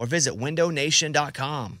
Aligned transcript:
or 0.00 0.06
visit 0.06 0.34
windownation.com. 0.34 1.80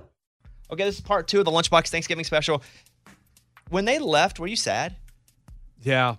Okay, 0.71 0.85
this 0.85 0.95
is 0.95 1.01
part 1.01 1.27
two 1.27 1.39
of 1.39 1.45
the 1.45 1.51
Lunchbox 1.51 1.89
Thanksgiving 1.89 2.23
special. 2.23 2.63
When 3.69 3.85
they 3.85 3.99
left, 3.99 4.39
were 4.39 4.47
you 4.47 4.55
sad? 4.55 4.95
Yeah, 5.81 6.15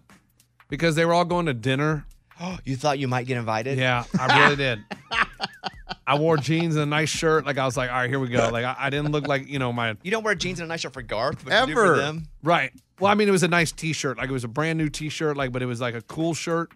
because 0.68 0.94
they 0.94 1.04
were 1.04 1.14
all 1.14 1.24
going 1.24 1.46
to 1.46 1.54
dinner. 1.54 2.04
you 2.64 2.76
thought 2.76 2.98
you 2.98 3.08
might 3.08 3.26
get 3.26 3.38
invited? 3.38 3.78
Yeah, 3.78 4.04
I 4.18 4.40
really 4.40 4.56
did. 4.56 4.80
I 6.06 6.18
wore 6.18 6.36
jeans 6.36 6.74
and 6.74 6.82
a 6.82 6.86
nice 6.86 7.08
shirt. 7.08 7.46
Like 7.46 7.58
I 7.58 7.64
was 7.64 7.76
like, 7.76 7.90
all 7.90 7.96
right, 7.96 8.10
here 8.10 8.18
we 8.18 8.28
go. 8.28 8.48
Like 8.50 8.64
I, 8.64 8.74
I 8.78 8.90
didn't 8.90 9.12
look 9.12 9.28
like 9.28 9.48
you 9.48 9.58
know 9.58 9.72
my 9.72 9.96
You 10.02 10.10
don't 10.10 10.24
wear 10.24 10.34
jeans 10.34 10.58
and 10.60 10.66
a 10.66 10.68
nice 10.68 10.80
shirt 10.80 10.92
for 10.92 11.02
Garth, 11.02 11.44
but 11.44 11.68
you 11.68 11.74
do 11.74 11.80
for 11.80 11.96
them. 11.96 12.26
right. 12.42 12.72
Well, 12.98 13.10
I 13.10 13.14
mean, 13.14 13.28
it 13.28 13.32
was 13.32 13.42
a 13.42 13.48
nice 13.48 13.72
T-shirt. 13.72 14.18
Like 14.18 14.28
it 14.28 14.32
was 14.32 14.44
a 14.44 14.48
brand 14.48 14.78
new 14.78 14.88
T-shirt. 14.88 15.36
Like, 15.36 15.52
but 15.52 15.62
it 15.62 15.66
was 15.66 15.80
like 15.80 15.94
a 15.94 16.02
cool 16.02 16.34
shirt. 16.34 16.70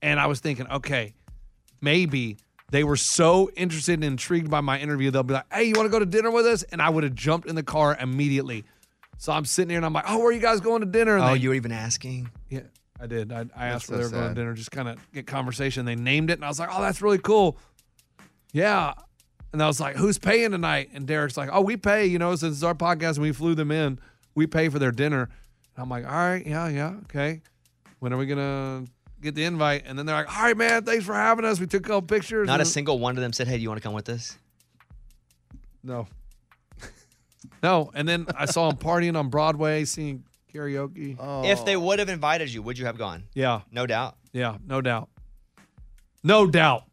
And 0.00 0.18
I 0.18 0.26
was 0.26 0.40
thinking, 0.40 0.66
okay, 0.68 1.14
maybe 1.80 2.38
they 2.70 2.84
were 2.84 2.96
so 2.96 3.50
interested 3.56 3.94
and 3.94 4.04
intrigued 4.04 4.50
by 4.50 4.60
my 4.60 4.78
interview, 4.78 5.10
they'll 5.10 5.22
be 5.22 5.34
like, 5.34 5.52
hey, 5.52 5.64
you 5.64 5.72
want 5.74 5.86
to 5.86 5.90
go 5.90 5.98
to 5.98 6.06
dinner 6.06 6.30
with 6.30 6.46
us? 6.46 6.62
And 6.64 6.82
I 6.82 6.90
would 6.90 7.02
have 7.04 7.14
jumped 7.14 7.48
in 7.48 7.54
the 7.54 7.62
car 7.62 7.96
immediately. 8.00 8.64
So 9.16 9.32
I'm 9.32 9.44
sitting 9.46 9.70
here 9.70 9.78
and 9.78 9.86
I'm 9.86 9.92
like, 9.92 10.04
oh, 10.06 10.18
where 10.18 10.28
are 10.28 10.32
you 10.32 10.40
guys 10.40 10.60
going 10.60 10.80
to 10.80 10.86
dinner? 10.86 11.16
And 11.16 11.24
Oh, 11.24 11.32
they- 11.34 11.38
you 11.40 11.48
were 11.48 11.54
even 11.54 11.72
asking. 11.72 12.30
yeah, 12.50 12.60
I 13.00 13.06
did. 13.06 13.32
I, 13.32 13.46
I 13.56 13.66
asked 13.68 13.86
so 13.86 13.94
where 13.96 13.98
they 13.98 14.04
were 14.04 14.10
going 14.22 14.28
to 14.28 14.40
dinner, 14.40 14.54
just 14.54 14.70
kind 14.70 14.88
of 14.88 15.12
get 15.12 15.26
conversation. 15.26 15.86
They 15.86 15.96
named 15.96 16.30
it, 16.30 16.34
and 16.34 16.44
I 16.44 16.48
was 16.48 16.58
like, 16.60 16.68
"Oh, 16.72 16.80
that's 16.82 17.00
really 17.02 17.18
cool." 17.18 17.56
Yeah, 18.52 18.94
and 19.52 19.62
I 19.62 19.66
was 19.66 19.80
like, 19.80 19.96
"Who's 19.96 20.18
paying 20.18 20.50
tonight?" 20.52 20.90
And 20.94 21.06
Derrick's 21.06 21.36
like, 21.36 21.50
"Oh, 21.52 21.60
we 21.60 21.76
pay. 21.76 22.06
You 22.06 22.18
know, 22.18 22.34
since 22.36 22.56
it's 22.56 22.62
our 22.62 22.74
podcast 22.74 23.14
and 23.14 23.22
we 23.22 23.32
flew 23.32 23.54
them 23.54 23.70
in, 23.70 23.98
we 24.34 24.46
pay 24.46 24.68
for 24.68 24.78
their 24.78 24.92
dinner." 24.92 25.22
And 25.22 25.82
I'm 25.82 25.88
like, 25.88 26.04
"All 26.04 26.10
right, 26.12 26.46
yeah, 26.46 26.68
yeah, 26.68 26.94
okay. 27.04 27.42
When 28.00 28.12
are 28.12 28.16
we 28.16 28.26
gonna 28.26 28.84
get 29.20 29.34
the 29.34 29.44
invite?" 29.44 29.84
And 29.86 29.98
then 29.98 30.06
they're 30.06 30.16
like, 30.16 30.34
"All 30.36 30.42
right, 30.44 30.56
man, 30.56 30.84
thanks 30.84 31.04
for 31.04 31.14
having 31.14 31.44
us. 31.44 31.60
We 31.60 31.66
took 31.66 31.84
a 31.84 31.88
couple 31.88 32.02
pictures." 32.02 32.46
Not 32.46 32.60
a 32.60 32.62
and- 32.62 32.68
single 32.68 32.98
one 32.98 33.16
of 33.16 33.22
them 33.22 33.32
said, 33.32 33.48
"Hey, 33.48 33.56
do 33.56 33.62
you 33.62 33.68
want 33.68 33.80
to 33.80 33.86
come 33.86 33.94
with 33.94 34.08
us?" 34.08 34.38
no, 35.82 36.06
no. 37.62 37.90
And 37.94 38.08
then 38.08 38.26
I 38.36 38.46
saw 38.46 38.68
them 38.68 38.78
partying 38.78 39.18
on 39.18 39.28
Broadway, 39.28 39.84
singing 39.84 40.24
karaoke. 40.52 41.16
Oh. 41.18 41.44
If 41.44 41.64
they 41.64 41.76
would 41.76 41.98
have 41.98 42.08
invited 42.08 42.52
you, 42.52 42.62
would 42.62 42.78
you 42.78 42.86
have 42.86 42.98
gone? 42.98 43.24
Yeah. 43.34 43.60
No 43.70 43.86
doubt. 43.86 44.16
Yeah, 44.32 44.58
no 44.66 44.80
doubt. 44.80 45.08
No 46.22 46.46
doubt. 46.46 46.84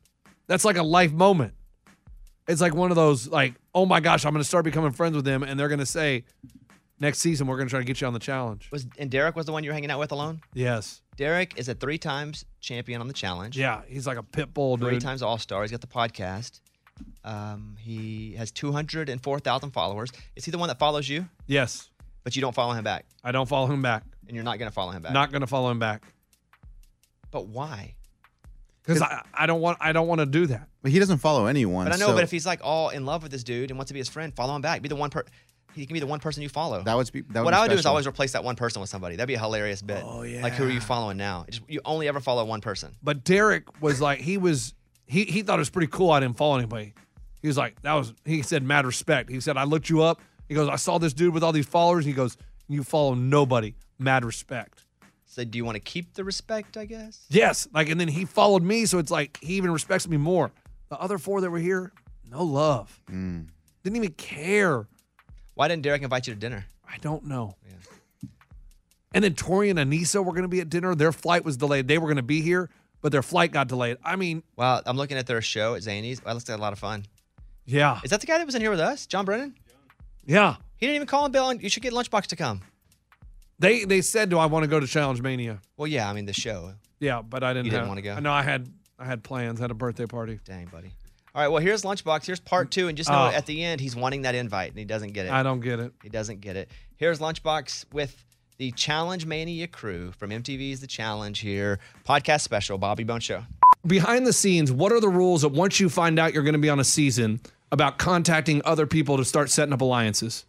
That's 0.47 0.66
like 0.66 0.78
a 0.78 0.84
life 0.84 1.12
moment. 1.12 1.53
It's 2.47 2.62
like 2.62 2.75
one 2.75 2.92
of 2.92 2.96
those 2.96 3.28
like, 3.28 3.56
oh 3.74 3.86
my 3.86 4.00
gosh, 4.00 4.25
I'm 4.25 4.34
going 4.34 4.42
to 4.44 4.47
start 4.47 4.66
becoming 4.66 4.92
friends 4.92 5.16
with 5.16 5.25
them, 5.25 5.42
and 5.44 5.59
they're 5.59 5.68
going 5.68 5.80
to 5.80 5.86
say, 5.86 6.25
next 7.00 7.19
season 7.19 7.47
we're 7.47 7.57
going 7.57 7.68
to 7.68 7.72
try 7.72 7.80
to 7.80 7.86
get 7.86 8.00
you 8.00 8.07
on 8.07 8.13
the 8.13 8.19
challenge. 8.19 8.69
Was 8.72 8.86
and 9.00 9.09
Derrick 9.09 9.36
was 9.36 9.46
the 9.47 9.52
one 9.52 9.63
you 9.63 9.72
were 9.72 9.74
hanging 9.74 9.90
out 9.92 10.00
with 10.00 10.12
alone? 10.12 10.42
Yes. 10.53 11.02
Derrick 11.17 11.53
is 11.57 11.69
a 11.69 11.73
three 11.73 11.97
times 11.97 12.45
champion 12.59 13.01
on 13.01 13.07
the 13.07 13.13
challenge. 13.13 13.57
Yeah, 13.57 13.81
he's 13.87 14.05
like 14.07 14.17
a 14.17 14.23
pit 14.23 14.53
bull, 14.53 14.77
dude. 14.77 14.89
Three 14.89 14.99
times 14.99 15.21
All 15.21 15.37
Star. 15.37 15.61
He's 15.61 15.71
got 15.71 15.81
the 15.81 15.87
podcast. 15.87 16.59
Um, 17.23 17.75
he 17.79 18.35
has 18.37 18.51
204,000 18.51 19.71
followers. 19.71 20.11
Is 20.35 20.45
he 20.45 20.51
the 20.51 20.57
one 20.57 20.67
that 20.69 20.79
follows 20.79 21.09
you? 21.09 21.27
Yes. 21.47 21.89
But 22.23 22.35
you 22.35 22.41
don't 22.41 22.55
follow 22.55 22.73
him 22.73 22.83
back, 22.83 23.05
I 23.23 23.31
don't 23.31 23.47
follow 23.47 23.67
him 23.67 23.81
back. 23.81 24.03
and 24.27 24.35
you're 24.35 24.43
not 24.43 24.57
going 24.59 24.69
to 24.69 24.73
follow 24.73 24.91
him 24.91 25.01
back. 25.03 25.11
Not 25.13 25.31
going 25.31 25.41
to 25.41 25.47
follow 25.47 25.69
him 25.69 25.77
back 25.79 26.03
But 27.31 27.47
why? 27.47 27.95
because 28.81 29.01
I, 29.01 29.23
I 29.33 29.45
don't 29.47 29.61
want 29.61 29.79
I 29.81 29.91
don't 29.93 30.07
want 30.07 30.19
to 30.19 30.25
do 30.27 30.45
that. 30.47 30.67
But 30.83 30.91
he 30.91 30.99
doesn't 30.99 31.17
follow 31.17 31.47
anyone. 31.47 31.85
But 31.85 31.93
I 31.93 31.97
know. 31.97 32.07
so 32.07 32.13
But 32.13 32.23
if 32.23 32.31
he's 32.31 32.45
like 32.45 32.59
all 32.63 32.89
in 32.89 33.05
love 33.05 33.23
with 33.23 33.31
this 33.31 33.43
dude 33.43 33.71
and 33.71 33.77
wants 33.79 33.89
to 33.89 33.93
be 33.93 33.99
his 33.99 34.09
friend, 34.09 34.33
follow 34.35 34.55
him 34.55 34.61
back. 34.61 34.81
Be 34.81 34.89
the 34.89 34.95
one 34.95 35.09
per. 35.09 35.23
He 35.75 35.86
can 35.86 35.94
be 35.94 36.00
the 36.00 36.08
one 36.08 36.19
person 36.19 36.41
you 36.41 36.50
follow. 36.50 36.81
that 36.84 36.96
would 36.96 37.12
be 37.12 37.22
that 37.22 37.41
would 37.41 37.46
what 37.46 37.52
be 37.52 37.58
I 37.58 37.62
would 37.62 37.72
do 37.72 37.78
is 37.78 37.86
always 37.86 38.08
replace 38.08 38.31
that 38.31 38.44
one 38.44 38.56
person 38.56 38.80
with 38.80 38.90
somebody. 38.90 39.16
That'd 39.18 39.28
be 39.28 39.34
a 39.36 39.40
hilarious 39.40 39.81
bit. 39.81 40.02
Oh 40.03 40.24
yeah. 40.24 40.41
Like 40.41 40.53
who 40.53 40.66
are 40.66 40.69
you 40.72 40.81
following 40.81 41.18
now? 41.18 41.46
Just, 41.50 41.63
you 41.68 41.81
only 41.86 42.08
ever 42.08 42.19
follow 42.19 42.44
one 42.46 42.62
person. 42.62 42.96
But 43.03 43.24
Derrick 43.24 43.81
was 43.81 44.00
like, 44.02 44.19
he 44.19 44.38
was, 44.38 44.74
he 45.06 45.25
he 45.25 45.41
thought 45.44 45.59
it 45.59 45.59
was 45.59 45.69
pretty 45.69 45.91
cool. 45.91 46.12
I 46.12 46.19
didn't 46.22 46.38
follow 46.38 46.58
anybody. 46.58 46.94
He 47.41 47.47
was 47.47 47.58
like, 47.58 47.80
that 47.84 47.94
was, 47.94 48.13
he 48.25 48.41
said, 48.41 48.63
mad 48.63 48.86
respect. 48.88 49.30
He 49.30 49.40
said, 49.40 49.56
I 49.58 49.66
looked 49.66 49.88
you 49.90 50.02
up. 50.02 50.19
He 50.47 50.56
goes, 50.56 50.68
I 50.68 50.78
saw 50.78 50.97
this 50.97 51.13
dude 51.13 51.34
with 51.34 51.44
all 51.44 51.52
these 51.52 51.68
followers. 51.68 52.03
He 52.06 52.13
goes, 52.13 52.38
you 52.68 52.84
follow 52.84 53.13
nobody. 53.13 53.75
Mad 54.00 54.25
respect. 54.25 54.84
So 55.25 55.44
do 55.44 55.57
you 55.57 55.66
want 55.66 55.75
to 55.75 55.81
keep 55.81 56.13
the 56.13 56.24
respect? 56.24 56.78
I 56.78 56.86
guess. 56.86 57.25
Yes. 57.30 57.68
Like, 57.74 57.90
and 57.90 58.00
then 58.00 58.07
he 58.07 58.25
followed 58.25 58.63
me. 58.63 58.86
So 58.86 58.97
it's 58.97 59.12
like, 59.12 59.38
he 59.42 59.56
even 59.56 59.72
respects 59.72 60.07
me 60.07 60.18
more. 60.18 60.52
The 60.90 60.97
other 61.00 61.18
four 61.18 61.42
that 61.42 61.50
were 61.52 61.59
here, 61.59 61.92
no 62.31 62.44
love. 62.44 63.00
Mm. 63.12 63.47
Didn't 63.84 63.97
even 63.97 64.13
care. 64.13 64.88
Why 65.55 65.67
didn't 65.67 65.83
Derrick 65.83 66.03
invite 66.03 66.27
you 66.27 66.33
to 66.33 66.39
dinner? 66.39 66.66
I 66.88 66.97
don't 66.99 67.25
know. 67.25 67.55
And 69.13 69.23
then 69.23 69.33
Tori 69.33 69.69
and 69.69 69.79
Anissa 69.79 70.23
were 70.23 70.31
going 70.33 70.41
to 70.43 70.47
be 70.49 70.59
at 70.59 70.69
dinner. 70.69 70.93
Their 70.93 71.11
flight 71.13 71.45
was 71.45 71.55
delayed. 71.57 71.88
They 71.88 71.97
were 71.97 72.07
going 72.07 72.17
to 72.17 72.21
be 72.23 72.41
here, 72.41 72.69
but 73.01 73.11
their 73.13 73.21
flight 73.23 73.51
got 73.53 73.67
delayed. 73.69 73.97
I 74.03 74.17
mean, 74.17 74.44
Well, 74.57 74.81
I'm 74.85 74.97
looking 74.97 75.17
at 75.17 75.25
their 75.25 75.41
show 75.41 75.75
at 75.75 75.83
Zany's. 75.83 76.23
Well, 76.23 76.33
looks 76.33 76.49
like 76.49 76.57
a 76.57 76.61
lot 76.61 76.73
of 76.73 76.79
fun. 76.79 77.05
yeah. 77.65 77.99
Is 78.03 78.11
that 78.11 78.19
the 78.19 78.27
guy 78.27 78.38
that 78.38 78.45
was 78.45 78.55
in 78.55 78.61
here 78.61 78.71
with 78.71 78.81
us, 78.81 79.05
John 79.07 79.23
Brennan? 79.23 79.55
Yeah. 80.25 80.57
He 80.77 80.85
didn't 80.85 80.95
even 80.97 81.07
call 81.07 81.25
him 81.25 81.31
Bill. 81.31 81.49
and 81.49 81.63
You 81.63 81.69
should 81.69 81.83
get 81.83 81.94
Lunchbox 81.94 82.23
to 82.27 82.35
come. 82.35 82.61
They 83.57 83.85
they 83.85 84.01
said, 84.01 84.29
"Do 84.29 84.38
I 84.38 84.47
want 84.47 84.63
to 84.63 84.67
go 84.67 84.81
to 84.81 84.88
Challenge 84.88 85.21
Mania?" 85.21 85.61
Well, 85.77 85.88
yeah. 85.88 86.09
I 86.09 86.13
mean, 86.13 86.25
the 86.25 86.33
show. 86.33 86.73
Yeah, 86.99 87.21
but 87.21 87.41
I 87.41 87.53
didn't. 87.53 87.65
You 87.67 87.71
didn't 87.71 87.83
have- 87.83 87.88
wanna 87.88 88.01
go? 88.01 88.19
No, 88.19 88.33
I 88.33 88.41
had 88.41 88.67
I 88.99 89.05
had 89.05 89.23
plans. 89.23 89.61
I 89.61 89.63
had 89.63 89.71
a 89.71 89.75
birthday 89.75 90.05
party. 90.05 90.39
Dang, 90.44 90.65
buddy. 90.65 90.91
All 91.35 91.41
right. 91.41 91.50
Well, 91.50 91.62
here's 91.62 91.84
Lunchbox. 91.84 92.25
Here's 92.25 92.40
part 92.40 92.72
two, 92.72 92.88
and 92.88 92.97
just 92.97 93.09
know 93.09 93.25
Oh. 93.31 93.35
at 93.35 93.46
the 93.46 93.62
end 93.63 93.81
he's 93.81 93.96
wanting 93.96 94.22
that 94.22 94.35
invite, 94.35 94.69
and 94.69 94.79
he 94.79 94.85
doesn't 94.85 95.12
get 95.12 95.25
it. 95.25 95.31
I 95.34 95.44
don't 95.44 95.59
get 95.59 95.80
it. 95.81 95.92
He 96.01 96.07
doesn't 96.09 96.39
get 96.39 96.56
it. 96.56 96.71
Here's 96.95 97.19
Lunchbox 97.19 97.86
with 97.92 98.24
the 98.57 98.71
Challenge 98.71 99.25
Mania 99.25 99.68
crew 99.68 100.13
from 100.13 100.30
MTV's 100.31 100.80
The 100.80 100.88
Challenge 100.88 101.38
here. 101.39 101.80
Podcast 102.07 102.39
special, 102.42 102.77
Bobby 102.77 103.04
Bone 103.04 103.19
Show. 103.19 103.44
Behind 103.86 104.25
the 104.25 104.31
scenes, 104.31 104.71
what 104.71 104.94
are 104.94 105.01
the 105.01 105.09
rules 105.09 105.42
that 105.42 105.50
once 105.50 105.77
you 105.80 105.89
find 105.89 106.18
out 106.18 106.33
you're 106.33 106.42
going 106.44 106.54
to 106.54 106.59
be 106.59 106.69
on 106.69 106.80
a 106.80 106.86
season 106.86 107.42
about 107.71 107.98
contacting 107.98 108.62
other 108.63 108.88
people 108.88 109.18
to 109.18 109.25
start 109.25 109.50
setting 109.50 109.74
up 109.74 109.81
alliances? 109.81 110.45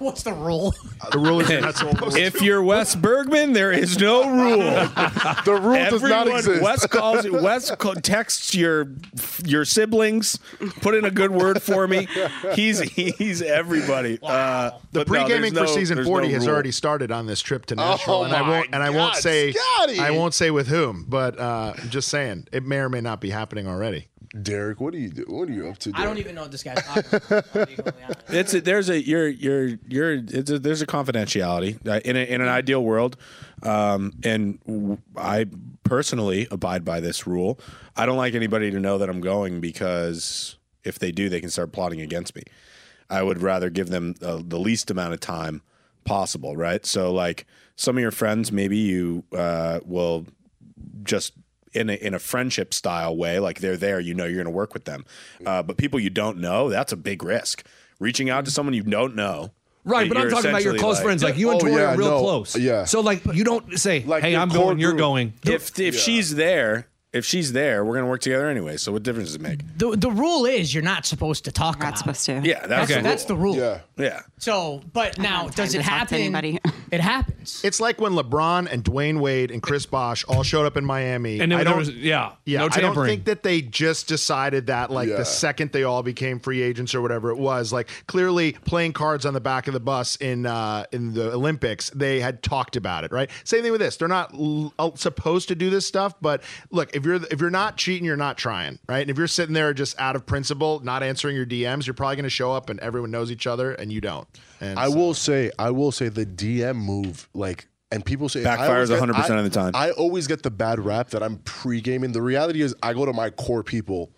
What's 0.04 0.22
the 0.22 0.32
rule? 0.32 0.74
The 1.12 1.18
rule 1.18 1.40
is 1.40 1.50
you're 1.50 1.60
not 1.60 1.76
supposed 1.76 2.16
to. 2.16 2.22
If 2.22 2.40
you're 2.40 2.62
Wes 2.62 2.94
Bergman, 2.94 3.52
there 3.52 3.70
is 3.70 3.98
no 3.98 4.22
rule. 4.30 4.60
The 5.44 5.58
rule 5.62 5.74
does 5.90 6.02
not 6.02 6.26
Everyone, 6.26 6.38
exist. 6.38 6.62
Wes 6.62 6.86
calls 6.86 7.30
Wes 7.30 7.70
co- 7.76 7.94
texts 7.94 8.54
your 8.54 8.88
your 9.44 9.64
siblings, 9.64 10.38
put 10.80 10.94
in 10.94 11.04
a 11.04 11.10
good 11.10 11.30
word 11.30 11.62
for 11.62 11.86
me. 11.86 12.08
He's 12.54 12.80
he's 12.80 13.42
everybody. 13.42 14.18
Uh, 14.22 14.72
The 14.92 15.04
pre 15.04 15.24
gaming 15.26 15.54
there's 15.54 15.70
for 15.70 15.78
season 15.78 15.96
there's 15.96 16.06
40 16.06 16.28
no 16.28 16.34
has 16.34 16.48
already 16.48 16.72
started 16.72 17.10
on 17.12 17.26
this 17.26 17.40
trip 17.40 17.66
to 17.66 17.74
Nashville, 17.76 18.14
Oh 18.14 18.24
and 18.24 18.32
I 18.34 18.42
my 18.42 18.48
won't 18.48 18.66
and 18.72 18.82
I 18.82 18.90
won't 18.90 19.14
God, 19.14 19.22
say 19.22 19.52
Scotty! 19.52 19.98
I 20.00 20.10
won't 20.10 20.34
say 20.34 20.50
with 20.50 20.68
whom, 20.68 21.04
but 21.08 21.38
uh, 21.38 21.74
I'm 21.80 21.88
just 21.90 22.08
saying 22.08 22.48
it 22.52 22.64
may 22.64 22.78
or 22.78 22.88
may 22.88 23.00
not 23.00 23.20
be 23.20 23.30
happening 23.30 23.66
already. 23.66 24.08
Derrick, 24.42 24.80
what 24.80 24.94
are 24.94 24.98
you 24.98 25.08
do? 25.08 25.24
What 25.26 25.48
are 25.48 25.52
you 25.52 25.68
up 25.68 25.78
to? 25.78 25.92
I 25.94 26.04
don't 26.04 26.18
even 26.18 26.36
know 26.36 26.42
what 26.42 26.52
this 26.52 26.62
guy's 26.62 26.82
talking 26.84 27.04
about. 27.12 27.44
I'll 27.54 27.66
be 27.66 27.74
completely 27.74 28.02
honest. 28.04 28.20
It's 28.28 28.54
a, 28.54 28.60
there's 28.60 28.88
a 28.88 29.00
you're 29.04 29.28
you're 29.28 29.68
you're 29.88 30.12
it's 30.12 30.50
a, 30.50 30.58
there's 30.58 30.82
a 30.82 30.86
confidentiality 30.86 31.84
uh, 31.86 32.00
in 32.04 32.16
a, 32.16 32.20
in 32.20 32.40
an 32.40 32.48
ideal 32.48 32.84
world, 32.84 33.16
um, 33.64 34.12
and 34.22 34.60
w- 34.66 34.98
I 35.16 35.46
personally 35.82 36.46
abide 36.52 36.84
by 36.84 37.00
this 37.00 37.26
rule. 37.26 37.58
I 37.96 38.06
don't 38.06 38.16
like 38.16 38.34
anybody 38.34 38.70
to 38.70 38.78
know 38.78 38.98
that 38.98 39.08
I'm 39.10 39.20
going 39.20 39.60
because 39.60 40.56
if 40.84 40.98
they 41.00 41.10
do, 41.10 41.28
they 41.28 41.40
can 41.40 41.50
start 41.50 41.72
plotting 41.72 42.00
against 42.00 42.36
me. 42.36 42.42
I 43.08 43.24
would 43.24 43.42
rather 43.42 43.68
give 43.68 43.88
them 43.88 44.14
uh, 44.22 44.40
the 44.44 44.58
least 44.58 44.90
amount 44.92 45.14
of 45.14 45.20
time 45.20 45.62
possible, 46.04 46.56
right? 46.56 46.86
So, 46.86 47.12
like 47.12 47.46
some 47.74 47.96
of 47.96 48.00
your 48.00 48.12
friends, 48.12 48.52
maybe 48.52 48.78
you 48.78 49.24
uh, 49.36 49.80
will 49.84 50.26
just 51.02 51.32
in 51.72 51.90
a, 51.90 51.94
in 51.94 52.14
a 52.14 52.18
friendship 52.18 52.74
style 52.74 53.16
way, 53.16 53.38
like 53.38 53.60
they're 53.60 53.76
there, 53.76 54.00
you 54.00 54.14
know, 54.14 54.24
you're 54.24 54.36
going 54.42 54.44
to 54.46 54.50
work 54.50 54.74
with 54.74 54.84
them. 54.84 55.04
Uh, 55.44 55.62
but 55.62 55.76
people 55.76 56.00
you 56.00 56.10
don't 56.10 56.38
know, 56.38 56.68
that's 56.68 56.92
a 56.92 56.96
big 56.96 57.22
risk. 57.22 57.64
Reaching 57.98 58.30
out 58.30 58.44
to 58.46 58.50
someone 58.50 58.74
you 58.74 58.82
don't 58.82 59.14
know. 59.14 59.50
Right, 59.84 60.08
but 60.08 60.18
I'm 60.18 60.28
talking 60.30 60.50
about 60.50 60.62
your 60.62 60.76
close 60.76 60.96
like- 60.96 61.04
friends. 61.04 61.22
Like 61.22 61.36
you 61.38 61.50
and 61.50 61.56
Oh, 61.56 61.60
Tori 61.60 61.72
yeah, 61.80 61.94
are 61.94 61.96
real 61.96 62.10
no, 62.10 62.20
close. 62.20 62.56
yeah. 62.56 62.84
So 62.84 63.00
like 63.00 63.22
you 63.32 63.44
don't 63.44 63.78
say, 63.78 64.02
Like 64.04 64.22
"Hey, 64.22 64.36
I'm 64.36 64.50
core 64.50 64.66
going, 64.66 64.78
you're 64.78 64.92
going." 64.92 65.32
If 65.44 65.78
if 65.80 65.96
she's 65.96 66.34
there, 66.34 66.86
if 67.14 67.24
she's 67.24 67.52
there, 67.52 67.82
we're 67.84 67.94
going 67.94 68.04
to 68.04 68.10
work 68.10 68.20
together 68.20 68.48
anyway. 68.48 68.76
So 68.76 68.92
what 68.92 69.02
difference 69.02 69.28
does 69.30 69.36
it 69.36 69.40
make? 69.40 69.60
The, 69.78 69.96
the 69.96 70.10
rule 70.10 70.44
is 70.44 70.72
you're 70.74 70.82
not 70.84 71.06
supposed 71.06 71.44
to 71.46 71.52
talk 71.52 71.78
Not 71.78 71.88
about 71.88 71.98
supposed 71.98 72.28
it. 72.28 72.42
to. 72.42 72.48
Yeah, 72.48 72.66
That's, 72.66 72.90
that's 72.90 73.02
that's 73.02 73.24
the 73.24 73.36
rule. 73.36 73.56
Yeah. 73.56 73.80
yeah. 73.96 74.20
So, 74.38 74.82
but 74.92 75.18
now, 75.18 75.48
does 75.48 75.74
it 75.74 75.78
to 75.78 75.84
talk 75.84 76.10
happen? 76.10 76.58
anybody. 76.92 76.96
It 76.96 77.00
happens. 77.12 77.60
It's 77.64 77.80
like 77.80 78.00
when 78.00 78.12
LeBron 78.12 78.70
and 78.70 78.84
Dwyane 78.84 79.20
Wade 79.20 79.50
and 79.50 79.62
Chris 79.62 79.86
Bosh 79.86 80.24
all 80.24 80.42
showed 80.42 80.66
up 80.66 80.76
in 80.76 80.84
Miami. 80.84 81.40
And 81.40 81.50
then 81.52 81.60
I 81.60 81.64
don't, 81.64 81.78
was 81.78 81.90
yeah, 81.90 82.32
yeah, 82.44 82.60
no 82.60 82.68
I 82.72 82.80
don't 82.80 82.94
think 82.94 83.24
that 83.24 83.42
they 83.42 83.62
just 83.62 84.08
decided 84.08 84.66
that 84.66 84.90
like 84.90 85.08
Yeah. 85.08 85.16
the 85.16 85.24
second 85.24 85.72
they 85.72 85.84
all 85.84 86.02
became 86.02 86.38
free 86.40 86.62
agents 86.62 86.94
or 86.94 87.00
whatever 87.02 87.30
it 87.30 87.36
was. 87.38 87.72
Like 87.72 87.88
clearly 88.06 88.52
playing 88.52 88.92
cards 88.92 89.24
on 89.26 89.34
the 89.34 89.40
back 89.40 89.66
of 89.68 89.74
the 89.74 89.80
bus 89.80 90.16
in 90.16 90.46
uh, 90.46 90.84
in 90.92 91.14
the 91.14 91.32
Olympics, 91.32 91.90
they 91.90 92.20
had 92.20 92.42
talked 92.42 92.76
about 92.76 93.04
it, 93.04 93.12
right? 93.12 93.30
Same 93.44 93.62
thing 93.62 93.72
with 93.72 93.80
this. 93.80 93.96
They're 93.96 94.08
not 94.08 94.34
l- 94.34 94.72
uh, 94.78 94.90
supposed 94.94 95.48
to 95.48 95.54
do 95.54 95.70
this 95.70 95.86
stuff, 95.86 96.14
but 96.20 96.42
look, 96.70 96.94
if 96.94 97.04
you're 97.04 97.14
if 97.30 97.40
you're 97.40 97.50
not 97.50 97.76
cheating, 97.76 98.04
you're 98.04 98.16
not 98.16 98.36
trying, 98.38 98.78
right? 98.88 99.00
And 99.00 99.10
if 99.10 99.16
you're 99.18 99.26
sitting 99.26 99.54
there 99.54 99.72
just 99.72 99.98
out 100.00 100.16
of 100.16 100.26
principle, 100.26 100.80
not 100.84 101.02
answering 101.02 101.36
your 101.36 101.46
DMs, 101.46 101.86
you're 101.86 101.94
probably 101.94 102.16
going 102.16 102.24
to 102.24 102.30
show 102.30 102.52
up 102.52 102.68
and 102.70 102.78
everyone 102.80 103.10
knows 103.10 103.30
each 103.30 103.46
other 103.46 103.72
and 103.72 103.92
you 103.92 104.00
don't. 104.00 104.26
And 104.60 104.78
I 104.78 104.88
so- 104.88 104.96
will 104.96 105.14
say, 105.14 105.50
I 105.58 105.70
will 105.70 105.92
say 105.92 106.08
the 106.08 106.26
DM 106.26 106.76
move, 106.76 107.28
like, 107.34 107.66
and 107.92 108.04
people 108.04 108.28
say 108.28 108.44
I 108.44 108.56
Backfires 108.56 108.88
get- 108.88 109.00
100% 109.00 109.30
I- 109.30 109.38
of 109.38 109.44
the 109.44 109.50
time. 109.50 109.72
I 109.74 109.90
always 109.92 110.26
get 110.26 110.42
the 110.42 110.50
bad 110.50 110.78
rap 110.80 111.10
that 111.10 111.22
I'm 111.22 111.38
pre-gaming. 111.38 112.12
The 112.12 112.22
reality 112.22 112.62
is, 112.62 112.74
I 112.82 112.92
go 112.94 113.04
to 113.06 113.12
my 113.12 113.30
core 113.30 113.62
people. 113.64 114.10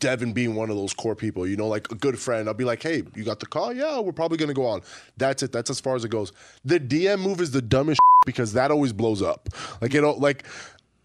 Devin 0.00 0.32
being 0.32 0.54
one 0.54 0.70
of 0.70 0.76
those 0.76 0.94
core 0.94 1.14
people, 1.14 1.46
you 1.46 1.58
know, 1.58 1.66
like 1.68 1.90
a 1.92 1.94
good 1.94 2.18
friend. 2.18 2.48
I'll 2.48 2.54
be 2.54 2.64
like, 2.64 2.82
"Hey, 2.82 3.02
you 3.14 3.22
got 3.22 3.38
the 3.38 3.44
call? 3.44 3.70
Yeah, 3.70 4.00
we're 4.00 4.12
probably 4.12 4.38
gonna 4.38 4.54
go 4.54 4.64
on." 4.64 4.80
That's 5.18 5.42
it. 5.42 5.52
That's 5.52 5.68
as 5.68 5.78
far 5.78 5.94
as 5.94 6.06
it 6.06 6.08
goes. 6.08 6.32
The 6.64 6.80
DM 6.80 7.20
move 7.20 7.38
is 7.42 7.50
the 7.50 7.60
dumbest 7.60 8.00
because 8.26 8.54
that 8.54 8.70
always 8.70 8.94
blows 8.94 9.20
up. 9.20 9.50
Like 9.82 9.92
you 9.92 10.00
know, 10.00 10.12
like 10.12 10.44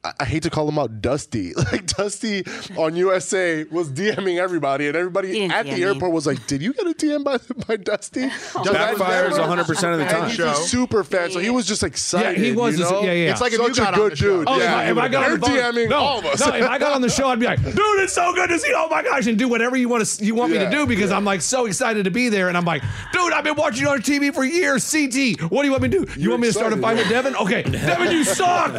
I- 0.03 0.13
I 0.21 0.25
hate 0.25 0.43
to 0.43 0.49
call 0.49 0.67
him 0.69 0.79
out, 0.79 1.01
Dusty. 1.01 1.53
Like 1.71 1.85
Dusty 1.87 2.43
on 2.77 2.95
USA 2.95 3.65
was 3.65 3.89
DMing 3.91 4.37
everybody, 4.39 4.87
and 4.87 4.95
everybody 4.95 5.33
didn't 5.33 5.51
at 5.51 5.65
the 5.65 5.73
DM 5.73 5.75
me. 5.77 5.83
airport 5.83 6.11
was 6.13 6.25
like, 6.25 6.47
"Did 6.47 6.61
you 6.61 6.73
get 6.73 6.87
a 6.87 6.93
DM 6.93 7.23
by 7.23 7.37
by 7.67 7.75
Dusty?" 7.75 8.21
Backfires 8.53 9.31
100% 9.31 9.59
of 9.59 9.67
the 9.67 9.87
And 10.05 10.09
time. 10.09 10.29
he's 10.29 10.39
a 10.39 10.55
super 10.55 11.03
fan, 11.03 11.31
so 11.31 11.39
he 11.39 11.49
was 11.49 11.65
just 11.67 11.83
excited. 11.83 12.39
Yeah, 12.39 12.45
he 12.45 12.51
was 12.53 12.73
You 12.73 12.79
just- 12.79 12.91
know? 12.91 13.01
yeah, 13.03 13.11
yeah. 13.11 13.31
It's 13.31 13.41
like 13.41 13.51
if 13.53 13.59
Such 13.59 13.77
you 13.77 13.83
a 13.83 13.85
got 13.85 13.93
on 13.93 13.99
good 13.99 14.17
dude. 14.17 14.47
Oh, 14.47 14.55
if 14.55 14.61
yeah, 14.61 14.77
I, 14.77 14.83
if 14.91 14.97
I 14.97 15.07
got 15.09 15.23
on 15.29 15.39
the 15.39 15.47
You're 15.51 15.61
phone, 15.63 15.73
DMing 15.75 15.89
no, 15.89 15.97
all 15.97 16.19
of 16.19 16.25
us. 16.25 16.39
no, 16.39 16.55
if 16.55 16.63
I 16.69 16.77
got 16.79 16.93
on 16.93 17.01
the 17.01 17.09
show, 17.09 17.27
I'd 17.27 17.39
be 17.39 17.45
like, 17.45 17.61
"Dude, 17.63 17.75
it's 17.99 18.13
so 18.13 18.33
good 18.33 18.47
to 18.49 18.57
see! 18.59 18.71
Oh 18.75 18.87
my 18.89 19.03
gosh!" 19.03 19.27
and 19.27 19.37
do 19.37 19.47
whatever 19.49 19.75
you 19.75 19.89
want 19.89 20.05
to 20.05 20.25
you 20.25 20.33
want 20.33 20.51
me 20.51 20.59
to 20.59 20.69
do 20.69 20.85
because 20.87 21.11
I'm 21.11 21.25
like 21.25 21.41
so 21.41 21.65
excited 21.65 22.05
to 22.05 22.11
be 22.11 22.29
there, 22.29 22.47
and 22.47 22.55
I'm 22.57 22.65
like, 22.65 22.83
"Dude, 23.11 23.33
I've 23.33 23.43
been 23.43 23.55
watching 23.55 23.81
you 23.83 23.89
on 23.89 24.01
TV 24.01 24.33
for 24.33 24.43
years." 24.45 24.89
CT, 24.89 25.51
what 25.51 25.61
do 25.61 25.65
you 25.67 25.71
want 25.71 25.83
me 25.83 25.89
to 25.89 26.05
do? 26.05 26.11
You 26.13 26.21
You're 26.21 26.31
want 26.31 26.41
me 26.43 26.47
to 26.47 26.53
start 26.53 26.73
a 26.73 26.77
fight 26.77 26.95
with 26.97 27.09
Devin? 27.09 27.35
Okay, 27.35 27.63
Devin, 27.63 28.11
you 28.11 28.23
suck. 28.23 28.73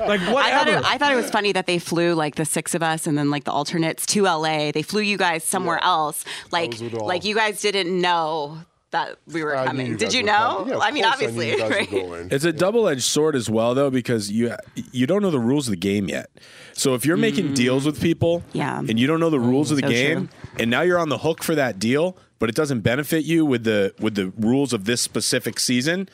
Like 0.00 0.20
I 0.20 0.65
thought, 0.66 0.78
it, 0.82 0.84
I 0.86 0.98
thought 0.98 1.12
it 1.12 1.16
was 1.16 1.30
funny 1.30 1.52
that 1.52 1.66
they 1.66 1.78
flew 1.78 2.14
like 2.14 2.34
the 2.34 2.44
six 2.44 2.74
of 2.74 2.82
us 2.82 3.06
and 3.06 3.16
then 3.16 3.30
like 3.30 3.44
the 3.44 3.52
alternates 3.52 4.06
to 4.06 4.24
LA. 4.24 4.72
They 4.72 4.82
flew 4.82 5.00
you 5.02 5.16
guys 5.16 5.44
somewhere 5.44 5.82
else. 5.82 6.24
Like 6.50 6.72
was 6.72 6.82
with 6.82 6.94
all- 6.94 7.06
like 7.06 7.24
you 7.24 7.34
guys 7.34 7.60
didn't 7.60 8.00
know 8.00 8.58
that 8.90 9.18
we 9.26 9.42
were 9.42 9.56
I 9.56 9.66
coming. 9.66 9.86
you 9.88 9.96
Did 9.96 10.14
you 10.14 10.22
know? 10.22 10.64
Yeah, 10.68 10.78
I 10.78 10.90
mean, 10.90 11.04
obviously, 11.04 11.50
you 11.50 11.58
guys 11.58 11.70
were 11.70 11.76
right? 11.76 11.90
going. 11.90 12.28
It's 12.30 12.44
a 12.44 12.52
double-edged 12.52 13.02
sword 13.02 13.34
as 13.34 13.50
well, 13.50 13.74
though, 13.74 13.90
because 13.90 14.30
you 14.30 14.54
you 14.92 15.06
don't 15.06 15.22
know 15.22 15.30
the 15.30 15.40
rules 15.40 15.66
of 15.66 15.72
the 15.72 15.76
game 15.76 16.08
yet. 16.08 16.30
So 16.72 16.94
if 16.94 17.04
you're 17.04 17.16
making 17.16 17.48
mm. 17.48 17.54
deals 17.54 17.84
with 17.84 18.00
people, 18.00 18.42
Yeah. 18.52 18.78
and 18.78 18.98
you 18.98 19.06
don't 19.06 19.20
know 19.20 19.30
the 19.30 19.38
mm, 19.38 19.46
rules 19.46 19.70
of 19.70 19.76
the 19.78 19.82
So 19.82 19.88
game, 19.88 20.28
and 20.58 20.70
now 20.70 20.82
you're 20.82 20.98
on 20.98 21.08
the 21.08 21.18
hook 21.18 21.42
for 21.42 21.54
that 21.54 21.78
deal, 21.78 22.16
but 22.38 22.48
it 22.48 22.54
doesn't 22.54 22.80
benefit 22.80 23.24
you 23.24 23.44
with 23.44 23.64
the 23.64 23.92
with 23.98 24.14
the 24.14 24.32
rules 24.38 24.72
of 24.72 24.84
this 24.84 25.00
specific 25.02 25.58
season, 25.58 26.08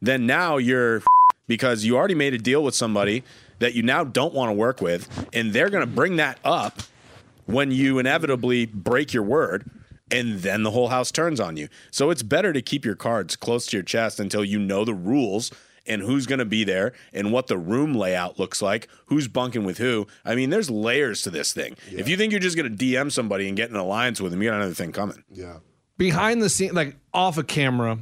then 0.00 0.26
now 0.26 0.58
you're 0.58 1.02
because 1.48 1.84
you 1.84 1.96
already 1.96 2.14
made 2.14 2.34
a 2.34 2.38
deal 2.38 2.62
with 2.62 2.74
somebody 2.74 3.24
that 3.62 3.74
you 3.74 3.82
now 3.82 4.04
don't 4.04 4.34
want 4.34 4.50
to 4.50 4.52
work 4.52 4.80
with, 4.80 5.28
and 5.32 5.52
they're 5.52 5.70
going 5.70 5.86
to 5.86 5.92
bring 5.92 6.16
that 6.16 6.38
up 6.44 6.82
when 7.46 7.70
you 7.70 7.98
inevitably 7.98 8.66
break 8.66 9.12
your 9.12 9.22
word 9.22 9.68
and 10.10 10.40
then 10.40 10.62
the 10.62 10.70
whole 10.70 10.88
house 10.88 11.10
turns 11.10 11.40
on 11.40 11.56
you. 11.56 11.68
So 11.90 12.10
it's 12.10 12.22
better 12.22 12.52
to 12.52 12.60
keep 12.60 12.84
your 12.84 12.94
cards 12.94 13.34
close 13.34 13.66
to 13.66 13.76
your 13.78 13.82
chest 13.82 14.20
until 14.20 14.44
you 14.44 14.58
know 14.58 14.84
the 14.84 14.94
rules 14.94 15.50
and 15.86 16.02
who's 16.02 16.26
going 16.26 16.38
to 16.38 16.44
be 16.44 16.64
there 16.64 16.92
and 17.12 17.32
what 17.32 17.46
the 17.46 17.56
room 17.58 17.94
layout 17.94 18.38
looks 18.38 18.62
like, 18.62 18.88
who's 19.06 19.26
bunking 19.26 19.64
with 19.64 19.78
who. 19.78 20.06
I 20.24 20.34
mean, 20.34 20.50
there's 20.50 20.70
layers 20.70 21.22
to 21.22 21.30
this 21.30 21.52
thing. 21.52 21.76
If 21.90 22.08
you 22.08 22.16
think 22.16 22.30
you're 22.30 22.40
just 22.40 22.56
going 22.56 22.76
to 22.76 22.84
DM 22.84 23.10
somebody 23.10 23.48
and 23.48 23.56
get 23.56 23.70
an 23.70 23.76
alliance 23.76 24.20
with 24.20 24.30
them, 24.32 24.42
you 24.42 24.50
got 24.50 24.56
another 24.56 24.74
thing 24.74 24.92
coming. 24.92 25.24
yeah. 25.30 25.56
behind 25.96 26.42
the 26.42 26.48
scene, 26.48 26.74
like 26.74 26.96
off 27.12 27.38
a 27.38 27.42
camera, 27.42 27.98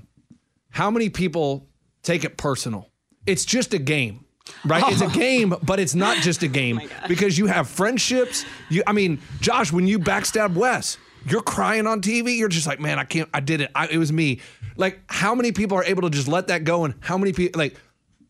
how 0.70 0.90
many 0.90 1.08
people 1.08 1.68
take 2.02 2.24
it 2.24 2.36
personal? 2.36 2.90
It's 3.24 3.44
just 3.44 3.72
a 3.72 3.78
game, 3.78 4.24
right? 4.64 4.82
It's 4.92 5.00
a 5.00 5.06
oh. 5.06 5.10
game, 5.10 5.54
but 5.62 5.80
it's 5.80 5.94
not 5.94 6.18
just 6.18 6.42
a 6.42 6.46
oh 6.48 6.50
game 6.50 6.80
because 7.08 7.38
you 7.38 7.46
have 7.46 7.68
friendships. 7.68 8.44
You, 8.68 8.82
I 8.86 8.92
mean, 8.92 9.20
Josh, 9.40 9.72
when 9.72 9.86
you 9.86 9.98
backstab 9.98 10.54
Wes, 10.54 10.98
you're 11.26 11.42
crying 11.42 11.86
on 11.86 12.00
TV. 12.00 12.36
You're 12.36 12.48
just 12.48 12.66
like, 12.66 12.80
man, 12.80 12.98
I 12.98 13.04
can't. 13.04 13.28
I 13.32 13.40
did 13.40 13.60
it. 13.60 13.70
I, 13.74 13.88
it 13.88 13.98
was 13.98 14.12
me. 14.12 14.40
Like, 14.76 15.00
how 15.08 15.34
many 15.34 15.52
people 15.52 15.76
are 15.76 15.84
able 15.84 16.02
to 16.02 16.10
just 16.10 16.28
let 16.28 16.48
that 16.48 16.64
go? 16.64 16.84
And 16.84 16.94
how 17.00 17.18
many 17.18 17.32
people 17.32 17.58
like? 17.58 17.76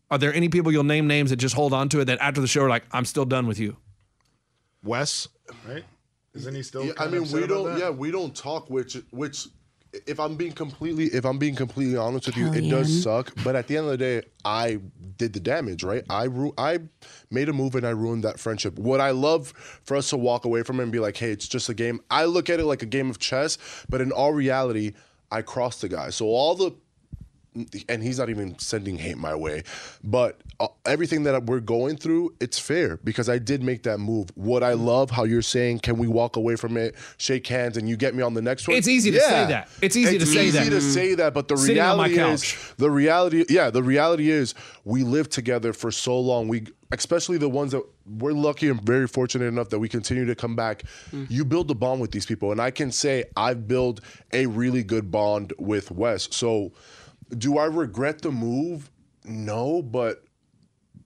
Are 0.09 0.17
there 0.17 0.33
any 0.33 0.49
people 0.49 0.73
you'll 0.73 0.83
name 0.83 1.07
names 1.07 1.29
that 1.29 1.37
just 1.37 1.55
hold 1.55 1.73
on 1.73 1.87
to 1.89 2.01
it 2.01 2.05
that 2.05 2.19
after 2.19 2.41
the 2.41 2.47
show 2.47 2.63
are 2.63 2.69
like, 2.69 2.83
I'm 2.91 3.05
still 3.05 3.23
done 3.23 3.47
with 3.47 3.59
you? 3.59 3.77
Wes, 4.83 5.29
right? 5.65 5.85
Isn't 6.33 6.55
he 6.55 6.63
still? 6.63 6.85
Yeah, 6.85 6.93
I 6.97 7.07
mean, 7.07 7.29
we 7.31 7.47
don't. 7.47 7.77
Yeah, 7.77 7.89
we 7.89 8.11
don't 8.11 8.35
talk. 8.35 8.69
Which, 8.69 8.97
which, 9.11 9.47
if 10.07 10.19
I'm 10.19 10.35
being 10.35 10.53
completely, 10.53 11.05
if 11.07 11.25
I'm 11.25 11.37
being 11.37 11.55
completely 11.55 11.97
honest 11.97 12.27
with 12.27 12.37
you, 12.37 12.47
it 12.47 12.63
Kellyanne. 12.63 12.69
does 12.69 13.03
suck. 13.03 13.33
But 13.43 13.55
at 13.55 13.67
the 13.67 13.77
end 13.77 13.85
of 13.87 13.91
the 13.91 13.97
day, 13.97 14.21
I 14.45 14.79
did 15.17 15.33
the 15.33 15.39
damage, 15.39 15.83
right? 15.83 16.03
I 16.09 16.23
ru- 16.25 16.53
I 16.57 16.79
made 17.29 17.49
a 17.49 17.53
move 17.53 17.75
and 17.75 17.85
I 17.85 17.89
ruined 17.91 18.23
that 18.23 18.39
friendship. 18.39 18.79
What 18.79 19.01
I 19.01 19.11
love 19.11 19.49
for 19.83 19.97
us 19.97 20.09
to 20.11 20.17
walk 20.17 20.45
away 20.45 20.63
from 20.63 20.79
it 20.79 20.83
and 20.83 20.91
be 20.91 20.99
like, 20.99 21.17
hey, 21.17 21.31
it's 21.31 21.47
just 21.47 21.67
a 21.69 21.73
game. 21.73 21.99
I 22.09 22.25
look 22.25 22.49
at 22.49 22.59
it 22.59 22.65
like 22.65 22.81
a 22.81 22.85
game 22.87 23.09
of 23.09 23.19
chess, 23.19 23.57
but 23.89 24.01
in 24.01 24.11
all 24.11 24.31
reality, 24.33 24.93
I 25.29 25.41
crossed 25.41 25.81
the 25.81 25.89
guy. 25.89 26.09
So 26.09 26.25
all 26.27 26.55
the 26.55 26.71
and 27.89 28.01
he's 28.01 28.17
not 28.17 28.29
even 28.29 28.57
sending 28.59 28.97
hate 28.97 29.17
my 29.17 29.35
way. 29.35 29.63
But 30.03 30.41
uh, 30.59 30.67
everything 30.85 31.23
that 31.23 31.45
we're 31.45 31.59
going 31.59 31.97
through, 31.97 32.35
it's 32.39 32.57
fair 32.57 32.97
because 33.03 33.27
I 33.27 33.39
did 33.39 33.61
make 33.61 33.83
that 33.83 33.99
move. 33.99 34.29
What 34.35 34.63
I 34.63 34.73
love, 34.73 35.11
how 35.11 35.25
you're 35.25 35.41
saying, 35.41 35.79
can 35.79 35.97
we 35.97 36.07
walk 36.07 36.37
away 36.37 36.55
from 36.55 36.77
it, 36.77 36.95
shake 37.17 37.45
hands, 37.47 37.77
and 37.77 37.89
you 37.89 37.97
get 37.97 38.15
me 38.15 38.23
on 38.23 38.33
the 38.33 38.41
next 38.41 38.67
one? 38.67 38.77
It's 38.77 38.87
easy 38.87 39.11
to 39.11 39.19
say 39.19 39.45
that. 39.47 39.69
It's 39.81 39.97
easy 39.97 40.17
to 40.17 40.25
say 40.25 40.45
easy 40.47 40.59
that. 40.59 40.69
to 40.69 40.81
say 40.81 41.15
that, 41.15 41.33
but 41.33 41.47
the 41.47 41.57
Sitting 41.57 41.75
reality 41.75 42.19
is, 42.19 42.73
the 42.77 42.89
reality, 42.89 43.45
yeah, 43.49 43.69
the 43.69 43.83
reality 43.83 44.29
is, 44.29 44.55
we 44.85 45.03
lived 45.03 45.31
together 45.31 45.73
for 45.73 45.91
so 45.91 46.19
long. 46.19 46.47
We, 46.47 46.67
especially 46.91 47.37
the 47.37 47.49
ones 47.49 47.71
that 47.71 47.83
we're 48.05 48.33
lucky 48.33 48.69
and 48.69 48.81
very 48.81 49.07
fortunate 49.07 49.45
enough 49.45 49.69
that 49.69 49.79
we 49.79 49.89
continue 49.89 50.25
to 50.25 50.35
come 50.35 50.55
back. 50.55 50.83
You 51.11 51.45
build 51.45 51.69
a 51.71 51.75
bond 51.75 52.01
with 52.01 52.11
these 52.11 52.25
people, 52.25 52.51
and 52.51 52.61
I 52.61 52.71
can 52.71 52.91
say 52.91 53.25
I've 53.35 53.67
built 53.67 54.01
a 54.33 54.45
really 54.45 54.83
good 54.83 55.11
bond 55.11 55.53
with 55.59 55.91
Wes. 55.91 56.27
So, 56.31 56.71
do 57.37 57.57
I 57.57 57.65
regret 57.65 58.21
the 58.21 58.31
move? 58.31 58.89
No, 59.25 59.81
but 59.81 60.23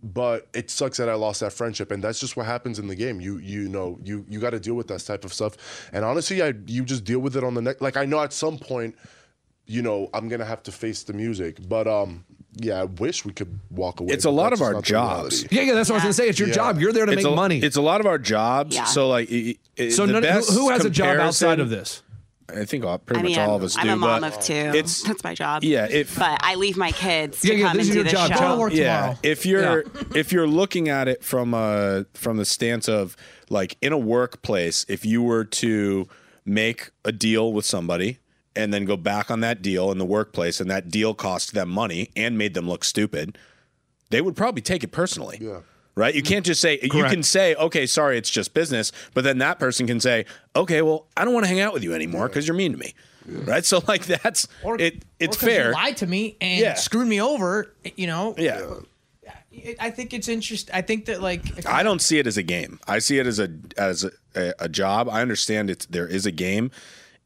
but 0.04 0.48
it 0.54 0.70
sucks 0.70 0.98
that 0.98 1.10
I 1.10 1.16
lost 1.16 1.40
that 1.40 1.52
friendship, 1.52 1.92
and 1.92 2.04
that's 2.04 2.20
just 2.20 2.38
what 2.38 2.46
happens 2.46 2.78
in 2.80 2.88
the 2.88 2.96
game. 2.96 3.20
You 3.20 3.38
you 3.38 3.68
know 3.68 4.00
you 4.04 4.26
you 4.30 4.40
got 4.40 4.52
to 4.52 4.60
deal 4.60 4.76
with 4.76 4.88
that 4.88 5.00
type 5.00 5.26
of 5.26 5.34
stuff, 5.34 5.90
and 5.94 6.06
honestly, 6.06 6.42
I 6.44 6.54
you 6.68 6.84
just 6.86 7.04
deal 7.04 7.20
with 7.20 7.36
it 7.36 7.44
on 7.44 7.54
the 7.54 7.62
next. 7.62 7.82
Like 7.82 7.98
I 7.98 8.06
know 8.06 8.20
at 8.22 8.32
some 8.34 8.58
point, 8.58 8.96
you 9.66 9.82
know, 9.82 10.10
I'm 10.14 10.28
gonna 10.30 10.46
have 10.46 10.64
to 10.64 10.72
face 10.72 11.04
the 11.04 11.14
music, 11.14 11.58
but 11.68 11.88
um, 11.88 12.24
yeah, 12.58 12.82
I 12.82 12.84
wish 12.86 13.26
we 13.26 13.34
could 13.34 13.60
walk 13.72 14.00
away. 14.00 14.14
It's 14.14 14.26
a 14.26 14.30
lot 14.30 14.54
of 14.54 14.62
our 14.62 14.80
jobs. 14.82 15.46
Yeah, 15.52 15.64
yeah. 15.64 15.74
That's 15.74 15.90
what 15.90 15.96
I 15.96 15.98
was 15.98 16.04
gonna 16.04 16.14
say. 16.14 16.30
It's 16.30 16.40
your 16.40 16.50
Yeah. 16.50 16.54
job. 16.56 16.80
You're 16.80 16.94
there 16.94 17.06
to 17.06 17.12
it's 17.12 17.24
make 17.24 17.32
a, 17.32 17.36
money. 17.36 17.60
It's 17.60 17.76
a 17.76 17.82
lot 17.82 18.00
of 18.00 18.06
our 18.06 18.20
jobs. 18.20 18.76
Yeah. 18.76 18.86
So 18.86 19.10
like, 19.10 19.30
it, 19.32 19.58
it- 19.76 19.92
so 19.92 20.06
the 20.06 20.14
none, 20.14 20.24
who, 20.24 20.30
best 20.30 20.52
who 20.54 20.70
has 20.70 20.86
a 20.86 20.90
job 20.90 21.18
outside 21.18 21.60
of 21.60 21.70
this? 21.70 22.04
I 22.48 22.64
think 22.66 22.86
all, 22.86 23.00
pretty 23.00 23.20
I 23.22 23.24
mean, 23.24 23.32
much 23.34 23.40
all 23.40 23.50
I'm, 23.52 23.56
of 23.56 23.64
us 23.64 23.78
I'm 23.78 23.88
do. 23.88 23.94
a 23.94 23.96
mom 23.96 24.24
of 24.24 24.40
two. 24.40 24.54
it's 24.54 25.02
That's 25.04 25.24
my 25.24 25.34
job. 25.34 25.64
yeah. 25.64 25.88
If 25.90 26.18
But 26.20 26.40
I 26.44 26.56
leave 26.56 26.78
my 26.78 26.92
kids 26.92 27.42
to 27.42 27.48
Yeah, 27.48 27.54
yeah, 27.56 27.68
come 27.70 27.78
this 27.78 27.88
and 27.90 27.90
is 27.90 27.90
do 27.90 27.96
your 27.96 28.04
the 28.04 28.12
job, 28.12 28.32
show. 28.32 28.38
Joe. 28.40 28.60
work 28.60 28.74
yeah, 28.74 28.98
tomorrow. 29.02 29.18
if 29.24 29.46
you're 29.46 29.84
if 30.16 30.32
you're 30.32 30.48
looking 30.48 30.88
at 30.90 31.08
it 31.08 31.24
from 31.24 31.54
a 31.56 32.06
from 32.14 32.38
the 32.38 32.46
stance 32.46 32.88
of 32.88 33.18
like 33.50 33.78
in 33.82 33.94
a 33.94 33.98
workplace, 33.98 34.86
if 34.88 35.06
you 35.06 35.24
were 35.24 35.44
to 35.46 36.08
make 36.46 36.92
a 37.04 37.12
deal 37.12 37.52
with 37.52 37.66
somebody 37.66 38.20
and 38.56 38.72
then 38.74 38.86
go 38.86 38.96
back 38.96 39.32
on 39.32 39.40
that 39.40 39.62
deal 39.64 39.92
in 39.92 39.98
the 39.98 40.06
workplace 40.06 40.60
and 40.62 40.70
that 40.70 40.90
deal 40.90 41.14
cost 41.16 41.54
them 41.56 41.70
money 41.70 42.12
and 42.16 42.38
made 42.38 42.54
them 42.54 42.70
look 42.70 42.84
stupid, 42.84 43.38
they 44.12 44.22
would 44.22 44.36
probably 44.36 44.62
take 44.62 44.84
it 44.84 44.92
personally. 44.92 45.40
Yeah. 45.42 45.62
Right? 45.98 46.14
You 46.14 46.22
can't 46.24 46.46
just 46.46 46.60
say 46.60 46.78
you 46.82 46.90
can 46.90 47.24
say, 47.24 47.56
"Okay, 47.56 47.86
sorry, 47.86 48.18
it's 48.18 48.30
just 48.30 48.54
business," 48.54 48.92
but 49.14 49.24
then 49.24 49.38
that 49.38 49.60
person 49.60 49.88
can 49.88 50.02
say, 50.02 50.26
"Okay, 50.54 50.82
well, 50.82 51.08
I 51.16 51.24
don't 51.24 51.34
want 51.34 51.46
to 51.46 51.48
hang 51.48 51.62
out 51.62 51.74
with 51.74 51.84
you 51.84 51.94
anymore 51.94 52.28
because 52.28 52.46
you're 52.48 52.58
mean 52.58 52.74
to 52.74 52.78
me." 52.78 52.94
Right? 53.26 53.64
So 53.64 53.82
like 53.88 54.06
that's 54.06 54.46
Or- 54.62 54.78
it 54.80 54.96
or 54.96 55.00
it's 55.20 55.38
'cause 55.38 55.48
you 55.48 55.56
fair. 55.56 55.72
lied 55.72 55.96
to 55.98 56.06
me 56.08 56.36
and 56.42 56.60
Yeah. 56.60 56.74
screwed 56.74 57.08
me 57.08 57.22
over. 57.22 57.74
You 57.96 58.08
know. 58.08 58.36
Yeah. 58.38 58.62
I 59.80 59.90
think 59.90 60.14
it's 60.14 60.28
interesting. 60.28 60.76
I 60.76 60.82
think 60.82 61.06
that 61.06 61.22
like 61.22 61.58
if 61.58 61.66
I 61.66 61.82
don't 61.82 62.02
see 62.02 62.20
it 62.20 62.28
as 62.28 62.36
a 62.36 62.44
game. 62.44 62.78
I 62.88 63.00
see 63.00 63.18
it 63.20 63.26
as 63.26 63.40
a 63.40 63.48
as 63.78 64.04
a, 64.04 64.12
a, 64.36 64.54
a 64.60 64.70
job. 64.70 65.08
I 65.10 65.22
understand 65.22 65.70
it's 65.70 65.86
there 65.86 66.06
is 66.08 66.26
a 66.26 66.32
game, 66.32 66.72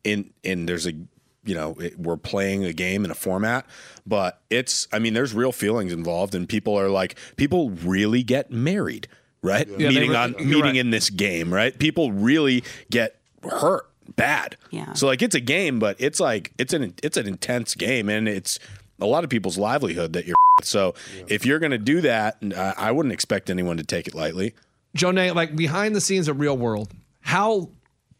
in 0.04 0.30
in 0.44 0.68
there's 0.68 0.86
a 0.86 0.94
you 1.44 1.56
know 1.56 1.76
it, 1.80 2.00
we're 2.00 2.18
playing 2.18 2.64
a 2.66 2.74
game 2.74 3.06
in 3.06 3.12
a 3.12 3.16
format, 3.16 3.66
but 4.06 4.42
it's 4.50 4.88
I 4.92 5.00
mean 5.00 5.14
there's 5.14 5.34
real 5.34 5.52
feelings 5.52 5.94
involved, 5.94 6.36
and 6.36 6.48
people 6.48 6.78
are 6.80 6.90
like 6.90 7.18
people 7.38 7.72
really 7.72 8.24
get 8.24 8.52
married, 8.52 9.08
right? 9.42 9.68
Yeah, 9.68 9.78
they 9.78 9.90
meeting 9.90 10.12
re- 10.12 10.16
on 10.16 10.32
meeting 10.38 10.62
right. 10.62 10.76
in 10.76 10.90
this 10.92 11.10
game, 11.10 11.54
right? 11.54 11.78
People 11.78 12.12
really 12.12 12.64
get 12.90 13.20
hurt 13.44 13.90
bad. 14.16 14.58
Yeah. 14.72 14.94
So 14.94 15.08
like 15.08 15.22
it's 15.22 15.36
a 15.36 15.40
game, 15.40 15.80
but 15.80 15.96
it's 16.00 16.20
like 16.20 16.54
it's 16.58 16.74
an 16.74 16.94
it's 17.04 17.18
an 17.18 17.28
intense 17.28 17.76
game, 17.76 18.10
and 18.10 18.28
it's 18.28 18.60
a 19.00 19.06
lot 19.06 19.24
of 19.24 19.30
people's 19.30 19.58
livelihood 19.58 20.14
that 20.14 20.26
you're. 20.26 20.36
So 20.62 20.94
if 21.30 21.46
you're 21.46 21.60
going 21.60 21.72
to 21.72 21.78
do 21.78 22.02
that, 22.02 22.40
I, 22.54 22.74
I 22.78 22.92
wouldn't 22.92 23.14
expect 23.14 23.50
anyone 23.50 23.78
to 23.78 23.84
take 23.86 24.10
it 24.10 24.14
lightly. 24.14 24.56
Jonna, 24.98 25.34
like 25.34 25.56
behind 25.56 25.96
the 25.96 26.02
scenes 26.02 26.28
of 26.28 26.38
Real 26.42 26.58
World, 26.58 26.92
how 27.22 27.70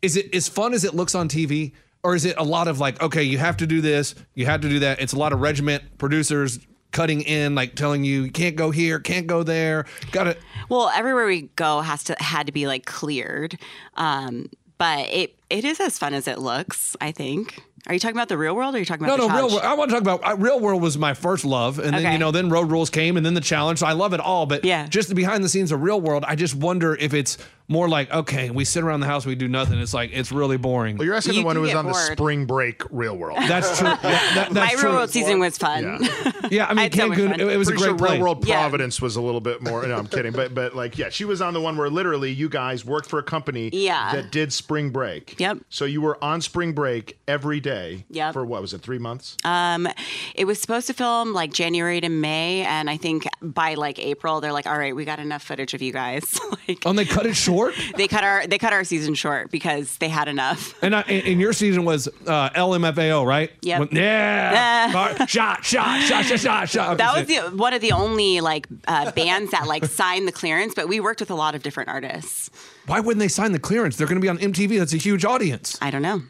is 0.02 0.16
it 0.16 0.34
as 0.34 0.48
fun 0.48 0.74
as 0.74 0.86
it 0.86 0.94
looks 0.94 1.16
on 1.16 1.28
TV? 1.28 1.74
Or 2.04 2.16
is 2.16 2.24
it 2.26 2.36
a 2.38 2.44
lot 2.44 2.68
of 2.68 2.80
like, 2.80 3.02
okay, 3.02 3.24
you 3.24 3.38
have 3.40 3.58
to 3.58 3.68
do 3.68 3.82
this, 3.82 4.16
you 4.34 4.46
have 4.46 4.62
to 4.62 4.70
do 4.70 4.80
that? 4.80 5.02
It's 5.02 5.14
a 5.14 5.18
lot 5.18 5.34
of 5.34 5.42
regiment 5.42 5.84
producers 5.98 6.60
cutting 6.92 7.22
in, 7.22 7.56
like 7.56 7.76
telling 7.76 8.04
you, 8.04 8.24
you 8.24 8.32
can't 8.32 8.56
go 8.56 8.72
here, 8.72 9.00
can't 9.00 9.28
go 9.28 9.44
there, 9.44 9.86
gotta 10.12 10.38
Well, 10.70 10.90
everywhere 10.96 11.28
we 11.28 11.44
go 11.56 11.82
has 11.82 12.04
to 12.06 12.16
had 12.20 12.46
to 12.48 12.54
be 12.54 12.68
like 12.68 12.86
cleared. 12.86 13.60
Um, 13.96 14.50
but 14.78 15.10
it 15.10 15.36
it 15.50 15.66
is 15.66 15.80
as 15.82 16.00
fun 16.00 16.14
as 16.14 16.28
it 16.28 16.40
looks. 16.40 16.96
I 17.02 17.12
think. 17.12 17.60
Are 17.88 17.94
you 17.94 18.00
talking 18.00 18.16
about 18.16 18.28
the 18.30 18.38
real 18.38 18.56
world? 18.56 18.76
or 18.76 18.78
Are 18.78 18.80
you 18.80 18.86
talking 18.86 19.06
about 19.06 19.18
no, 19.20 19.28
the 19.28 19.34
real. 19.34 19.38
challenge? 19.38 19.54
World. 19.54 19.66
I 19.66 19.74
want 19.74 19.90
to 19.90 19.96
talk 19.96 20.02
about 20.02 20.22
uh, 20.26 20.36
real 20.38 20.60
world 20.60 20.82
was 20.82 20.98
my 20.98 21.14
first 21.14 21.44
love, 21.46 21.80
and 21.80 21.94
then 21.94 22.12
you 22.14 22.18
know, 22.18 22.32
then 22.32 22.50
Road 22.50 22.72
Rules 22.72 22.90
came, 22.90 23.18
and 23.18 23.26
then 23.26 23.34
the 23.34 23.42
challenge. 23.42 23.80
So 23.80 23.88
I 23.88 23.92
love 23.94 24.14
it 24.14 24.20
all, 24.22 24.46
but 24.46 24.64
Yeah. 24.64 24.88
just 24.88 25.10
the 25.10 25.16
behind 25.16 25.44
the 25.44 25.50
scenes 25.50 25.72
of 25.74 25.82
real 25.82 26.00
world, 26.00 26.24
I 26.28 26.36
just 26.36 26.56
wonder 26.56 26.96
if 26.96 27.14
it's 27.14 27.38
more 27.70 27.88
like 27.88 28.12
okay, 28.12 28.50
we 28.50 28.66
sit 28.66 28.84
around 28.84 29.00
the 29.00 29.06
house, 29.08 29.26
we 29.26 29.36
do 29.36 29.48
nothing. 29.48 29.80
It's 29.80 29.94
like 29.94 30.10
it's 30.12 30.32
really 30.34 30.58
boring. 30.58 30.98
Well, 30.98 31.06
you're 31.06 31.16
asking 31.16 31.36
You 31.36 31.42
the 31.42 31.46
one 31.46 31.56
do 31.56 31.60
who 31.60 31.62
was 31.64 31.72
get 31.72 31.78
on 31.78 31.86
the 31.86 31.92
bored. 31.94 32.12
spring 32.12 32.46
break 32.46 32.82
real 32.92 33.16
world. 33.16 33.38
That's 33.48 33.80
true. 33.80 33.88
Yeah, 33.88 33.98
that- 34.02 34.48
My 34.52 34.62
that's 34.68 34.84
real 34.84 34.92
world 34.94 35.10
season 35.12 35.40
was 35.40 35.58
fun. 35.58 36.00
Yeah, 36.52 36.66
I 36.66 36.70
mean, 36.74 36.78
had 36.92 36.96
so 36.96 37.08
much 37.10 37.18
Cancun, 37.20 37.30
fun. 37.30 37.40
it, 37.42 37.48
it 37.48 37.58
was 37.58 37.68
a 37.68 37.72
Pretty 37.72 37.84
great 37.84 37.90
sure 37.90 37.98
place. 38.00 38.12
Real 38.14 38.22
World 38.22 38.48
Yeah. 38.48 38.60
Providence 38.62 39.00
was 39.00 39.16
a 39.18 39.22
little 39.22 39.40
bit 39.42 39.62
more. 39.62 39.86
No, 39.86 39.98
I'm 39.98 40.08
kidding, 40.08 40.32
but 40.32 40.56
but 40.56 40.76
like 40.76 40.98
yeah, 40.98 41.10
she 41.10 41.26
was 41.26 41.44
on 41.44 41.54
the 41.54 41.62
one 41.62 41.78
where 41.78 41.92
literally 41.92 42.32
you 42.32 42.50
guys 42.50 42.84
worked 42.84 43.08
for 43.08 43.20
a 43.20 43.24
company 43.24 43.70
Yeah. 43.72 44.14
that 44.14 44.32
did 44.32 44.52
spring 44.52 44.90
break. 44.90 45.40
Yep. 45.40 45.60
So 45.70 45.86
you 45.86 46.02
were 46.02 46.18
on 46.24 46.42
spring 46.42 46.74
break 46.74 47.20
every 47.28 47.60
day. 47.60 48.06
Yep. 48.10 48.34
For 48.34 48.44
what 48.44 48.62
was 48.64 48.74
it? 48.74 48.82
Three 48.82 48.98
months. 48.98 49.38
Um, 49.46 49.88
it 50.34 50.46
was 50.46 50.60
supposed 50.60 50.88
to 50.88 50.94
film 50.94 51.34
like 51.34 51.54
January 51.54 52.02
to 52.02 52.10
May, 52.10 52.62
and 52.64 52.90
I 52.90 52.98
think 52.98 53.28
by 53.44 53.76
like 53.76 54.00
April, 54.00 54.42
they're 54.42 54.52
like, 54.54 54.66
"All 54.66 54.78
right, 54.78 54.96
we 54.96 55.06
got 55.06 55.20
enough 55.20 55.44
footage 55.44 55.76
of 55.76 55.84
you 55.84 55.94
guys." 55.94 56.40
like 56.68 56.82
Oh, 56.84 56.90
and 56.90 56.98
they 56.98 57.06
cut 57.06 57.28
it 57.28 57.36
short. 57.60 57.76
they 57.96 58.08
cut 58.08 58.24
our 58.24 58.48
they 58.48 58.58
cut 58.58 58.74
our 58.74 58.84
season 58.84 59.14
short 59.14 59.52
because 59.52 59.98
they 59.98 60.10
had 60.10 60.28
enough. 60.28 60.76
And, 60.90 60.96
I, 60.96 61.02
and 61.02 61.26
and 61.28 61.42
your 61.42 61.54
season 61.54 61.84
was 61.86 62.08
uh, 62.26 62.50
LMFAO, 62.52 63.26
right? 63.26 63.52
Yep. 63.62 63.80
When- 63.80 63.90
yeah. 63.92 65.26
shot, 65.26 65.28
shot, 65.28 65.64
shot, 65.64 66.26
shot, 66.26 66.40
shot, 66.40 66.70
shot. 66.70 66.98
That 66.98 67.16
was 67.18 67.28
the 67.28 67.56
one 67.56 67.74
of 67.74 67.82
the 67.82 67.92
only 67.92 68.40
like 68.42 68.68
uh, 68.88 69.12
bands 69.12 69.52
that 69.52 69.68
like 69.68 69.86
signed 69.86 70.28
the 70.28 70.32
clearance, 70.32 70.74
but 70.74 70.88
we 70.88 71.00
worked 71.00 71.20
with 71.20 71.30
a 71.32 71.36
lot 71.36 71.54
of 71.54 71.64
different 71.64 71.90
artists. 71.90 72.50
Why 72.88 73.00
wouldn't 73.00 73.20
they 73.20 73.28
sign 73.28 73.52
the 73.52 73.60
clearance? 73.60 73.98
They're 73.98 74.08
going 74.08 74.20
to 74.20 74.22
be 74.22 74.30
on 74.30 74.38
MTV. 74.38 74.80
That's 74.80 74.94
a 74.94 74.98
huge 74.98 75.26
audience. 75.26 75.78
I 75.82 75.92
don't 75.92 76.02
know, 76.02 76.22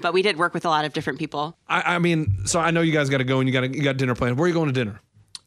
but 0.00 0.14
we 0.14 0.22
did 0.22 0.38
work 0.38 0.54
with 0.54 0.64
a 0.64 0.70
lot 0.70 0.84
of 0.84 0.92
different 0.92 1.18
people. 1.18 1.56
I, 1.68 1.96
I 1.96 1.98
mean, 1.98 2.46
so 2.46 2.60
I 2.60 2.70
know 2.70 2.80
you 2.80 2.92
guys 2.92 3.10
got 3.10 3.18
to 3.18 3.24
go 3.24 3.40
and 3.40 3.48
you 3.48 3.52
got 3.52 3.74
you 3.74 3.82
got 3.82 3.96
dinner 3.96 4.14
planned. 4.14 4.38
Where 4.38 4.44
are 4.44 4.48
you 4.48 4.54
going 4.54 4.68
to 4.68 4.72
dinner? 4.72 5.00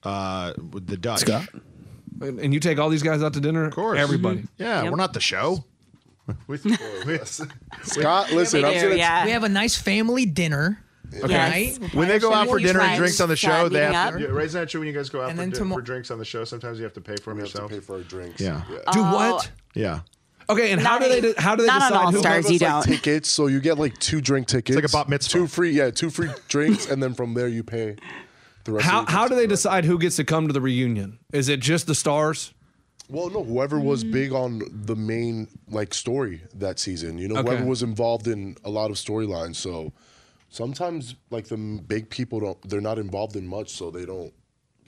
Uh, 0.04 0.54
with 0.72 0.86
the 0.88 0.98
Dutch. 0.98 1.22
Scott? 1.22 1.48
And, 2.22 2.40
and 2.40 2.54
you 2.54 2.60
take 2.60 2.80
all 2.80 2.90
these 2.90 3.04
guys 3.04 3.22
out 3.24 3.34
to 3.34 3.40
dinner? 3.40 3.66
Of 3.66 3.74
course. 3.76 4.00
Everybody. 4.00 4.40
Mm-hmm. 4.40 4.64
Yeah, 4.64 4.84
Yep. 4.84 4.92
we're 4.92 4.98
not 4.98 5.14
the 5.14 5.20
show. 5.20 5.64
We- 6.48 6.58
we- 7.06 7.20
Scott, 7.84 8.32
listen, 8.34 8.62
We 8.62 8.68
I'm 8.68 8.82
gonna 8.84 8.96
yeah. 8.96 9.24
we 9.26 9.32
have 9.32 9.44
a 9.44 9.50
nice 9.50 9.78
family 9.78 10.26
dinner. 10.26 10.84
Yes. 11.26 11.80
Right? 11.80 11.94
when 11.94 12.10
they 12.10 12.20
go 12.20 12.34
out 12.34 12.50
for 12.50 12.60
dinner 12.60 12.82
and 12.82 12.98
drinks 12.98 13.22
on 13.22 13.30
the 13.30 13.36
show, 13.38 13.70
they 13.70 13.80
have 13.86 14.16
up. 14.16 14.20
to. 14.20 14.28
Raise 14.34 14.52
that 14.54 14.68
true 14.68 14.82
when 14.82 14.88
you 14.90 14.94
guys 14.94 15.10
go 15.10 15.22
out 15.22 15.30
And 15.30 15.38
for, 15.38 15.42
then 15.44 15.50
di- 15.52 15.58
tomo- 15.58 15.76
for 15.76 15.82
drinks 15.82 16.12
on 16.12 16.18
the 16.20 16.26
show. 16.26 16.44
Sometimes 16.44 16.80
you 16.80 16.84
have 16.84 16.92
to 16.96 17.02
pay 17.02 17.16
for 17.16 17.30
them 17.32 17.38
we 17.38 17.44
have 17.44 17.52
to 17.52 17.58
yourself. 17.60 17.72
pay 17.72 17.80
for 17.80 17.96
our 17.96 18.02
drinks. 18.02 18.42
Yeah. 18.42 18.62
Do 18.92 19.00
Oh, 19.00 19.14
what? 19.16 19.50
Yeah. 19.74 20.02
Okay, 20.50 20.72
and 20.72 20.82
how 20.82 20.98
Not 20.98 21.02
do 21.10 21.22
they 21.22 21.32
a- 21.34 21.42
how 21.42 21.56
do 21.56 21.64
they 21.64 21.68
not 21.68 21.82
on 21.82 21.90
decide 21.92 22.06
All 22.06 22.12
who 22.12 22.20
Stars. 22.20 22.36
Give 22.36 22.46
us, 22.56 22.62
you 22.62 22.68
like, 22.68 22.86
don't. 22.86 22.94
tickets, 22.96 23.30
so 23.30 23.48
you 23.48 23.62
get 23.62 23.78
like 23.78 23.98
two 24.00 24.20
drink 24.20 24.48
tickets. 24.48 24.76
like 24.76 24.84
a 24.86 24.90
bat 24.90 25.08
mitzvah. 25.08 25.32
Two 25.32 25.48
free, 25.48 25.72
yeah, 25.72 25.92
two 25.92 26.10
free 26.10 26.30
drinks, 26.50 26.90
and 26.90 27.02
then 27.02 27.14
from 27.14 27.34
there 27.36 27.48
you 27.48 27.64
pay 27.64 27.96
the 28.74 28.82
how 28.82 29.06
how 29.06 29.28
do 29.28 29.36
they 29.36 29.48
decide 29.48 29.86
who 29.86 29.98
gets 29.98 30.16
to 30.18 30.24
come 30.24 30.48
to 30.48 30.54
the 30.54 30.62
reunion? 30.62 31.20
Is 31.34 31.50
it 31.50 31.60
just 31.60 31.88
the 31.88 31.96
stars? 31.96 32.54
Well, 33.10 33.30
no, 33.30 33.42
whoever 33.44 33.80
was 33.80 34.04
big 34.04 34.34
on 34.34 34.62
the 34.70 34.96
main 34.96 35.48
like 35.70 35.94
story 35.94 36.42
that 36.56 36.78
season, 36.78 37.18
you 37.18 37.30
know, 37.30 37.38
Okay. 37.38 37.50
whoever 37.52 37.66
was 37.66 37.82
involved 37.82 38.28
in 38.28 38.58
a 38.66 38.70
lot 38.70 38.92
of 38.92 38.98
storylines. 38.98 39.56
So 39.56 39.94
sometimes 40.50 41.16
like 41.30 41.48
the 41.48 41.56
big 41.88 42.10
people 42.10 42.40
don't, 42.42 42.70
they're 42.70 42.82
not 42.82 43.00
involved 43.00 43.36
in 43.38 43.48
much, 43.48 43.70
so 43.72 43.92
they 43.92 44.06
don't 44.06 44.34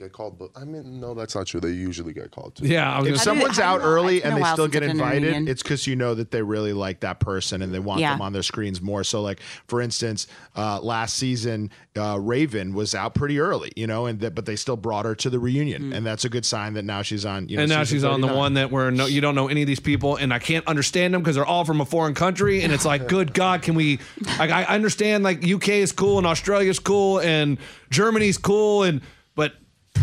get 0.00 0.12
called. 0.12 0.38
But 0.38 0.50
I 0.56 0.64
mean, 0.64 0.98
no, 1.00 1.14
that's 1.14 1.34
not 1.34 1.46
true. 1.46 1.60
They 1.60 1.70
usually 1.70 2.12
get 2.12 2.30
called 2.30 2.56
too. 2.56 2.66
Yeah, 2.66 2.92
I 2.92 2.98
was 3.00 3.06
If 3.08 3.12
gonna 3.14 3.24
someone's 3.24 3.58
I 3.58 3.64
out 3.66 3.78
don't 3.78 3.82
know. 3.86 3.92
early 3.94 4.16
It's 4.16 4.22
been 4.24 4.32
and 4.32 4.32
a 4.32 4.36
they 4.36 4.42
while 4.42 4.52
still 4.54 4.64
since 4.64 4.72
get 4.72 4.82
I've 4.82 4.88
been 4.88 4.96
in 4.98 5.02
invited, 5.04 5.22
reunion. 5.28 5.48
it's 5.48 5.62
because 5.62 5.86
you 5.86 5.96
know 5.96 6.14
that 6.14 6.30
they 6.30 6.42
really 6.42 6.72
like 6.72 7.00
that 7.00 7.20
person 7.20 7.62
and 7.62 7.72
they 7.72 7.78
want 7.78 8.00
Yeah. 8.00 8.12
them 8.12 8.22
on 8.22 8.32
their 8.32 8.42
screens 8.42 8.80
more. 8.80 9.04
So, 9.04 9.22
like 9.22 9.40
for 9.68 9.80
instance, 9.80 10.26
uh, 10.56 10.80
last 10.80 11.16
season, 11.16 11.70
uh, 11.96 12.18
Raven 12.20 12.74
was 12.74 12.94
out 12.94 13.14
pretty 13.14 13.38
early, 13.38 13.70
you 13.76 13.86
know, 13.86 14.06
and 14.06 14.18
that 14.20 14.34
but 14.34 14.46
they 14.46 14.56
still 14.56 14.76
brought 14.76 15.04
her 15.04 15.14
to 15.16 15.30
the 15.30 15.38
reunion, 15.38 15.92
and 15.92 16.04
that's 16.06 16.24
a 16.24 16.28
good 16.28 16.44
sign 16.46 16.74
that 16.74 16.84
now 16.84 17.02
she's 17.02 17.24
on. 17.26 17.48
You 17.48 17.56
know, 17.56 17.62
and 17.64 17.70
now 17.70 17.80
season 17.84 17.96
she's 17.96 18.04
on 18.04 18.20
the 18.20 18.26
39. 18.28 18.38
one 18.38 18.54
that 18.54 18.70
where 18.70 18.90
no, 18.90 19.06
you 19.06 19.20
don't 19.20 19.34
know 19.34 19.48
any 19.48 19.62
of 19.62 19.66
these 19.66 19.80
people, 19.80 20.16
and 20.16 20.32
I 20.32 20.38
can't 20.38 20.66
understand 20.66 21.14
them 21.14 21.20
because 21.22 21.36
they're 21.36 21.44
all 21.46 21.64
from 21.64 21.80
a 21.80 21.86
foreign 21.86 22.14
country, 22.14 22.62
and 22.62 22.72
it's 22.72 22.84
like, 22.84 23.08
good 23.08 23.34
God, 23.34 23.62
can 23.62 23.74
we? 23.74 23.98
Like, 24.38 24.50
I 24.50 24.64
understand 24.64 25.24
like 25.24 25.44
UK 25.46 25.68
is 25.80 25.92
cool 25.92 26.18
and 26.18 26.26
Australia's 26.26 26.78
cool 26.78 27.18
and 27.20 27.58
Germany's 27.90 28.38
cool, 28.38 28.84
and 28.84 29.00
but 29.00 29.19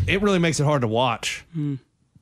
it 0.07 0.21
really 0.21 0.39
makes 0.39 0.59
it 0.59 0.63
hard 0.63 0.81
to 0.81 0.87
watch. 0.87 1.45
Throw 1.53 1.77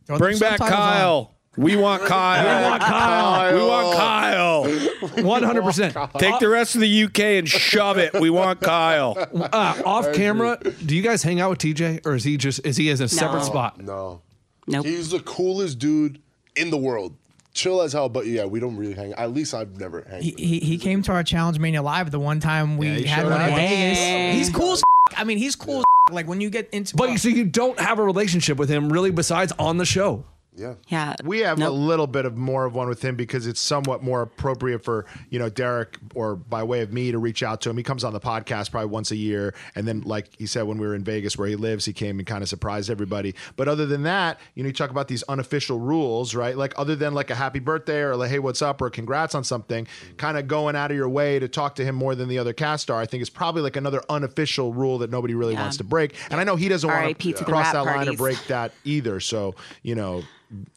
the 0.08 0.18
Bring 0.18 0.39
back. 0.39 0.60
Kyle. 0.60 1.32
We 1.58 1.77
want 1.77 2.04
Kyle. 2.04 2.44
We 2.44 2.70
want 2.70 2.82
Kyle, 2.84 3.54
We 3.56 3.62
want 3.65 3.96
Kyle. 3.96 5.24
one 5.25 5.42
hundred 5.42 5.63
percent. 5.63 5.96
Take 6.18 6.39
the 6.39 6.50
rest 6.50 6.75
of 6.75 6.82
the 6.82 7.04
UK 7.06 7.20
and 7.20 7.48
shove 7.48 7.98
it. 7.98 8.13
We 8.13 8.30
want 8.30 8.60
Kyle. 8.60 9.15
Uh, 9.18 9.82
off 9.86 10.12
camera, 10.13 10.60
do 10.86 10.94
you 10.96 11.01
guys 11.01 11.24
hang 11.24 11.39
out 11.39 11.51
with 11.51 11.60
TJ, 11.60 12.06
or 12.06 12.15
is 12.15 12.25
he 12.25 12.36
just 12.36 12.65
is 12.65 12.75
he 12.75 12.89
in 12.89 13.01
a 13.01 13.08
separate 13.08 13.39
No. 13.39 13.46
spot? 13.46 13.82
No, 13.82 14.22
Nope. 14.68 14.86
he's 14.86 15.12
the 15.12 15.22
coolest 15.22 15.80
dude 15.80 16.20
in 16.58 16.72
the 16.72 16.77
world. 16.77 17.15
Chill 17.54 17.82
as 17.82 17.94
hell, 17.94 18.10
but 18.10 18.25
yeah, 18.25 18.44
we 18.44 18.60
don't 18.60 18.75
really 18.75 18.94
hang. 18.94 19.13
At 19.13 19.32
least 19.32 19.54
I've 19.54 19.80
never 19.80 20.01
hanged. 20.10 20.24
He, 20.25 20.32
with 20.32 20.39
he, 20.42 20.60
he 20.60 20.77
came 20.77 21.01
to 21.04 21.13
our 21.13 21.24
Challenge 21.24 21.58
Mania 21.58 21.82
live 21.82 22.12
the 22.12 22.20
one 22.20 22.42
time 22.42 22.75
we 22.77 22.89
Yeah, 22.89 23.08
had 23.08 23.22
showed 23.22 23.32
one 23.32 23.42
in 23.44 23.50
up. 23.51 23.56
Vegas. 23.56 24.36
He's 24.36 24.50
cool 24.50 24.74
as 24.74 24.84
I 25.15 25.24
mean, 25.24 25.38
he's 25.38 25.55
cool 25.55 25.79
as 25.79 25.85
Like 26.12 26.27
when 26.27 26.39
you 26.39 26.51
get 26.51 26.69
into 26.71 26.95
But 26.95 27.17
so 27.17 27.29
you 27.29 27.45
don't 27.45 27.79
have 27.79 27.97
a 27.97 28.03
relationship 28.03 28.57
with 28.57 28.69
him 28.69 28.91
really, 28.91 29.09
besides 29.09 29.51
on 29.57 29.77
the 29.77 29.85
show. 29.85 30.24
Yeah. 30.57 30.75
Yeah. 30.88 31.15
We 31.24 31.39
have 31.39 31.62
a 31.62 31.69
little 31.69 32.07
bit 32.07 32.25
of 32.25 32.38
more 32.38 32.65
of 32.65 32.74
one 32.75 32.88
with 32.88 33.03
him 33.03 33.15
because 33.15 33.45
it's 33.45 33.59
somewhat 33.59 34.01
more 34.03 34.21
appropriate 34.21 34.83
for 34.85 35.05
you 35.29 35.38
know 35.39 35.50
Derrick 35.50 35.97
or 36.13 36.35
by 36.35 36.63
way 36.63 36.81
of 36.81 36.93
me 36.93 37.12
to 37.12 37.19
reach 37.19 37.43
out 37.43 37.62
to 37.62 37.69
him. 37.69 37.77
He 37.77 37.83
comes 37.83 38.03
on 38.03 38.13
the 38.13 38.19
podcast 38.19 38.71
probably 38.71 38.89
once 38.89 39.12
a 39.12 39.15
year, 39.15 39.53
and 39.75 39.88
then 39.88 40.01
like 40.01 40.29
he 40.38 40.45
said 40.45 40.63
when 40.63 40.77
we 40.77 40.88
were 40.88 40.95
in 40.95 41.03
Vegas 41.03 41.38
where 41.38 41.47
he 41.47 41.55
lives, 41.55 41.83
he 41.85 41.93
came 41.93 42.19
and 42.19 42.25
kind 42.27 42.41
of 42.41 42.50
surprised 42.50 42.89
everybody. 42.89 43.35
But 43.57 43.67
other 43.67 43.85
than 43.85 44.03
that, 44.03 44.39
you 44.53 44.63
know, 44.63 44.67
you 44.67 44.74
talk 44.74 44.91
about 44.91 45.07
these 45.07 45.24
unofficial 45.24 45.79
rules, 45.79 46.33
right? 46.35 46.57
Like 46.57 46.74
other 46.77 46.95
than 46.95 47.13
like 47.13 47.29
a 47.29 47.35
happy 47.35 47.59
birthday 47.59 48.00
or 48.01 48.15
like 48.15 48.29
hey 48.29 48.39
what's 48.39 48.62
up 48.62 48.81
or 48.81 48.89
congrats 48.89 49.35
on 49.35 49.43
something, 49.43 49.88
kind 50.17 50.38
of 50.38 50.47
going 50.47 50.75
out 50.75 50.89
of 50.91 50.97
your 50.97 51.09
way 51.09 51.38
to 51.39 51.47
talk 51.47 51.75
to 51.75 51.83
him 51.85 51.95
more 51.95 52.15
than 52.15 52.29
the 52.29 52.39
other 52.39 52.53
cast 52.53 52.83
star. 52.83 53.01
I 53.01 53.05
think 53.05 53.21
is 53.21 53.29
probably 53.29 53.62
like 53.62 53.75
another 53.75 54.01
unofficial 54.09 54.74
rule 54.74 55.00
that 55.00 55.09
nobody 55.12 55.33
really 55.35 55.53
Yeah. 55.53 55.62
wants 55.63 55.77
to 55.77 55.83
break. 55.83 56.15
And 56.29 56.39
I 56.39 56.43
know 56.45 56.55
he 56.55 56.69
doesn't 56.69 56.89
want 56.89 57.19
to 57.19 57.33
cross 57.43 57.74
that 57.74 57.85
line 57.85 58.07
or 58.07 58.13
break 58.13 58.41
that 58.47 58.71
either. 58.85 59.19
So 59.19 59.55
you 59.83 59.95
know, 59.95 60.24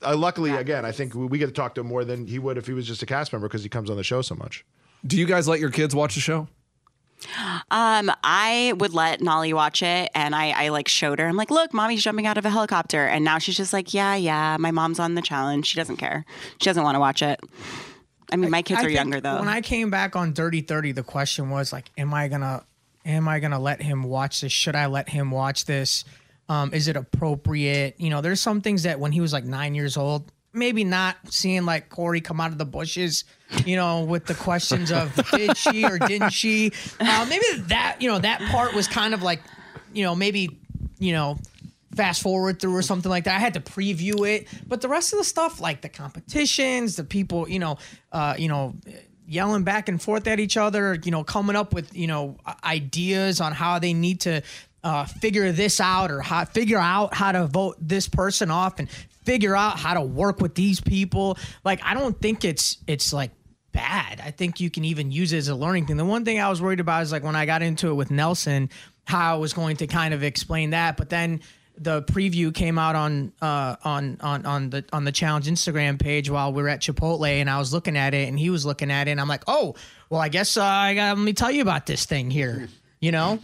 uh, 0.03 0.17
luckily 0.17 0.53
again, 0.53 0.85
I 0.85 0.93
think 0.93 1.15
we, 1.15 1.27
we 1.27 1.39
get 1.39 1.47
to 1.47 1.53
talk 1.53 1.75
to 1.77 1.81
him 1.81 1.87
more 1.87 2.05
than 2.05 2.27
he 2.27 2.39
would 2.39 2.59
if 2.59 2.67
he 2.67 2.73
was 2.73 2.87
just 2.87 3.03
a 3.03 3.07
cast 3.07 3.33
member 3.33 3.49
because 3.49 3.63
he 3.63 3.69
comes 3.69 3.91
on 3.91 3.97
the 3.97 4.05
show 4.05 4.23
so 4.23 4.35
much. 4.35 4.65
Do 5.07 5.17
you 5.17 5.27
guys 5.27 5.47
let 5.47 5.61
your 5.61 5.71
kids 5.71 5.95
watch 5.95 6.15
the 6.15 6.21
show? 6.21 6.49
Um, 7.71 8.13
I 8.23 8.75
would 8.77 8.93
let 8.93 9.21
Nolly 9.21 9.53
watch 9.53 9.83
it, 9.83 10.11
and 10.15 10.35
I, 10.35 10.51
I 10.51 10.69
like 10.69 10.89
showed 10.89 11.19
her. 11.19 11.27
I'm 11.27 11.37
like, 11.37 11.51
look, 11.51 11.75
mommy's 11.75 12.03
jumping 12.03 12.27
out 12.27 12.39
of 12.39 12.47
a 12.47 12.51
helicopter, 12.51 13.07
and 13.07 13.25
now 13.25 13.39
she's 13.39 13.57
just 13.57 13.73
like, 13.73 13.93
yeah, 13.93 14.15
yeah. 14.15 14.57
My 14.59 14.71
mom's 14.71 15.01
on 15.01 15.15
the 15.15 15.23
challenge. 15.23 15.67
She 15.67 15.77
doesn't 15.77 15.97
care. 15.97 16.25
She 16.61 16.65
doesn't 16.65 16.83
want 16.83 16.95
to 16.95 17.01
watch 17.01 17.23
it. 17.23 17.41
I 18.31 18.37
mean, 18.37 18.51
my 18.51 18.63
kids 18.63 18.81
I 18.81 18.85
are 18.85 18.91
younger 18.91 19.21
though. 19.21 19.39
When 19.39 19.49
I 19.49 19.61
came 19.61 19.91
back 19.91 20.15
on 20.15 20.33
Dirty 20.33 20.61
Thirty, 20.61 20.93
the 20.93 21.03
question 21.03 21.51
was 21.51 21.73
like, 21.73 21.91
"Am 21.97 22.13
I 22.13 22.29
gonna, 22.29 22.63
am 23.05 23.27
I 23.27 23.41
gonna 23.41 23.59
let 23.59 23.81
him 23.83 24.05
watch 24.05 24.43
this? 24.43 24.53
Should 24.53 24.77
I 24.77 24.87
let 24.87 25.09
him 25.09 25.31
watch 25.31 25.65
this? 25.65 26.05
Um, 26.49 26.73
is 26.73 26.89
it 26.89 26.97
appropriate? 26.97 27.97
You 27.99 28.11
know, 28.11 28.21
there's 28.21 28.41
some 28.41 28.61
things 28.61 28.85
that 28.85 28.99
when 28.99 29.13
he 29.13 29.21
was 29.21 29.33
like 29.33 29.45
nine 29.45 29.75
years 29.75 29.97
old, 29.97 30.33
maybe 30.53 30.85
not 30.85 31.17
seeing 31.29 31.65
like 31.65 31.89
Corey 31.91 32.21
come 32.21 32.41
out 32.41 32.53
of 32.53 32.59
the 32.59 32.65
bushes, 32.65 33.25
you 33.65 33.77
know, 33.77 34.05
with 34.05 34.27
the 34.27 34.35
questions 34.35 34.91
of 34.91 35.15
did 35.33 35.57
she 35.57 35.85
or 35.85 35.99
didn't 35.99 36.31
she? 36.31 36.73
Uh, 37.01 37.27
maybe 37.29 37.45
that 37.67 37.97
you 38.01 38.09
know 38.09 38.19
that 38.19 38.41
part 38.51 38.75
was 38.75 38.89
kind 38.89 39.15
of 39.15 39.23
like, 39.23 39.41
you 39.93 40.05
know, 40.05 40.15
maybe 40.15 40.59
you 40.99 41.13
know 41.13 41.39
fast 41.95 42.23
forward 42.23 42.61
through 42.61 42.77
or 42.77 42.83
something 42.83 43.11
like 43.11 43.25
that. 43.25 43.37
I 43.37 43.41
had 43.41 43.55
to 43.55 43.61
preview 43.61 44.29
it, 44.29 44.49
but 44.67 44.81
the 44.81 44.89
rest 44.89 45.13
of 45.13 45.19
the 45.19 45.25
stuff, 45.25 45.61
like 45.61 45.81
the 45.81 45.89
competitions, 45.89 46.97
the 46.97 47.05
people, 47.05 47.49
you 47.49 47.59
know, 47.59 47.79
uh, 48.13 48.35
you 48.39 48.49
know, 48.49 48.75
yelling 49.27 49.65
back 49.65 49.89
and 49.89 50.01
forth 50.01 50.27
at 50.27 50.41
each 50.41 50.57
other, 50.57 50.99
you 51.05 51.11
know, 51.11 51.23
coming 51.23 51.57
up 51.57 51.75
with 51.75 51.95
you 51.95 52.07
know 52.07 52.37
ideas 52.65 53.41
on 53.41 53.53
how 53.53 53.79
they 53.79 53.93
need 53.93 54.21
to 54.21 54.43
uh, 54.85 55.05
figure 55.05 55.53
this 55.53 55.81
out 55.81 56.11
or 56.11 56.21
how 56.21 56.45
figure 56.45 56.79
out 56.79 57.15
how 57.15 57.33
to 57.33 57.47
vote 57.47 57.77
this 57.81 58.09
person 58.09 58.51
off 58.51 58.79
and 58.79 58.91
figure 59.25 59.55
out 59.55 59.79
how 59.79 59.95
to 59.95 60.01
work 60.01 60.41
with 60.41 60.55
these 60.55 60.81
people. 60.81 61.37
Like, 61.65 61.81
I 61.83 61.95
don't 61.95 62.19
think 62.21 62.45
it's 62.45 62.79
it's 62.87 63.13
like 63.13 63.31
bad. 63.73 64.21
I 64.25 64.31
think 64.31 64.61
you 64.61 64.71
can 64.71 64.85
even 64.85 65.11
use 65.11 65.33
it 65.33 65.39
as 65.39 65.49
a 65.49 65.55
learning 65.55 65.87
thing. 65.87 65.97
The 65.97 66.05
one 66.05 66.25
thing 66.25 66.41
I 66.41 66.49
was 66.49 66.63
worried 66.63 66.81
about 66.81 67.03
is 67.03 67.13
like 67.13 67.23
when 67.23 67.37
I 67.37 67.47
got 67.47 67.63
into 67.63 67.91
it 67.91 67.95
with 67.95 68.11
Nelson, 68.11 68.71
how 69.05 69.35
I 69.35 69.39
was 69.39 69.53
going 69.53 69.77
to 69.79 69.87
kind 69.87 70.15
of 70.15 70.23
explain 70.23 70.71
that, 70.71 70.97
but 70.97 71.11
then 71.11 71.41
the 71.81 72.03
preview 72.03 72.53
came 72.53 72.79
out 72.79 72.97
on 72.97 73.33
uh, 73.41 73.77
on 73.85 74.19
on 74.21 74.47
on 74.47 74.71
the 74.71 74.85
on 74.93 75.05
the 75.05 75.13
challenge 75.13 75.47
Instagram 75.47 75.99
page 75.99 76.29
while 76.29 76.53
we 76.53 76.63
were 76.63 76.69
at 76.69 76.81
Chipotle, 76.81 77.29
and 77.29 77.49
I 77.49 77.59
was 77.59 77.73
looking 77.73 77.97
at 77.97 78.15
it, 78.15 78.29
and 78.29 78.39
he 78.39 78.51
was 78.51 78.67
looking 78.67 78.91
at 78.91 79.09
it, 79.09 79.13
and 79.13 79.21
I'm 79.21 79.29
like, 79.29 79.45
oh, 79.47 79.75
well, 80.11 80.21
I 80.21 80.29
guess 80.29 80.57
uh, 80.57 80.65
I 80.65 80.95
got 80.95 81.17
let 81.17 81.25
me 81.25 81.33
tell 81.33 81.51
you 81.51 81.63
about 81.63 81.87
this 81.87 82.05
thing 82.05 82.31
here, 82.31 82.69
you 83.01 83.13
know, 83.13 83.39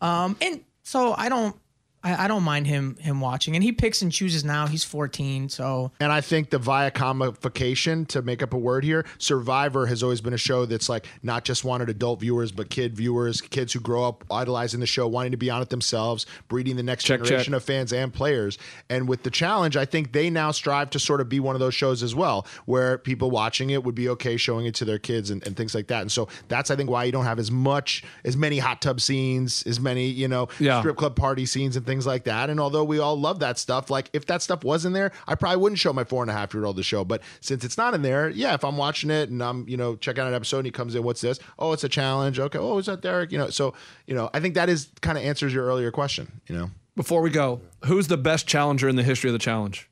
um, 0.00 0.36
and 0.40 0.60
so 0.82 1.14
I 1.16 1.28
don't. 1.28 1.59
I, 2.02 2.24
I 2.24 2.28
don't 2.28 2.42
mind 2.42 2.66
him 2.66 2.96
him 2.96 3.20
watching, 3.20 3.54
and 3.56 3.62
he 3.62 3.72
picks 3.72 4.00
and 4.02 4.10
chooses 4.10 4.44
now. 4.44 4.66
He's 4.66 4.84
14, 4.84 5.48
so 5.50 5.92
And 6.00 6.10
I 6.10 6.20
think 6.20 6.50
the 6.50 6.58
Viacomification, 6.58 8.06
to 8.08 8.22
make 8.22 8.42
up 8.42 8.52
a 8.54 8.58
word 8.58 8.84
here, 8.84 9.04
Survivor 9.18 9.86
has 9.86 10.02
always 10.02 10.20
been 10.20 10.32
a 10.32 10.38
show 10.38 10.64
that's 10.66 10.88
like 10.88 11.06
not 11.22 11.44
just 11.44 11.64
wanted 11.64 11.88
adult 11.90 12.20
viewers, 12.20 12.52
but 12.52 12.70
kid 12.70 12.96
viewers, 12.96 13.40
kids 13.40 13.72
who 13.72 13.80
grow 13.80 14.04
up 14.08 14.24
idolizing 14.30 14.80
the 14.80 14.86
show, 14.86 15.06
wanting 15.08 15.32
to 15.32 15.36
be 15.36 15.50
on 15.50 15.62
it 15.62 15.68
themselves, 15.68 16.26
breeding 16.48 16.76
the 16.76 16.82
next 16.82 17.04
Check, 17.04 17.22
generation 17.22 17.52
check. 17.52 17.58
of 17.58 17.64
fans 17.64 17.92
and 17.92 18.12
players. 18.12 18.58
And 18.88 19.08
with 19.08 19.22
the 19.22 19.30
challenge, 19.30 19.76
I 19.76 19.84
think 19.84 20.12
they 20.12 20.30
now 20.30 20.50
strive 20.50 20.90
to 20.90 20.98
sort 20.98 21.20
of 21.20 21.28
be 21.28 21.40
one 21.40 21.54
of 21.56 21.60
those 21.60 21.74
shows 21.74 22.02
as 22.02 22.14
well, 22.14 22.46
where 22.66 22.98
people 22.98 23.30
watching 23.30 23.70
it 23.70 23.84
would 23.84 23.94
be 23.94 24.08
okay 24.10 24.36
showing 24.36 24.66
it 24.66 24.74
to 24.76 24.84
their 24.84 24.98
kids 24.98 25.30
and, 25.30 25.46
and 25.46 25.56
things 25.56 25.74
like 25.74 25.88
that. 25.88 26.00
And 26.02 26.10
so 26.12 26.28
that's 26.48 26.70
I 26.70 26.76
think 26.76 26.90
why 26.90 27.04
you 27.04 27.12
don't 27.12 27.24
have 27.24 27.38
as 27.38 27.50
much 27.50 28.02
as 28.24 28.36
many 28.36 28.58
hot 28.58 28.80
tub 28.80 29.00
scenes, 29.00 29.66
as 29.66 29.78
many, 29.80 30.06
you 30.06 30.28
know, 30.28 30.48
Yeah. 30.58 30.80
strip 30.80 30.96
club 30.96 31.16
party 31.16 31.46
scenes 31.46 31.76
and 31.76 31.84
things 31.90 32.06
like 32.06 32.22
that. 32.24 32.50
And 32.50 32.60
although 32.60 32.84
we 32.84 33.00
all 33.00 33.18
love 33.18 33.40
that 33.40 33.58
stuff, 33.58 33.90
like 33.90 34.10
if 34.12 34.26
that 34.26 34.42
stuff 34.42 34.62
was 34.62 34.84
in 34.84 34.92
there, 34.92 35.10
I 35.26 35.34
probably 35.34 35.56
wouldn't 35.56 35.80
show 35.80 35.92
my 35.92 36.04
four 36.04 36.22
and 36.22 36.30
a 36.30 36.32
half 36.32 36.54
year 36.54 36.64
old 36.64 36.76
the 36.76 36.84
show. 36.84 37.04
But 37.04 37.20
since 37.40 37.64
it's 37.64 37.76
not 37.76 37.94
in 37.94 38.02
there, 38.02 38.28
yeah, 38.28 38.54
if 38.54 38.64
I'm 38.64 38.76
watching 38.76 39.10
it 39.10 39.28
and 39.28 39.42
I'm, 39.42 39.68
you 39.68 39.76
know, 39.76 39.96
checking 39.96 40.22
out 40.22 40.28
an 40.28 40.34
episode 40.34 40.58
and 40.58 40.66
he 40.66 40.70
comes 40.70 40.94
in, 40.94 41.02
what's 41.02 41.20
this? 41.20 41.40
Oh, 41.58 41.72
it's 41.72 41.82
a 41.82 41.88
challenge. 41.88 42.38
Okay. 42.38 42.58
Oh, 42.58 42.78
is 42.78 42.86
that 42.86 43.00
Derrick? 43.00 43.32
You 43.32 43.38
know, 43.38 43.50
so, 43.50 43.74
you 44.06 44.14
know, 44.14 44.30
I 44.32 44.38
think 44.38 44.54
that 44.54 44.68
is 44.68 44.88
kind 45.00 45.18
of 45.18 45.24
answers 45.24 45.52
your 45.52 45.66
earlier 45.66 45.90
question, 45.90 46.40
you 46.46 46.56
know. 46.56 46.70
Before 46.94 47.22
we 47.22 47.30
go, 47.30 47.60
who's 47.84 48.06
the 48.06 48.16
best 48.16 48.46
challenger 48.46 48.88
in 48.88 48.94
the 48.94 49.02
history 49.02 49.30
of 49.30 49.32
the 49.32 49.38
challenge? 49.40 49.88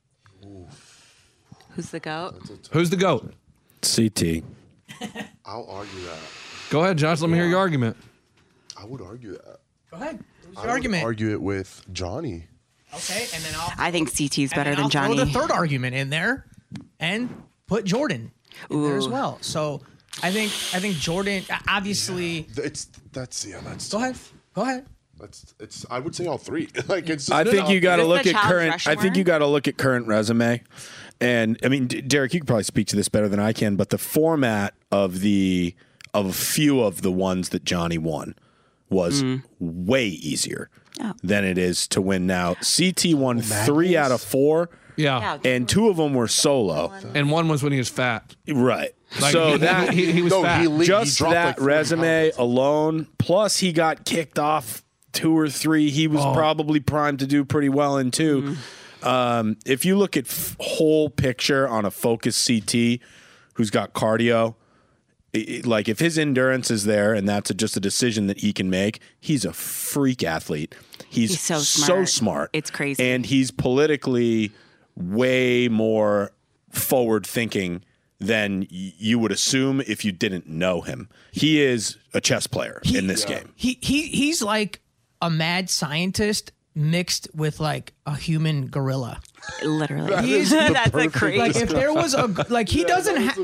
Who's 1.70 1.90
the 1.90 2.00
goat? 2.00 2.40
Who's 2.72 2.90
the 2.90 2.96
goat? 2.96 3.34
CT. 3.82 4.44
I'll 5.44 5.66
argue 5.68 6.00
that. 6.02 6.18
Go 6.70 6.82
ahead, 6.82 6.98
Josh. 6.98 7.20
Let 7.20 7.30
me 7.30 7.36
hear 7.36 7.46
your 7.46 7.58
argument. 7.58 7.96
I 8.76 8.84
would 8.84 9.00
argue 9.00 9.32
that. 9.32 9.60
go 9.90 9.96
ahead. 9.96 10.22
Who's 10.48 10.56
I 10.56 10.60
your 10.62 10.66
would 10.68 10.72
argument? 10.72 11.04
Argue 11.04 11.30
it 11.30 11.42
with 11.42 11.84
Johnny. 11.92 12.46
Okay, 12.94 13.26
and 13.34 13.44
then 13.44 13.54
I'll 13.56 13.72
I 13.78 13.90
think 13.90 14.10
CT's 14.10 14.50
better 14.50 14.60
and 14.60 14.66
then 14.66 14.74
than 14.76 14.84
I'll 14.84 14.88
Johnny. 14.90 15.16
Throw 15.16 15.24
the 15.24 15.30
third 15.32 15.50
argument 15.50 15.94
in 15.94 16.10
there, 16.10 16.46
and 16.98 17.42
put 17.66 17.84
Jordan 17.84 18.30
in 18.70 18.82
there 18.82 18.96
as 18.96 19.06
Ooh. 19.06 19.10
well. 19.10 19.38
So 19.42 19.82
I 20.22 20.30
think 20.30 20.50
I 20.74 20.80
think 20.80 20.96
Jordan 20.96 21.42
obviously. 21.68 22.46
It's 22.56 22.86
that's 23.12 23.46
yeah. 23.46 23.60
That's 23.62 23.90
Go 23.90 23.98
ahead. 23.98 24.16
Go 24.54 24.62
ahead. 24.62 24.86
That's 25.18 25.54
it's. 25.60 25.84
I 25.90 25.98
would 25.98 26.14
say 26.14 26.26
all 26.26 26.38
three. 26.38 26.68
like 26.88 27.08
it's. 27.10 27.30
I 27.30 27.44
think 27.44 27.68
you 27.68 27.80
got 27.80 27.96
to 27.96 28.02
Is 28.02 28.08
look 28.08 28.22
the 28.22 28.30
at 28.30 28.32
Challenge 28.36 28.50
current. 28.50 28.72
I 28.74 28.78
think 28.94 28.96
Rushmore? 28.98 29.16
you 29.16 29.24
got 29.24 29.38
to 29.38 29.46
look 29.46 29.68
at 29.68 29.76
current 29.76 30.06
resume, 30.06 30.62
and 31.20 31.58
I 31.62 31.68
mean, 31.68 31.88
D- 31.88 32.00
Derrick, 32.00 32.32
you 32.34 32.40
could 32.40 32.46
probably 32.46 32.64
speak 32.64 32.86
to 32.88 32.96
this 32.96 33.08
better 33.08 33.28
than 33.28 33.40
I 33.40 33.52
can. 33.52 33.76
But 33.76 33.90
the 33.90 33.98
format 33.98 34.74
of 34.92 35.20
the 35.20 35.74
of 36.14 36.26
a 36.26 36.32
few 36.32 36.80
of 36.80 37.02
the 37.02 37.12
ones 37.12 37.50
that 37.50 37.64
Johnny 37.64 37.98
won 37.98 38.34
was 38.90 39.22
way 39.58 40.06
easier 40.06 40.70
Oh. 41.00 41.12
than 41.22 41.44
it 41.44 41.58
is 41.58 41.86
to 41.88 42.00
win 42.00 42.26
now. 42.26 42.54
CT 42.54 43.14
won 43.14 43.40
three 43.40 43.96
out 43.96 44.10
of 44.10 44.20
four, 44.20 44.68
Yeah. 44.96 45.38
Yeah. 45.42 45.50
and 45.54 45.68
two 45.68 45.88
of 45.88 45.96
them 45.96 46.14
were 46.14 46.26
solo. 46.28 46.92
And 47.14 47.30
one 47.30 47.46
was 47.48 47.62
when 47.62 47.72
he 47.72 47.78
was 47.78 47.88
fat. 47.88 48.34
Right. 48.48 48.90
Like, 49.20 49.32
so 49.32 49.52
he, 49.52 49.56
that 49.58 49.94
he, 49.94 50.12
he 50.12 50.22
was 50.22 50.32
No, 50.32 50.42
fat. 50.42 50.60
he 50.60 50.66
le- 50.68 50.84
just 50.84 51.16
dropped 51.18 51.34
that 51.34 51.58
like 51.60 51.66
resume 51.66 52.30
pounds. 52.30 52.36
alone, 52.38 53.06
plus 53.18 53.58
he 53.58 53.72
got 53.72 54.04
kicked 54.04 54.38
off 54.38 54.82
two 55.12 55.36
or 55.38 55.48
three. 55.48 55.90
He 55.90 56.08
was 56.08 56.22
probably 56.34 56.80
primed 56.80 57.20
to 57.20 57.26
do 57.26 57.44
pretty 57.44 57.68
well 57.68 57.96
in 57.96 58.10
2 58.10 58.56
Um, 59.04 59.56
if 59.64 59.84
you 59.84 59.96
look 59.96 60.16
at 60.16 60.26
f- 60.26 60.56
whole 60.58 61.08
picture 61.08 61.68
on 61.68 61.84
a 61.84 61.90
focus 61.92 62.44
CT, 62.44 62.98
who's 63.54 63.70
got 63.70 63.92
cardio, 63.94 64.56
i- 65.38 65.58
i- 65.58 65.60
like 65.64 65.88
if 65.88 65.98
his 66.00 66.18
endurance 66.18 66.70
is 66.70 66.84
there 66.84 67.14
and 67.14 67.28
that's 67.28 67.50
a, 67.50 67.54
just 67.54 67.76
a 67.76 67.80
decision 67.80 68.26
that 68.26 68.38
he 68.38 68.52
can 68.52 68.68
make, 68.70 69.00
he's 69.20 69.44
a 69.44 69.52
freak 69.52 70.22
athlete. 70.24 70.74
He's, 71.08 71.30
He's 71.30 71.40
so 71.40 71.58
so 71.60 71.84
smart. 72.04 72.08
smart. 72.08 72.50
It's 72.52 72.70
crazy. 72.70 73.02
and 73.02 73.24
he's 73.24 73.50
politically 73.50 74.52
way 74.96 75.68
more 75.68 76.32
forward 76.70 77.26
thinking 77.26 77.82
than 78.20 78.66
you 78.68 79.18
would 79.18 79.30
assume 79.32 79.80
if 79.86 80.04
you 80.04 80.10
didn't 80.12 80.46
know 80.48 80.80
him. 80.80 81.08
He 81.30 81.62
is 81.62 81.96
a 82.12 82.20
chess 82.20 82.46
player 82.46 82.80
in 82.92 83.06
this 83.06 83.24
game. 83.24 83.52
He 83.54 83.78
he 83.80 84.02
he's 84.08 84.42
like 84.42 84.80
a 85.22 85.30
mad 85.30 85.70
scientist 85.70 86.52
mixed 86.74 87.28
with 87.34 87.60
like 87.60 87.94
a 88.06 88.16
human 88.16 88.66
gorilla. 88.66 89.20
Literally. 89.64 90.26
He's- 90.26 90.50
That's 90.50 90.94
a 90.94 91.08
crazy. 91.08 91.38
Like 91.38 91.56
if 91.56 91.68
there 91.70 91.92
was 91.92 92.14
a 92.14 92.26
like 92.48 92.68
he 92.68 92.84
doesn't 92.84 93.16
have 93.16 93.36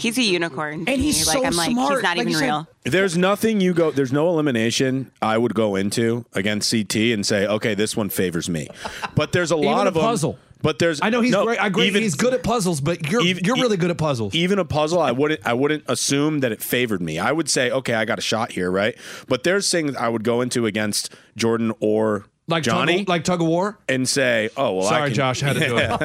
he's 0.00 0.18
a 0.18 0.22
unicorn. 0.22 0.84
to 0.86 0.92
and 0.92 1.00
he's 1.00 1.18
me. 1.18 1.22
so 1.24 1.38
like 1.38 1.46
I'm 1.46 1.56
like 1.56 1.70
smart. 1.70 1.92
he's 1.94 2.02
not 2.02 2.16
Like 2.16 2.18
even 2.18 2.32
you 2.32 2.38
said, 2.38 2.44
real. 2.46 2.68
There's 2.84 3.16
nothing 3.16 3.60
you 3.60 3.74
go. 3.74 3.90
There's 3.90 4.12
no 4.12 4.28
elimination 4.28 5.10
I 5.22 5.38
would 5.38 5.54
go 5.54 5.76
into 5.76 6.24
against 6.32 6.70
CT 6.70 6.96
and 7.12 7.24
say, 7.26 7.46
okay, 7.46 7.74
this 7.74 7.96
one 7.96 8.08
favors 8.08 8.48
me. 8.48 8.68
But 9.14 9.32
there's 9.32 9.50
a 9.50 9.56
lot 9.56 9.86
a 9.86 9.88
of 9.88 9.94
them. 9.94 10.02
puzzle. 10.02 10.38
But 10.62 10.78
there's 10.78 11.00
I 11.02 11.08
know 11.08 11.22
he's 11.22 11.32
no, 11.32 11.46
great. 11.46 11.58
I 11.58 11.68
agree. 11.68 11.86
even- 11.86 12.02
he's 12.02 12.14
good 12.14 12.34
at 12.34 12.42
puzzles, 12.42 12.80
but 12.82 13.10
you're 13.10 13.22
even- 13.22 13.44
you're 13.44 13.56
really 13.56 13.78
good 13.78 13.90
at 13.90 13.96
puzzles. 13.96 14.34
even 14.34 14.58
a 14.58 14.64
puzzle 14.64 15.00
i 15.00 15.10
wouldn't 15.10 15.40
i 15.46 15.54
wouldn't 15.54 15.84
assume 15.88 16.40
that 16.40 16.52
it 16.52 16.62
favored 16.62 17.00
me 17.00 17.18
i 17.18 17.32
would 17.32 17.48
say 17.48 17.70
okay 17.70 17.94
i 17.94 18.04
got 18.04 18.18
a 18.18 18.22
shot 18.22 18.52
here 18.52 18.70
right 18.70 18.94
but 19.26 19.42
there's 19.42 19.70
things 19.70 19.96
i 19.96 20.06
would 20.06 20.22
go 20.22 20.42
into 20.42 20.66
against 20.66 21.14
jordan 21.34 21.72
or 21.80 22.26
like 22.50 22.62
johnny 22.62 22.98
tug, 22.98 23.08
like 23.08 23.24
tug 23.24 23.40
of 23.40 23.46
war. 23.46 23.78
and 23.88 24.08
say 24.08 24.50
oh 24.56 24.74
well 24.74 24.86
I 24.86 24.90
Sorry, 24.90 25.08
can, 25.10 25.14
Josh, 25.14 25.40
had 25.40 25.54
to 25.54 25.60
do 25.60 25.76
it. 25.78 25.90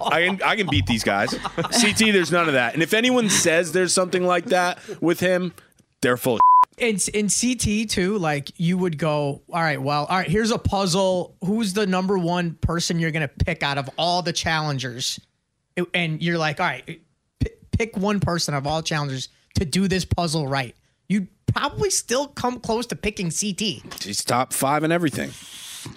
I 0.00 0.26
can 0.26 0.42
I 0.42 0.56
can 0.56 0.66
beat 0.68 0.86
these 0.86 1.04
guys. 1.04 1.30
CT, 1.56 1.98
there's 1.98 2.32
none 2.32 2.48
of 2.48 2.54
that. 2.54 2.74
And 2.74 2.82
if 2.82 2.94
anyone 2.94 3.28
says 3.30 3.72
there's 3.72 3.92
something 3.92 4.24
like 4.24 4.46
that 4.46 4.78
with 5.00 5.20
him, 5.20 5.52
they're 6.00 6.16
full. 6.16 6.34
Of 6.36 6.40
in 6.78 6.98
in 7.12 7.28
CT 7.28 7.88
too, 7.90 8.16
like 8.18 8.50
you 8.58 8.78
would 8.78 8.96
go, 8.98 9.42
all 9.52 9.60
right, 9.60 9.80
well, 9.80 10.06
all 10.06 10.16
right, 10.18 10.28
here's 10.28 10.50
a 10.50 10.58
puzzle. 10.58 11.36
Who's 11.44 11.74
the 11.74 11.86
number 11.86 12.16
one 12.18 12.54
person 12.54 12.98
you're 12.98 13.10
gonna 13.10 13.28
pick 13.28 13.62
out 13.62 13.76
of 13.78 13.88
all 13.98 14.22
the 14.22 14.32
challengers? 14.32 15.20
And 15.94 16.22
you're 16.22 16.38
like, 16.38 16.58
all 16.60 16.66
right, 16.66 17.00
p- 17.38 17.50
pick 17.72 17.96
one 17.96 18.18
person 18.20 18.54
of 18.54 18.66
all 18.66 18.82
challengers 18.82 19.28
to 19.54 19.64
do 19.64 19.88
this 19.88 20.04
puzzle 20.04 20.46
right. 20.48 20.74
You'd 21.50 21.56
probably 21.56 21.90
still 21.90 22.28
come 22.28 22.60
close 22.60 22.86
to 22.86 22.96
picking 22.96 23.32
CT. 23.32 24.02
He's 24.04 24.24
top 24.24 24.52
five 24.52 24.84
in 24.84 24.92
everything. 24.92 25.32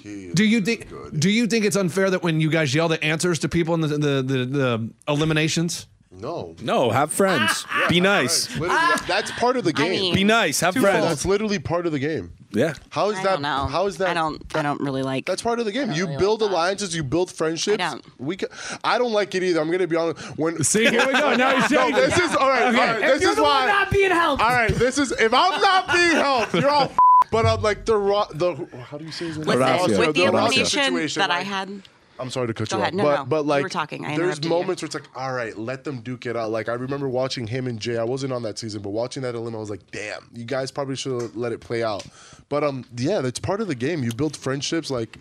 Do 0.03 0.43
you 0.43 0.61
think 0.61 0.87
do 1.19 1.29
you 1.29 1.45
think 1.45 1.63
it's 1.65 1.75
unfair 1.75 2.09
that 2.09 2.23
when 2.23 2.39
you 2.41 2.49
guys 2.49 2.73
yell 2.73 2.87
the 2.87 3.03
answers 3.03 3.37
to 3.39 3.49
people 3.49 3.75
in 3.75 3.81
the 3.81 3.87
the 3.87 4.23
the, 4.23 4.45
the 4.45 4.93
eliminations 5.07 5.85
No. 6.19 6.55
No, 6.61 6.89
have 6.91 7.11
friends. 7.11 7.65
Ah, 7.69 7.87
be 7.89 7.99
nice. 7.99 8.49
Literally, 8.57 8.95
that's 9.07 9.31
part 9.31 9.57
of 9.57 9.63
the 9.63 9.73
game. 9.73 9.91
mean- 9.91 10.15
Be 10.15 10.23
nice. 10.23 10.59
Have 10.61 10.75
friends. 10.75 11.05
that's 11.05 11.25
literally 11.25 11.59
part 11.59 11.85
of 11.85 11.91
the 11.91 11.99
game. 11.99 12.31
Yeah. 12.51 12.75
How 12.91 13.09
is 13.09 13.17
I 13.17 13.23
that? 13.23 13.29
don't 13.33 13.41
know. 13.41 13.65
How 13.65 13.87
is 13.87 13.97
that? 13.97 14.09
I 14.09 14.13
don't. 14.13 14.41
I 14.55 14.61
don't 14.61 14.79
really 14.79 15.01
like. 15.01 15.25
That's 15.25 15.41
part 15.41 15.59
of 15.59 15.65
the 15.65 15.71
game. 15.71 15.91
You 15.91 16.05
build 16.19 16.41
alliances, 16.43 16.95
you 16.95 17.03
build 17.03 17.31
friendships. 17.31 17.73
I 17.83 17.89
don't. 17.89 18.05
We 18.19 18.35
can, 18.37 18.49
I 18.83 18.99
don't 18.99 19.11
like 19.11 19.33
it 19.33 19.41
either. 19.43 19.59
I'm 19.59 19.71
gonna 19.71 19.87
be 19.87 19.95
honest. 19.95 20.21
When 20.37 20.63
See, 20.63 20.87
here 20.87 21.05
we 21.07 21.13
go. 21.13 21.35
Now 21.35 21.59
he's 21.59 21.71
no, 21.71 21.77
changing. 21.89 21.95
this 22.03 22.19
is 22.19 22.35
all 22.35 22.47
right. 22.49 22.63
All 22.65 22.71
right 22.73 22.99
this 23.01 23.21
You're 23.21 23.31
is 23.31 23.35
the 23.37 23.43
why. 23.43 23.59
one 23.61 23.67
not 23.69 23.91
being 23.91 24.11
helped. 24.11 24.41
all 24.43 24.49
right, 24.49 24.69
this 24.71 24.97
is 24.99 25.11
if 25.13 25.33
I'm 25.33 25.59
not 25.61 25.91
being 25.91 26.11
helped, 26.15 26.53
you're 26.53 26.69
all. 26.69 26.91
But 27.31 27.47
I'm 27.47 27.61
like 27.63 27.85
the 27.85 27.97
ro- 27.97 28.27
the 28.31 28.53
how 28.87 28.99
do 28.99 29.05
you 29.05 29.11
say 29.11 29.25
his 29.25 29.39
name? 29.39 29.47
Listen, 29.47 29.63
Horacio. 29.63 29.97
with 29.99 30.13
the 30.15 30.21
Horacio 30.21 30.27
elimination 30.27 30.65
situation, 30.83 31.19
that 31.21 31.31
I 31.31 31.37
like- 31.39 31.47
had, 31.47 31.81
I'm 32.19 32.29
sorry 32.29 32.47
to 32.47 32.53
cut 32.53 32.69
Go 32.69 32.77
you 32.77 32.81
ahead. 32.83 32.93
off, 32.93 32.97
No, 32.97 33.03
but 33.03 33.15
no. 33.17 33.25
but 33.25 33.45
like 33.45 33.63
were 33.63 33.69
talking. 33.69 34.05
I 34.05 34.09
there's 34.09 34.19
interrupted 34.39 34.43
you. 34.45 34.49
moments 34.51 34.81
where 34.81 34.85
it's 34.87 34.95
like, 34.95 35.07
all 35.15 35.33
right, 35.33 35.57
let 35.57 35.83
them 35.83 36.01
duke 36.01 36.25
it 36.25 36.35
out. 36.37 36.51
Like 36.51 36.69
I 36.69 36.73
remember 36.73 37.09
watching 37.09 37.47
him 37.47 37.67
and 37.67 37.79
Jay. 37.79 37.97
I 37.97 38.03
wasn't 38.03 38.33
on 38.33 38.43
that 38.43 38.59
season, 38.59 38.81
but 38.81 38.91
watching 38.91 39.23
that 39.23 39.35
elim, 39.35 39.55
I 39.55 39.59
was 39.59 39.69
like, 39.69 39.89
damn, 39.91 40.29
you 40.33 40.45
guys 40.45 40.71
probably 40.71 40.95
should 40.95 41.21
have 41.21 41.35
let 41.35 41.51
it 41.51 41.59
play 41.59 41.83
out. 41.83 42.05
But 42.49 42.63
um, 42.63 42.85
yeah, 42.97 43.21
that's 43.21 43.39
part 43.39 43.61
of 43.61 43.67
the 43.67 43.75
game. 43.75 44.03
You 44.03 44.11
build 44.13 44.37
friendships. 44.37 44.91
Like 44.91 45.17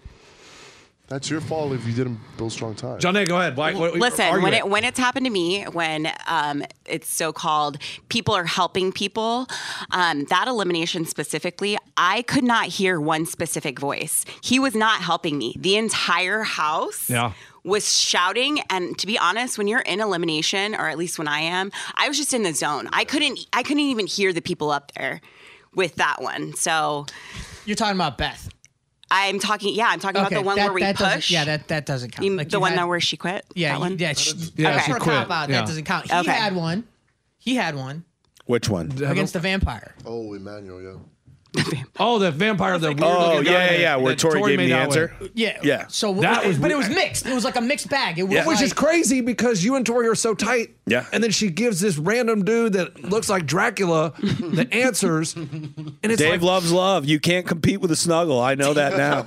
that's 1.13 1.29
your 1.29 1.41
fault 1.41 1.73
if 1.73 1.87
you 1.87 1.93
didn't 1.93 2.19
build 2.37 2.53
strong 2.53 2.75
ties. 2.75 3.01
Johnny, 3.01 3.25
go 3.25 3.39
ahead. 3.39 3.57
Why, 3.57 3.75
what, 3.75 3.95
listen, 3.95 4.27
argue 4.27 4.43
when 4.43 4.55
it 4.55 4.69
when 4.69 4.85
it's 4.85 4.99
happened 4.99 5.27
to 5.27 5.31
me, 5.31 5.65
when 5.65 6.11
um, 6.27 6.65
it's 6.87 7.09
so 7.09 7.33
called 7.33 7.79
people 8.09 8.35
are 8.35 8.45
helping 8.45 8.93
people, 8.93 9.47
um, 9.91 10.25
that 10.25 10.49
elimination 10.49 11.05
specifically, 11.05 11.77
I 11.97 12.23
could 12.23 12.45
not 12.45 12.67
hear 12.67 13.01
one 13.01 13.27
specific 13.27 13.79
voice. 13.79 14.25
He 14.43 14.59
was 14.59 14.75
not 14.75 15.03
helping 15.03 15.39
me. 15.39 15.55
The 15.59 15.77
entire 15.77 16.43
house. 16.43 17.09
Yeah. 17.09 17.33
Was 17.65 17.97
shouting, 17.97 18.59
and 18.71 18.99
to 18.99 19.07
be 19.07 19.17
honest, 19.17 19.57
when 19.57 19.69
you're 19.69 19.83
in 19.83 20.01
elimination, 20.01 20.75
or 20.75 20.89
at 20.89 20.99
least 20.99 21.17
when 21.17 21.29
I 21.29 21.39
am, 21.43 21.71
I 21.95 22.09
was 22.09 22.17
just 22.17 22.35
in 22.35 22.43
the 22.43 22.53
zone. 22.53 22.89
I 22.93 23.05
couldn't, 23.05 23.47
I 23.53 23.63
couldn't 23.63 23.85
even 23.85 24.09
hear 24.09 24.33
the 24.33 24.43
people 24.43 24.73
up 24.73 24.91
there 24.97 25.21
with 25.73 25.95
that 25.95 26.21
one. 26.21 26.55
So 26.55 27.07
You're 27.65 27.77
talking 27.77 27.95
about 27.95 28.19
Beth. 28.19 28.49
I'm 29.15 29.39
talking, 29.39 29.75
yeah, 29.75 29.89
I'm 29.89 30.01
talking 30.01 30.21
about 30.23 30.33
the 30.33 30.41
one 30.41 30.57
that, 30.57 30.65
where 30.65 30.73
we 30.73 30.81
that 30.81 30.97
push. 30.97 31.31
Yeah, 31.31 31.45
that 31.45 31.69
that 31.69 31.85
doesn't 31.85 32.13
count. 32.13 32.25
You- 32.25 32.35
Like, 32.35 32.49
the 32.49 32.59
one 32.59 32.71
had- 32.71 32.79
that 32.79 32.89
where 32.89 32.99
she 32.99 33.19
quit. 33.19 33.45
Yeah, 33.55 33.69
that 33.69 33.75
you- 33.75 33.81
one. 33.81 33.99
yeah, 33.99 34.13
she, 34.15 34.33
Yeah, 34.57 34.71
okay. 34.77 34.85
she 34.87 34.93
quit. 34.95 35.09
out, 35.15 35.29
Yeah. 35.29 35.47
that 35.61 35.67
doesn't 35.67 35.85
count. 35.85 36.11
He 36.11 36.17
Okay. 36.19 36.33
had 36.33 36.57
one. 36.57 36.85
He 37.39 37.57
had 37.57 37.77
one 37.77 38.05
Which 38.47 38.71
one? 38.71 38.91
against 39.05 39.35
the 39.35 39.41
vampire. 39.41 39.95
Oh, 40.07 40.33
Emanuel, 40.33 40.81
yeah. 40.81 40.93
Oh, 42.01 42.19
the 42.19 42.31
vampire, 42.31 42.79
the 42.79 42.89
weird 42.89 43.03
Oh, 43.03 43.35
looking 43.37 43.53
yeah, 43.53 43.53
guy 43.53 43.65
yeah, 43.65 43.69
that- 43.73 43.81
yeah. 43.81 43.97
Where 43.97 44.15
that 44.15 44.19
Tori 44.21 44.41
gave 44.41 44.49
me 44.49 44.57
made 44.57 44.73
the 44.73 44.79
out 44.79 44.89
with. 44.89 44.97
answer. 44.97 45.31
Yeah, 45.35 45.59
Yeah. 45.63 45.87
So 45.89 46.15
That 46.15 46.47
was 46.47 46.59
but 46.59 46.71
it 46.71 46.77
was 46.77 46.89
mixed. 46.89 47.27
It 47.27 47.35
was 47.35 47.45
like 47.45 47.57
a 47.57 47.61
mixed 47.61 47.89
bag. 47.91 48.19
It 48.19 48.23
was 48.25 48.33
Yeah. 48.33 48.47
Which 48.47 48.63
is 48.63 48.73
crazy 48.73 49.21
because 49.21 49.63
you 49.65 49.77
and 49.77 49.85
Tori 49.85 50.09
are 50.09 50.15
so 50.15 50.35
tight. 50.35 50.71
Yeah. 50.87 51.05
And 51.13 51.23
then 51.23 51.31
she 51.31 51.51
gives 51.51 51.81
this 51.81 51.99
random 51.99 52.45
dude 52.45 52.73
that 52.73 53.05
looks 53.05 53.29
like 53.29 53.45
Dracula 53.47 54.15
the 54.19 54.67
answers. 54.73 55.35
And 55.37 55.95
it's 56.03 56.17
Dave 56.21 56.31
like, 56.31 56.43
loves 56.43 56.73
love. 56.73 57.05
You 57.05 57.21
can't 57.21 57.47
compete 57.47 57.81
with 57.81 57.91
a 57.91 57.97
snuggle. 57.97 58.41
I 58.41 58.55
know 58.55 58.73
that 58.75 58.97
now. 58.97 59.27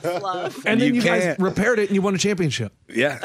and 0.66 0.82
then 0.82 0.88
you 0.94 0.96
you, 0.96 1.02
guys 1.04 1.36
repaired 1.40 1.80
it 1.80 1.90
and 1.90 1.96
you 1.96 2.02
won 2.02 2.16
a 2.16 2.18
championship. 2.18 2.74
Yeah. 2.90 3.20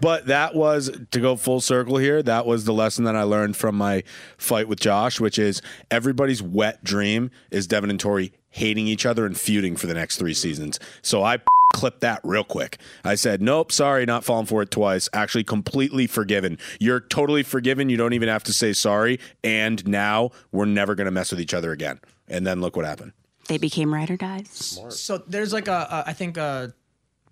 But 0.00 0.26
that 0.26 0.54
was 0.54 0.90
to 1.10 1.20
go 1.20 1.36
full 1.36 1.60
circle 1.60 1.96
here. 1.96 2.22
That 2.22 2.46
was 2.46 2.64
the 2.64 2.72
lesson 2.72 3.04
that 3.04 3.16
I 3.16 3.22
learned 3.22 3.56
from 3.56 3.76
my 3.76 4.02
fight 4.36 4.68
with 4.68 4.80
Josh, 4.80 5.20
which 5.20 5.38
is 5.38 5.62
everybody's 5.90 6.42
wet 6.42 6.84
dream 6.84 7.30
is 7.50 7.66
Devin 7.66 7.90
and 7.90 8.00
Tori 8.00 8.32
hating 8.50 8.86
each 8.86 9.04
other 9.04 9.26
and 9.26 9.36
feuding 9.38 9.76
for 9.76 9.86
the 9.86 9.94
next 9.94 10.16
three 10.16 10.34
seasons. 10.34 10.78
So 11.02 11.22
I 11.22 11.38
clipped 11.74 12.00
that 12.00 12.20
real 12.22 12.44
quick. 12.44 12.78
I 13.04 13.14
said, 13.16 13.42
"Nope, 13.42 13.72
sorry, 13.72 14.06
not 14.06 14.24
falling 14.24 14.46
for 14.46 14.62
it 14.62 14.70
twice. 14.70 15.08
Actually 15.12 15.44
completely 15.44 16.06
forgiven. 16.06 16.58
You're 16.78 17.00
totally 17.00 17.42
forgiven. 17.42 17.88
You 17.88 17.96
don't 17.96 18.12
even 18.12 18.28
have 18.28 18.44
to 18.44 18.52
say 18.52 18.72
sorry. 18.72 19.18
And 19.42 19.86
now 19.86 20.30
we're 20.52 20.66
never 20.66 20.94
going 20.94 21.06
to 21.06 21.10
mess 21.10 21.30
with 21.30 21.40
each 21.40 21.54
other 21.54 21.72
again." 21.72 22.00
And 22.28 22.46
then 22.46 22.60
look 22.60 22.76
what 22.76 22.84
happened. 22.86 23.12
They 23.48 23.58
became 23.58 23.92
ride 23.92 24.10
or 24.10 24.16
dies. 24.16 24.80
so. 24.88 25.18
There's 25.18 25.52
like 25.52 25.68
a, 25.68 25.86
a 25.90 26.04
I 26.06 26.12
think 26.14 26.36
a 26.38 26.72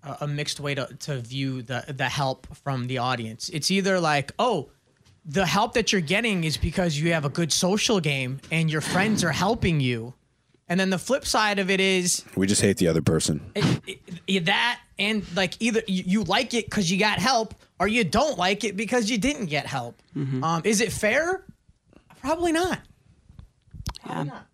a 0.03 0.17
a 0.21 0.27
mixed 0.27 0.59
way 0.59 0.75
to 0.75 0.87
to 0.99 1.19
view 1.21 1.61
the 1.61 1.85
the 1.87 2.09
help 2.09 2.47
from 2.63 2.87
the 2.87 2.97
audience. 2.99 3.49
It's 3.49 3.71
either 3.71 3.99
like 3.99 4.31
oh. 4.39 4.69
The 5.25 5.45
help 5.45 5.75
that 5.75 5.93
you're 5.93 6.01
getting 6.01 6.43
is 6.43 6.57
because 6.57 6.99
you 6.99 7.13
have 7.13 7.23
a 7.23 7.29
good 7.29 7.53
social 7.53 8.01
game 8.01 8.41
and 8.51 8.69
your 8.69 8.81
friends 8.81 9.23
are 9.23 9.31
helping 9.31 9.79
you. 9.79 10.15
And 10.67 10.77
then 10.77 10.89
the 10.89 10.97
flip 10.99 11.25
side 11.25 11.59
of 11.59 11.69
it 11.69 11.79
is 11.79 12.25
We 12.35 12.45
just 12.45 12.61
hate 12.61 12.75
the 12.75 12.89
other 12.89 13.01
person. 13.01 13.39
it- 13.55 13.99
it- 14.27 14.45
that 14.47 14.81
and 14.99 15.23
like 15.33 15.53
either 15.61 15.81
you, 15.87 16.03
you 16.05 16.23
like 16.25 16.53
it 16.53 16.65
because 16.65 16.91
you 16.91 16.99
got 16.99 17.19
help 17.19 17.55
or 17.79 17.87
you 17.87 18.03
don't 18.03 18.37
like 18.37 18.65
it 18.65 18.75
because 18.75 19.09
you 19.09 19.17
didn't 19.17 19.45
get 19.45 19.65
help. 19.65 19.95
Um, 20.43 20.61
is 20.65 20.81
it 20.81 20.91
fair? 20.91 21.45
Probably 22.19 22.51
not. 22.51 22.79
Probably 24.03 24.25
not. 24.25 24.45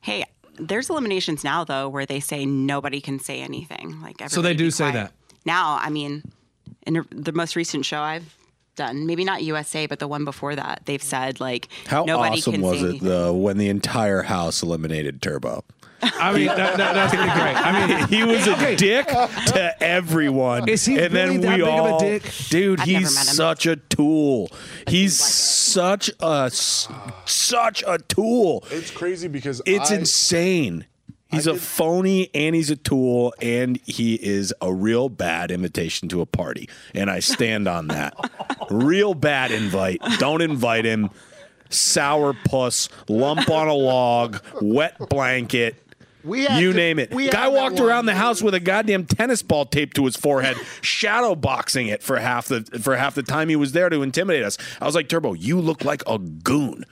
Hey, 0.00 0.24
there's 0.58 0.90
eliminations 0.90 1.44
now 1.44 1.64
though 1.64 1.88
where 1.88 2.06
they 2.06 2.20
say 2.20 2.44
nobody 2.46 3.00
can 3.00 3.18
say 3.18 3.40
anything. 3.40 4.00
Like 4.02 4.22
So 4.28 4.42
they 4.42 4.54
do 4.54 4.70
say 4.70 4.90
quiet. 4.90 4.94
that. 4.94 5.12
Now, 5.44 5.78
I 5.80 5.90
mean, 5.90 6.22
in 6.86 7.04
the 7.10 7.32
most 7.32 7.56
recent 7.56 7.84
show 7.84 8.00
I've 8.00 8.34
done, 8.78 9.04
maybe 9.06 9.24
not 9.24 9.42
USA, 9.42 9.86
but 9.86 9.98
the 9.98 10.08
one 10.08 10.24
before 10.24 10.56
that, 10.56 10.80
they've 10.86 11.02
said 11.02 11.38
like 11.40 11.68
How 11.86 12.04
nobody 12.04 12.38
awesome 12.38 12.52
can 12.54 12.62
was 12.62 12.78
say 12.80 12.86
it 12.86 12.88
anything. 12.88 13.08
though 13.08 13.34
when 13.34 13.58
the 13.58 13.68
entire 13.68 14.22
house 14.22 14.62
eliminated 14.62 15.20
Turbo? 15.20 15.64
I 16.00 16.32
mean, 16.32 16.46
that, 16.46 16.76
that, 16.76 16.94
that's 16.94 17.12
pretty 17.12 17.28
great. 17.32 17.56
I 17.56 17.86
mean, 17.98 18.06
he 18.08 18.22
was 18.22 18.46
a 18.46 18.52
Okay. 18.52 18.76
dick 18.76 19.08
to 19.08 19.82
everyone. 19.82 20.68
Is 20.68 20.84
he 20.84 20.96
and 20.96 21.12
really 21.12 21.38
then 21.38 21.40
that 21.40 21.58
we 21.58 21.64
big 21.64 21.74
of 21.74 21.86
a 21.86 21.98
dick? 21.98 22.32
Dude, 22.50 22.78
I've 22.80 22.86
he's 22.86 23.02
never 23.02 23.14
met 23.16 23.26
him. 23.28 23.34
such 23.34 23.66
a 23.66 23.74
tool. 23.76 24.48
He's 24.86 25.16
such 25.18 26.08
a 26.20 26.50
such 26.52 27.82
a 27.86 27.98
tool. 27.98 28.64
It's 28.70 28.92
crazy 28.92 29.26
because 29.28 29.60
It's 29.66 29.90
I, 29.90 29.96
insane. 29.96 30.86
He's 31.30 31.46
a 31.46 31.54
phony 31.54 32.30
and 32.34 32.54
he's 32.54 32.70
a 32.70 32.76
tool 32.76 33.34
and 33.40 33.78
he 33.84 34.14
is 34.14 34.54
a 34.62 34.72
real 34.72 35.10
bad 35.10 35.50
invitation 35.50 36.08
to 36.08 36.22
a 36.22 36.26
party. 36.26 36.68
And 36.94 37.10
I 37.10 37.20
stand 37.20 37.68
on 37.68 37.88
that. 37.88 38.14
real 38.70 39.12
bad 39.12 39.50
invite. 39.50 40.00
Don't 40.18 40.40
invite 40.40 40.86
him. 40.86 41.10
Sour 41.70 42.32
puss, 42.32 42.88
lump 43.08 43.50
on 43.50 43.68
a 43.68 43.74
log, 43.74 44.42
wet 44.62 44.96
blanket. 45.10 45.76
We 46.24 46.44
had 46.44 46.60
you 46.60 46.72
to- 46.72 46.76
name 46.76 46.98
it. 46.98 47.12
we 47.12 47.28
Guy 47.28 47.48
walked 47.48 47.80
around 47.80 48.06
the 48.06 48.14
house 48.14 48.42
with 48.42 48.54
a 48.54 48.60
goddamn 48.60 49.06
tennis 49.06 49.42
ball 49.42 49.64
taped 49.66 49.96
to 49.96 50.04
his 50.04 50.16
forehead, 50.16 50.56
shadow 50.80 51.34
boxing 51.34 51.86
it 51.88 52.02
for 52.02 52.18
half 52.18 52.48
the 52.48 52.62
for 52.82 52.96
half 52.96 53.14
the 53.14 53.22
time 53.22 53.48
he 53.48 53.56
was 53.56 53.72
there 53.72 53.88
to 53.88 54.02
intimidate 54.02 54.42
us. 54.42 54.58
I 54.80 54.86
was 54.86 54.94
like, 54.94 55.08
Turbo, 55.08 55.32
you 55.34 55.60
look 55.60 55.84
like 55.84 56.02
a 56.06 56.18
goon. 56.18 56.84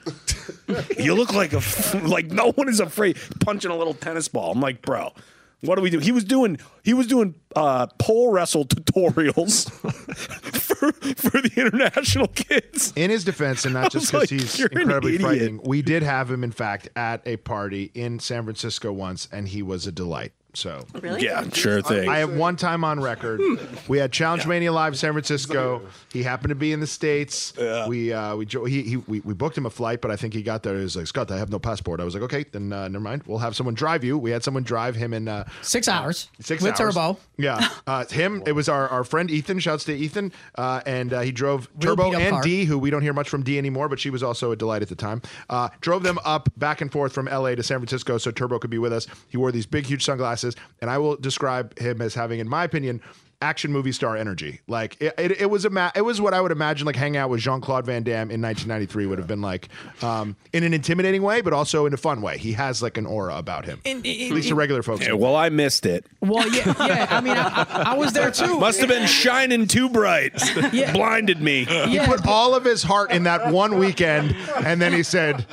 you 0.97 1.13
look 1.13 1.33
like 1.33 1.53
a 1.53 1.61
like 2.03 2.27
no 2.27 2.51
one 2.53 2.69
is 2.69 2.79
afraid 2.79 3.17
punching 3.41 3.71
a 3.71 3.75
little 3.75 3.93
tennis 3.93 4.27
ball. 4.27 4.51
I'm 4.51 4.61
like, 4.61 4.81
bro. 4.81 5.13
What 5.61 5.75
do 5.75 5.81
we 5.81 5.89
do? 5.89 5.99
He 5.99 6.11
was 6.11 6.23
doing 6.23 6.59
he 6.83 6.93
was 6.93 7.07
doing 7.07 7.35
uh, 7.55 7.87
pole 7.97 8.31
wrestle 8.31 8.65
tutorials 8.65 9.71
for 10.59 10.91
for 10.91 11.41
the 11.41 11.51
international 11.57 12.27
kids. 12.27 12.93
In 12.95 13.09
his 13.09 13.23
defense, 13.23 13.65
and 13.65 13.73
not 13.73 13.91
just 13.91 14.11
because 14.11 14.31
like, 14.31 14.41
he's 14.41 14.59
incredibly 14.59 15.15
idiot." 15.15 15.21
frightening, 15.21 15.61
we 15.63 15.81
did 15.81 16.03
have 16.03 16.29
him, 16.29 16.43
in 16.43 16.51
fact, 16.51 16.89
at 16.95 17.21
a 17.25 17.37
party 17.37 17.91
in 17.95 18.19
San 18.19 18.43
Francisco 18.43 18.93
once, 18.93 19.27
and 19.31 19.47
he 19.47 19.63
was 19.63 19.87
a 19.87 19.91
delight. 19.91 20.33
So 20.57 20.83
Really? 21.01 21.23
Yeah, 21.23 21.47
sure 21.53 21.83
thing. 21.83 22.09
I 22.09 22.17
have 22.17 22.33
one 22.35 22.55
time 22.55 22.83
on 22.83 22.99
record. 22.99 23.39
We 23.87 23.99
had 23.99 24.11
Challenge 24.11 24.47
Mania 24.47 24.73
live 24.73 24.97
San 24.97 25.11
Francisco. 25.13 25.83
He 26.11 26.23
happened 26.23 26.49
to 26.49 26.55
be 26.55 26.71
in 26.73 26.79
the 26.79 26.87
states. 26.87 27.53
We 27.87 28.11
uh, 28.11 28.35
we, 28.35 28.47
jo- 28.47 28.65
he, 28.65 28.81
he 28.81 28.97
we 28.97 29.19
we 29.19 29.35
booked 29.35 29.55
him 29.55 29.67
a 29.67 29.69
flight, 29.69 30.01
but 30.01 30.09
I 30.09 30.15
think 30.15 30.33
he 30.33 30.41
got 30.41 30.63
there. 30.63 30.75
He 30.75 30.81
was 30.81 30.95
like, 30.95 31.05
Scott, 31.05 31.29
I 31.29 31.37
have 31.37 31.51
no 31.51 31.59
passport. 31.59 32.01
I 32.01 32.05
was 32.05 32.15
like, 32.15 32.23
okay, 32.23 32.43
then 32.51 32.73
uh, 32.73 32.87
never 32.87 33.03
mind. 33.03 33.21
We'll 33.27 33.37
have 33.37 33.55
someone 33.55 33.75
drive 33.75 34.03
you. 34.03 34.17
We 34.17 34.31
had 34.31 34.43
someone 34.43 34.63
drive 34.63 34.95
him 34.95 35.13
in 35.13 35.27
uh, 35.27 35.47
Six 35.61 35.87
hours. 35.87 36.29
Six 36.39 36.63
with 36.63 36.79
hours. 36.81 36.95
turbo. 36.95 37.19
Yeah, 37.37 37.67
uh, 37.85 38.05
him. 38.05 38.41
It 38.47 38.53
was 38.53 38.67
our, 38.67 38.87
our 38.89 39.03
friend 39.03 39.29
Ethan. 39.29 39.59
Shouts 39.59 39.83
to 39.83 39.93
Ethan, 39.95 40.31
uh, 40.55 40.81
and 40.87 41.13
uh, 41.13 41.21
he 41.21 41.31
drove 41.31 41.69
Real 41.79 41.95
Turbo 41.95 42.13
and 42.13 42.31
car. 42.31 42.41
D, 42.41 42.65
who 42.65 42.79
we 42.79 42.89
don't 42.89 43.03
hear 43.03 43.13
much 43.13 43.29
from 43.29 43.43
D 43.43 43.59
anymore, 43.59 43.89
but 43.89 43.99
she 43.99 44.09
was 44.09 44.23
also 44.23 44.51
a 44.51 44.55
delight 44.55 44.81
at 44.81 44.89
the 44.89 44.95
time. 44.95 45.21
Uh, 45.51 45.69
drove 45.81 46.01
them 46.01 46.17
up 46.25 46.49
back 46.57 46.81
and 46.81 46.91
forth 46.91 47.13
from 47.13 47.27
L.A. 47.27 47.55
to 47.55 47.61
San 47.61 47.77
Francisco 47.77 48.17
so 48.17 48.31
Turbo 48.31 48.57
could 48.57 48.71
be 48.71 48.79
with 48.79 48.91
us. 48.91 49.05
He 49.29 49.37
wore 49.37 49.51
these 49.51 49.67
big, 49.67 49.85
huge 49.85 50.03
sunglasses, 50.03 50.46
and 50.81 50.89
I 50.89 50.97
will 50.97 51.15
describe 51.17 51.77
him 51.79 52.01
as 52.01 52.13
having, 52.15 52.39
in 52.39 52.47
my 52.47 52.63
opinion. 52.63 53.01
Action 53.39 53.71
movie 53.71 53.91
star 53.91 54.17
energy, 54.17 54.61
like 54.67 54.99
it, 54.99 55.13
it, 55.19 55.41
it 55.41 55.45
was 55.51 55.63
a 55.63 55.69
ma- 55.69 55.91
it 55.95 56.01
was 56.01 56.19
what 56.19 56.33
I 56.33 56.41
would 56.41 56.51
imagine 56.51 56.87
like 56.87 56.95
hanging 56.95 57.17
out 57.17 57.29
with 57.29 57.39
Jean 57.39 57.61
Claude 57.61 57.85
Van 57.85 58.01
Damme 58.01 58.31
in 58.31 58.41
1993 58.41 59.05
would 59.05 59.19
have 59.19 59.27
been 59.27 59.41
like, 59.41 59.69
um, 60.01 60.35
in 60.53 60.63
an 60.63 60.73
intimidating 60.73 61.21
way, 61.21 61.41
but 61.41 61.53
also 61.53 61.85
in 61.85 61.93
a 61.93 61.97
fun 61.97 62.23
way. 62.23 62.39
He 62.39 62.53
has 62.53 62.81
like 62.81 62.97
an 62.97 63.05
aura 63.05 63.37
about 63.37 63.65
him, 63.65 63.79
In- 63.85 63.97
in- 64.03 64.31
at 64.31 64.33
least 64.35 64.47
to 64.47 64.53
in- 64.55 64.57
regular 64.57 64.81
folks. 64.81 65.05
Yeah, 65.05 65.13
well, 65.13 65.35
I 65.35 65.49
missed 65.49 65.85
it. 65.85 66.07
Well, 66.19 66.49
yeah, 66.51 66.73
yeah. 66.79 67.07
I 67.11 67.21
mean, 67.21 67.37
I, 67.37 67.47
I- 67.69 67.91
I 67.91 67.93
was 67.95 68.11
there 68.13 68.31
too. 68.31 68.59
Must 68.59 68.79
have 68.79 68.89
been 68.89 69.05
shining 69.05 69.67
too 69.67 69.87
bright. 69.89 70.31
Yeah. 70.73 70.91
Blinded 70.93 71.39
me. 71.39 71.67
Yeah, 71.69 72.07
put 72.07 72.25
all 72.25 72.55
of 72.55 72.63
his 72.65 72.81
heart 72.81 73.11
in 73.11 73.25
that 73.25 73.53
one 73.53 73.77
weekend, 73.77 74.35
and 74.65 74.81
then 74.81 74.93
he 74.93 75.03
said, 75.03 75.45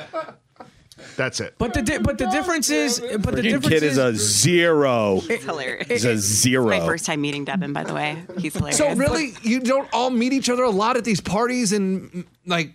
"That's 1.15 1.39
it." 1.39 1.55
but 1.57 1.73
the 1.73 1.81
di- 1.81 1.97
but 1.99 2.17
the 2.17 2.27
difference 2.27 2.69
is, 2.69 2.99
but 2.99 3.09
the 3.09 3.41
Freaking 3.41 3.43
difference 3.43 3.67
kid 3.67 3.83
is 3.83 3.97
a 3.97 4.13
zero. 4.15 5.21
It's 5.29 5.43
hilarious. 5.43 5.87
He's 5.87 6.05
a 6.05 6.17
zero. 6.17 6.65
my 6.67 6.79
first 6.79 7.05
time 7.05 7.21
meeting 7.21 7.45
Devin, 7.45 7.73
by 7.73 7.83
the 7.83 7.93
way. 7.93 8.23
He's 8.39 8.53
hilarious. 8.53 8.77
so 8.77 8.93
really, 8.95 9.33
you 9.41 9.59
don't 9.59 9.87
all 9.93 10.09
meet 10.09 10.33
each 10.33 10.49
other 10.49 10.63
a 10.63 10.69
lot 10.69 10.97
at 10.97 11.03
these 11.03 11.21
parties 11.21 11.71
and 11.73 12.25
like 12.45 12.73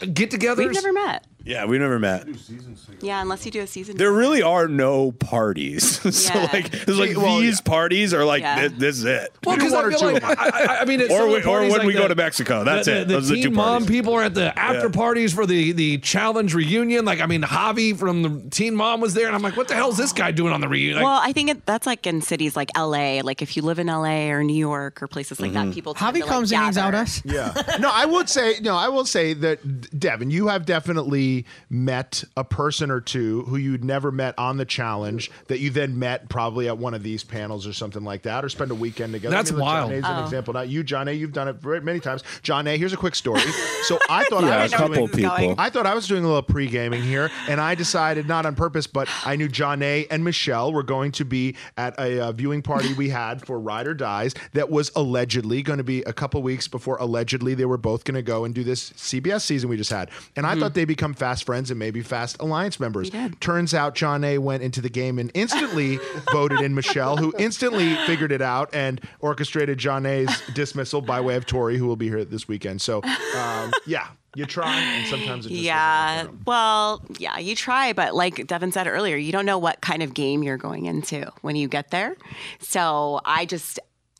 get-togethers? 0.00 0.56
We've 0.58 0.72
never 0.72 0.92
met. 0.92 1.26
Yeah, 1.48 1.64
we 1.64 1.78
never 1.78 1.98
met. 1.98 2.26
Yeah, 3.00 3.22
unless 3.22 3.46
you 3.46 3.50
do 3.50 3.60
a 3.62 3.66
season. 3.66 3.96
There 3.96 4.12
really 4.12 4.42
are 4.42 4.68
no 4.68 5.12
parties. 5.12 5.98
so 6.14 6.34
Yeah. 6.34 6.48
like, 6.52 6.70
there's 6.84 6.98
like 6.98 7.16
Well, 7.16 7.38
these 7.38 7.60
parties 7.62 8.12
are 8.12 8.24
like 8.24 8.42
Yeah. 8.42 8.68
this, 8.68 8.72
this 8.78 8.98
is 8.98 9.04
it. 9.06 9.32
Well, 9.46 9.56
because 9.56 9.72
I 9.72 9.88
feel 9.90 10.12
like 10.12 10.22
I, 10.24 10.34
I, 10.34 10.80
I 10.80 10.84
mean, 10.84 11.00
it's 11.00 11.10
Or 11.18 11.26
we- 11.26 11.42
or 11.42 11.60
when 11.62 11.70
like 11.70 11.82
we 11.84 11.94
go 11.94 12.06
to 12.06 12.14
Mexico. 12.14 12.64
That's 12.64 12.86
the, 12.86 13.00
it. 13.00 13.08
The, 13.08 13.14
Those 13.14 13.30
are 13.30 13.34
the 13.34 13.40
teen 13.40 13.44
two 13.44 13.50
mom 13.56 13.68
parties. 13.82 13.88
people 13.88 14.12
are 14.14 14.22
at 14.24 14.34
the 14.34 14.58
after 14.58 14.86
Yeah. 14.86 14.92
parties 14.92 15.32
for 15.32 15.46
the 15.46 15.72
the 15.72 15.98
challenge 15.98 16.54
reunion. 16.54 17.04
Like, 17.06 17.20
I 17.20 17.26
mean, 17.26 17.42
Javi 17.42 17.96
from 17.98 18.22
the 18.22 18.50
Teen 18.50 18.74
Mom 18.76 19.00
was 19.00 19.14
there, 19.14 19.26
and 19.26 19.34
I'm 19.34 19.42
like, 19.42 19.56
what 19.56 19.68
the 19.68 19.74
hell 19.74 19.88
is 19.90 19.96
this 19.96 20.12
guy 20.12 20.30
doing 20.32 20.52
on 20.52 20.60
the 20.60 20.68
reunion? 20.68 20.96
Like, 20.96 21.04
Well, 21.04 21.20
I 21.22 21.32
think 21.32 21.48
it, 21.50 21.64
that's 21.66 21.86
like 21.86 22.06
in 22.06 22.20
cities 22.20 22.56
like 22.56 22.68
LA. 22.76 23.20
Like 23.22 23.40
if 23.42 23.56
you 23.56 23.62
live 23.62 23.78
in 23.78 23.86
LA 23.86 24.28
or 24.30 24.44
New 24.44 24.54
York 24.56 25.02
or 25.02 25.08
places 25.08 25.40
like 25.40 25.52
Mm-hmm. 25.52 25.68
that, 25.68 25.74
people 25.74 25.94
tend 25.94 26.14
Javi 26.14 26.18
to, 26.20 26.26
like, 26.26 26.28
comes 26.34 26.52
and 26.52 26.60
hangs 26.62 26.76
out 26.76 26.92
gather. 26.92 26.98
us. 27.04 27.22
Yeah. 27.24 27.54
No, 27.78 27.90
I 27.90 28.04
would 28.04 28.28
say 28.28 28.56
no. 28.60 28.74
I 28.76 28.88
will 28.88 29.06
say 29.06 29.32
that 29.34 29.98
Devin, 29.98 30.30
you 30.30 30.48
have 30.48 30.66
definitely 30.66 31.37
met 31.70 32.24
a 32.36 32.44
person 32.44 32.90
or 32.90 33.00
two 33.00 33.42
who 33.42 33.56
you'd 33.56 33.84
never 33.84 34.10
met 34.10 34.34
on 34.38 34.56
the 34.56 34.64
challenge 34.64 35.30
that 35.48 35.60
you 35.60 35.70
then 35.70 35.98
met 35.98 36.28
probably 36.28 36.68
at 36.68 36.78
one 36.78 36.94
of 36.94 37.02
these 37.02 37.24
panels 37.24 37.66
or 37.66 37.72
something 37.72 38.04
like 38.04 38.22
that, 38.22 38.44
or 38.44 38.48
spend 38.48 38.70
a 38.70 38.74
weekend 38.74 39.12
together. 39.12 39.34
That's 39.34 39.50
like 39.52 39.60
wild. 39.62 39.90
Jonna's 39.92 40.04
Oh. 40.06 40.12
an 40.18 40.24
example. 40.24 40.54
Not 40.54 40.68
you, 40.68 40.84
Jonna. 40.84 41.16
You've 41.18 41.32
done 41.32 41.48
it 41.48 41.56
very 41.56 41.80
many 41.80 42.00
times. 42.00 42.22
Jonna. 42.42 42.76
Here's 42.76 42.92
a 42.92 42.96
quick 42.96 43.14
story. 43.14 43.40
So 43.84 43.98
I 44.10 44.24
thought 44.24 44.44
Yeah, 44.44 44.50
I 44.50 44.58
a 44.60 44.62
was 44.64 44.72
couple 44.72 44.94
doing, 44.94 45.08
people. 45.08 45.54
I 45.58 45.70
thought 45.70 45.86
I 45.86 45.94
was 45.94 46.06
doing 46.06 46.24
a 46.24 46.26
little 46.26 46.42
pre 46.42 46.66
gaming 46.66 47.02
here, 47.02 47.30
and 47.48 47.60
I 47.60 47.74
decided 47.74 48.26
not 48.28 48.46
on 48.46 48.54
purpose, 48.54 48.86
but 48.86 49.08
I 49.24 49.36
knew 49.36 49.48
Jonna. 49.48 50.06
and 50.10 50.24
Michele 50.24 50.72
were 50.72 50.82
going 50.82 51.12
to 51.12 51.24
be 51.24 51.54
at 51.76 51.98
a 51.98 52.20
uh, 52.26 52.32
viewing 52.32 52.62
party 52.62 52.92
we 52.94 53.08
had 53.10 53.44
for 53.44 53.58
Ride 53.58 53.86
or 53.86 53.94
Dies 53.94 54.34
that 54.52 54.70
was 54.70 54.90
allegedly 54.96 55.62
going 55.62 55.78
to 55.78 55.84
be 55.84 56.02
a 56.02 56.12
couple 56.12 56.42
weeks 56.42 56.68
before 56.68 56.96
allegedly 56.98 57.54
they 57.54 57.64
were 57.64 57.76
both 57.78 58.04
going 58.04 58.14
to 58.14 58.22
go 58.22 58.44
and 58.44 58.54
do 58.54 58.64
this 58.64 58.90
CBS 58.90 59.42
season 59.42 59.68
we 59.70 59.76
just 59.76 59.90
had. 59.90 60.10
And 60.36 60.46
I 60.46 60.58
thought 60.58 60.74
they'd 60.74 60.84
become 60.84 61.14
fast 61.14 61.27
friends 61.36 61.70
and 61.70 61.78
maybe 61.78 62.02
fast 62.02 62.36
alliance 62.40 62.78
members. 62.80 63.10
Turns 63.40 63.74
out 63.74 63.94
Jonna. 63.94 64.38
went 64.38 64.62
into 64.62 64.80
the 64.80 64.88
game 64.88 65.18
and 65.18 65.30
instantly 65.34 65.98
voted 66.32 66.60
in 66.60 66.74
Michele, 66.74 67.16
who 67.16 67.32
instantly 67.38 67.94
figured 68.06 68.32
it 68.32 68.42
out 68.42 68.74
and 68.74 69.00
orchestrated 69.20 69.78
Jonna.'s 69.78 70.42
dismissal 70.54 71.00
by 71.00 71.20
way 71.20 71.36
of 71.36 71.46
Tori, 71.46 71.76
who 71.76 71.86
will 71.86 71.96
be 71.96 72.08
here 72.08 72.24
this 72.24 72.48
weekend. 72.48 72.80
So, 72.80 73.02
um, 73.36 73.72
yeah, 73.86 74.08
you 74.34 74.44
try, 74.46 74.74
and 74.78 75.06
sometimes 75.08 75.46
it 75.46 75.50
just 75.50 75.60
Yeah. 75.62 76.16
doesn't 76.16 76.30
work 76.30 76.40
out. 76.40 76.46
Well, 76.46 77.02
yeah, 77.18 77.38
you 77.38 77.54
try, 77.56 77.92
but 77.92 78.14
like 78.14 78.46
Devin 78.46 78.72
said 78.72 78.86
earlier, 78.86 79.16
you 79.16 79.32
don't 79.32 79.46
know 79.46 79.58
what 79.58 79.80
kind 79.80 80.02
of 80.02 80.14
game 80.14 80.42
you're 80.42 80.56
going 80.56 80.86
into 80.86 81.30
when 81.42 81.56
you 81.56 81.68
get 81.68 81.90
there. 81.90 82.16
So 82.60 83.20
I 83.24 83.46
just, 83.46 83.78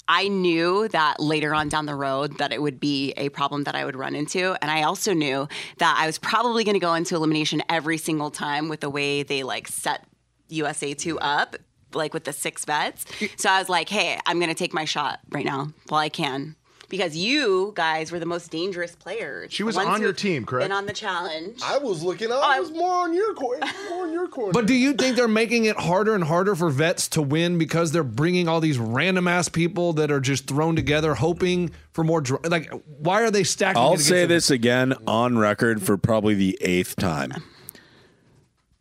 I 0.08 0.28
knew 0.28 0.88
that 0.88 1.20
later 1.20 1.54
on 1.54 1.68
down 1.68 1.84
the 1.86 1.94
road 1.94 2.38
that 2.38 2.52
it 2.52 2.62
would 2.62 2.80
be 2.80 3.12
a 3.16 3.28
problem 3.28 3.64
that 3.64 3.74
I 3.74 3.84
would 3.84 3.94
run 3.94 4.14
into. 4.14 4.56
And 4.62 4.70
I 4.70 4.82
also 4.82 5.12
knew 5.12 5.46
that 5.76 5.96
I 6.00 6.06
was 6.06 6.18
probably 6.18 6.64
going 6.64 6.74
to 6.74 6.80
go 6.80 6.94
into 6.94 7.14
elimination 7.14 7.62
every 7.68 7.98
single 7.98 8.30
time 8.30 8.68
with 8.68 8.80
the 8.80 8.90
way 8.90 9.22
they 9.22 9.42
like 9.42 9.68
set 9.68 10.06
USA 10.48 10.94
2 10.94 11.18
up, 11.18 11.56
like 11.92 12.14
with 12.14 12.24
the 12.24 12.32
six 12.32 12.64
vets. 12.64 13.04
So 13.36 13.50
I 13.50 13.58
was 13.58 13.68
like, 13.68 13.90
hey, 13.90 14.18
I'm 14.24 14.38
going 14.38 14.48
to 14.48 14.54
take 14.54 14.72
my 14.72 14.86
shot 14.86 15.20
right 15.30 15.44
now 15.44 15.72
while 15.88 16.00
I 16.00 16.08
can. 16.08 16.56
Because 16.88 17.14
you 17.14 17.72
guys 17.74 18.10
were 18.10 18.18
the 18.18 18.24
most 18.24 18.50
dangerous 18.50 18.96
players. 18.96 19.52
She 19.52 19.62
was 19.62 19.74
The 19.74 19.82
on 19.82 20.00
your 20.00 20.14
team, 20.14 20.46
correct? 20.46 20.64
Been 20.64 20.72
on 20.76 20.86
the 20.86 20.94
challenge. 20.94 21.60
I 21.62 21.76
was 21.76 22.02
looking. 22.02 22.32
I 22.32 22.34
oh, 22.36 22.40
I- 22.42 22.60
was 22.60 22.70
more 22.70 23.04
on 23.04 23.12
your 23.12 23.34
corner. 23.34 23.66
More 23.90 24.04
on 24.06 24.12
your 24.12 24.26
corner. 24.28 24.52
But 24.52 24.66
do 24.66 24.72
you 24.72 24.94
think 24.94 25.14
they're 25.16 25.28
making 25.28 25.66
it 25.66 25.76
harder 25.78 26.14
and 26.14 26.24
harder 26.24 26.54
for 26.54 26.70
vets 26.70 27.06
to 27.08 27.20
win 27.22 27.58
because 27.58 27.92
they're 27.92 28.02
bringing 28.02 28.48
all 28.48 28.60
these 28.60 28.78
random 28.78 29.28
ass 29.28 29.50
people 29.50 29.92
that 29.94 30.10
are 30.10 30.20
just 30.20 30.46
thrown 30.46 30.76
together, 30.76 31.14
hoping 31.14 31.72
for 31.92 32.04
more? 32.04 32.22
Dr- 32.22 32.46
like, 32.50 32.70
why 32.98 33.22
are 33.22 33.30
they 33.30 33.44
stacking? 33.44 33.78
I'll 33.82 33.88
against 33.90 34.08
say 34.08 34.20
them? 34.20 34.30
this 34.30 34.50
again 34.50 34.94
on 35.06 35.36
record 35.36 35.82
for 35.82 35.98
probably 35.98 36.34
the 36.34 36.56
eighth 36.62 36.96
time. 36.96 37.32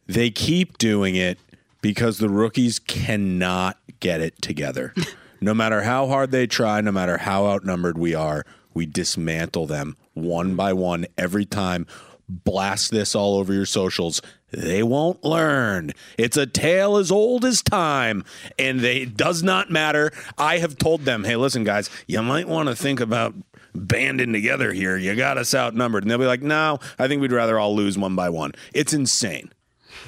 They 0.06 0.30
keep 0.30 0.78
doing 0.78 1.16
it 1.16 1.40
because 1.82 2.20
the 2.20 2.30
rookies 2.30 2.80
cannot 2.80 3.78
get 4.00 4.22
it 4.22 4.42
together. 4.42 4.94
no 5.42 5.54
matter 5.54 5.82
how 5.84 6.08
hard 6.08 6.32
they 6.32 6.48
try, 6.48 6.82
no 6.82 6.92
matter 6.92 7.18
how 7.18 7.46
outnumbered 7.48 7.98
we 7.98 8.14
are, 8.14 8.46
we 8.74 8.86
dismantle 8.86 9.66
them 9.68 9.96
one 10.14 10.56
by 10.56 10.74
one 10.74 11.06
every 11.18 11.46
time. 11.46 11.86
Blast 12.30 12.92
this 12.92 13.16
all 13.16 13.38
over 13.38 13.54
your 13.54 13.66
socials. 13.66 14.22
They 14.52 14.84
won't 14.84 15.24
learn. 15.24 15.92
It's 16.18 16.38
a 16.38 16.46
tale 16.46 16.98
as 16.98 17.12
old 17.12 17.46
as 17.46 17.62
time, 17.62 18.24
and 18.60 18.80
they 18.82 18.98
it 18.98 19.16
does 19.18 19.44
not 19.44 19.70
matter. 19.70 20.12
I 20.38 20.58
have 20.58 20.78
told 20.78 21.02
them, 21.02 21.24
hey, 21.24 21.36
listen, 21.38 21.64
guys, 21.64 21.90
you 22.08 22.22
might 22.22 22.48
want 22.48 22.70
to 22.70 22.76
think 22.76 23.00
about 23.00 23.34
banding 23.74 24.34
together 24.34 24.74
here. 24.74 24.98
You 24.98 25.16
got 25.16 25.38
us 25.38 25.54
outnumbered, 25.54 26.04
and 26.04 26.12
they'll 26.12 26.18
be 26.18 26.26
like, 26.26 26.42
no, 26.42 26.80
I 27.00 27.08
think 27.08 27.22
we'd 27.22 27.32
rather 27.32 27.60
all 27.60 27.76
lose 27.76 27.98
one 27.98 28.16
by 28.16 28.30
one. 28.30 28.54
It's 28.74 28.94
insane. 28.94 29.52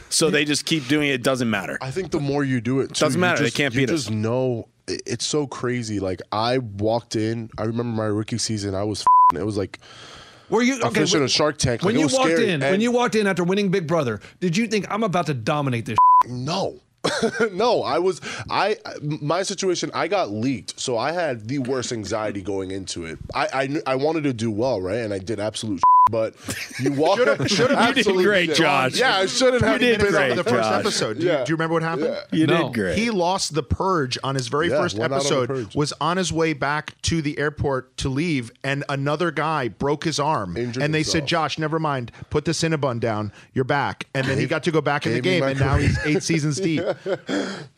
So 0.10 0.30
they 0.30 0.44
just 0.46 0.66
keep 0.66 0.88
doing 0.88 1.10
it. 1.10 1.14
It 1.14 1.24
doesn't 1.24 1.50
matter. 1.50 1.78
I 1.82 1.92
think 1.92 2.12
the 2.12 2.20
more 2.20 2.44
you 2.44 2.62
do 2.62 2.80
it, 2.82 2.90
too, 2.90 3.06
Doesn't 3.06 3.20
matter. 3.20 3.44
They 3.44 3.52
can't 3.52 3.74
you 3.74 3.82
beat 3.82 3.90
us. 3.92 4.04
just 4.06 4.12
know 4.12 4.68
it's 5.06 5.26
so 5.26 5.48
crazy. 5.48 6.00
Like 6.00 6.22
I 6.32 6.58
walked 6.60 7.16
in. 7.16 7.50
I 7.58 7.64
remember 7.64 7.96
my 7.96 8.06
rookie 8.08 8.38
season. 8.38 8.76
I 8.76 8.84
was. 8.84 9.06
It 9.36 9.46
was 9.46 9.58
like 9.58 9.80
Were 10.50 10.62
you 10.64 10.82
okay? 10.82 11.02
fish 11.02 11.14
in 11.14 11.20
when- 11.20 11.26
a 11.26 11.30
Shark 11.30 11.58
Tank. 11.58 11.84
When 11.84 11.96
Like, 11.96 12.06
it 12.06 12.12
you 12.12 12.18
walked 12.18 12.32
scary. 12.32 12.50
in, 12.50 12.62
when 12.62 12.82
you 12.82 12.92
walked 12.92 13.16
in 13.16 13.28
after 13.28 13.44
winning 13.44 13.70
Big 13.70 13.86
Brother, 13.88 14.20
did 14.40 14.58
you 14.58 14.68
think 14.68 14.88
I'm 14.90 15.04
about 15.04 15.28
to 15.28 15.34
dominate 15.34 15.86
this? 15.86 15.98
No. 16.28 16.80
no, 17.54 17.82
I 17.82 17.98
was 18.00 18.20
I 18.50 18.76
my 19.02 19.42
situation 19.44 19.90
I 19.94 20.10
got 20.10 20.32
leaked. 20.32 20.78
So 20.80 20.98
I 20.98 21.14
had 21.14 21.48
the 21.48 21.60
worst 21.60 21.94
anxiety 21.94 22.42
going 22.42 22.72
into 22.72 23.06
it. 23.06 23.18
I 23.34 23.48
I, 23.88 23.94
I 23.94 23.96
wanted 23.96 24.26
to 24.26 24.34
do 24.34 24.52
well, 24.52 24.82
right? 24.82 24.98
And 24.98 25.14
I 25.14 25.20
did 25.20 25.40
absolute 25.40 25.80
but 26.10 26.36
you 26.80 26.92
walk 26.94 27.20
should 27.48 27.70
You 27.72 27.94
did 27.94 28.06
great, 28.06 28.54
Josh. 28.54 28.98
Yeah, 29.00 29.18
I 29.18 29.26
shouldn't 29.26 29.64
have 29.64 29.80
did 29.80 30.00
been 30.00 30.12
great, 30.12 30.32
on 30.32 30.38
the 30.38 30.44
the 30.44 30.50
first 30.50 30.70
Josh. 30.70 30.80
episode. 30.80 31.20
Do, 31.20 31.24
you, 31.26 31.32
Yeah. 31.32 31.44
do 31.44 31.52
you 31.52 31.56
remember 31.56 31.74
what 31.74 31.84
happened? 31.84 32.08
Yeah. 32.32 32.38
You 32.40 32.48
No. 32.48 32.64
did 32.64 32.74
great. 32.74 32.98
He 32.98 33.10
lost 33.10 33.54
the 33.54 33.64
purge 33.64 34.18
on 34.24 34.36
his 34.36 34.48
very 34.48 34.70
Yeah, 34.70 34.78
first 34.78 34.98
went 34.98 35.14
out 35.14 35.20
on 35.20 35.26
episode. 35.26 35.76
Was 35.76 35.94
on 36.02 36.18
his 36.18 36.34
way 36.34 36.54
back 36.54 37.00
to 37.04 37.22
the 37.22 37.38
airport 37.40 37.96
to 37.98 38.10
leave, 38.10 38.52
and 38.64 38.84
another 38.90 39.32
guy 39.32 39.68
broke 39.68 40.04
his 40.04 40.20
arm. 40.20 40.58
Injured 40.58 40.82
and 40.84 40.94
they 40.94 41.04
said, 41.04 41.26
"Josh, 41.26 41.58
never 41.60 41.80
mind. 41.80 42.12
Put 42.30 42.46
the 42.46 42.52
Cinnabon 42.52 43.00
down. 43.00 43.32
You're 43.54 43.64
back." 43.66 44.08
And 44.14 44.28
then 44.28 44.38
he 44.38 44.46
got 44.48 44.64
to 44.64 44.72
go 44.72 44.82
back 44.82 45.06
in 45.06 45.14
the 45.14 45.22
game, 45.22 45.44
and 45.44 45.60
now 45.60 45.78
he's 45.78 45.98
eight 46.06 46.24
seasons 46.24 46.60
deep. 46.60 46.84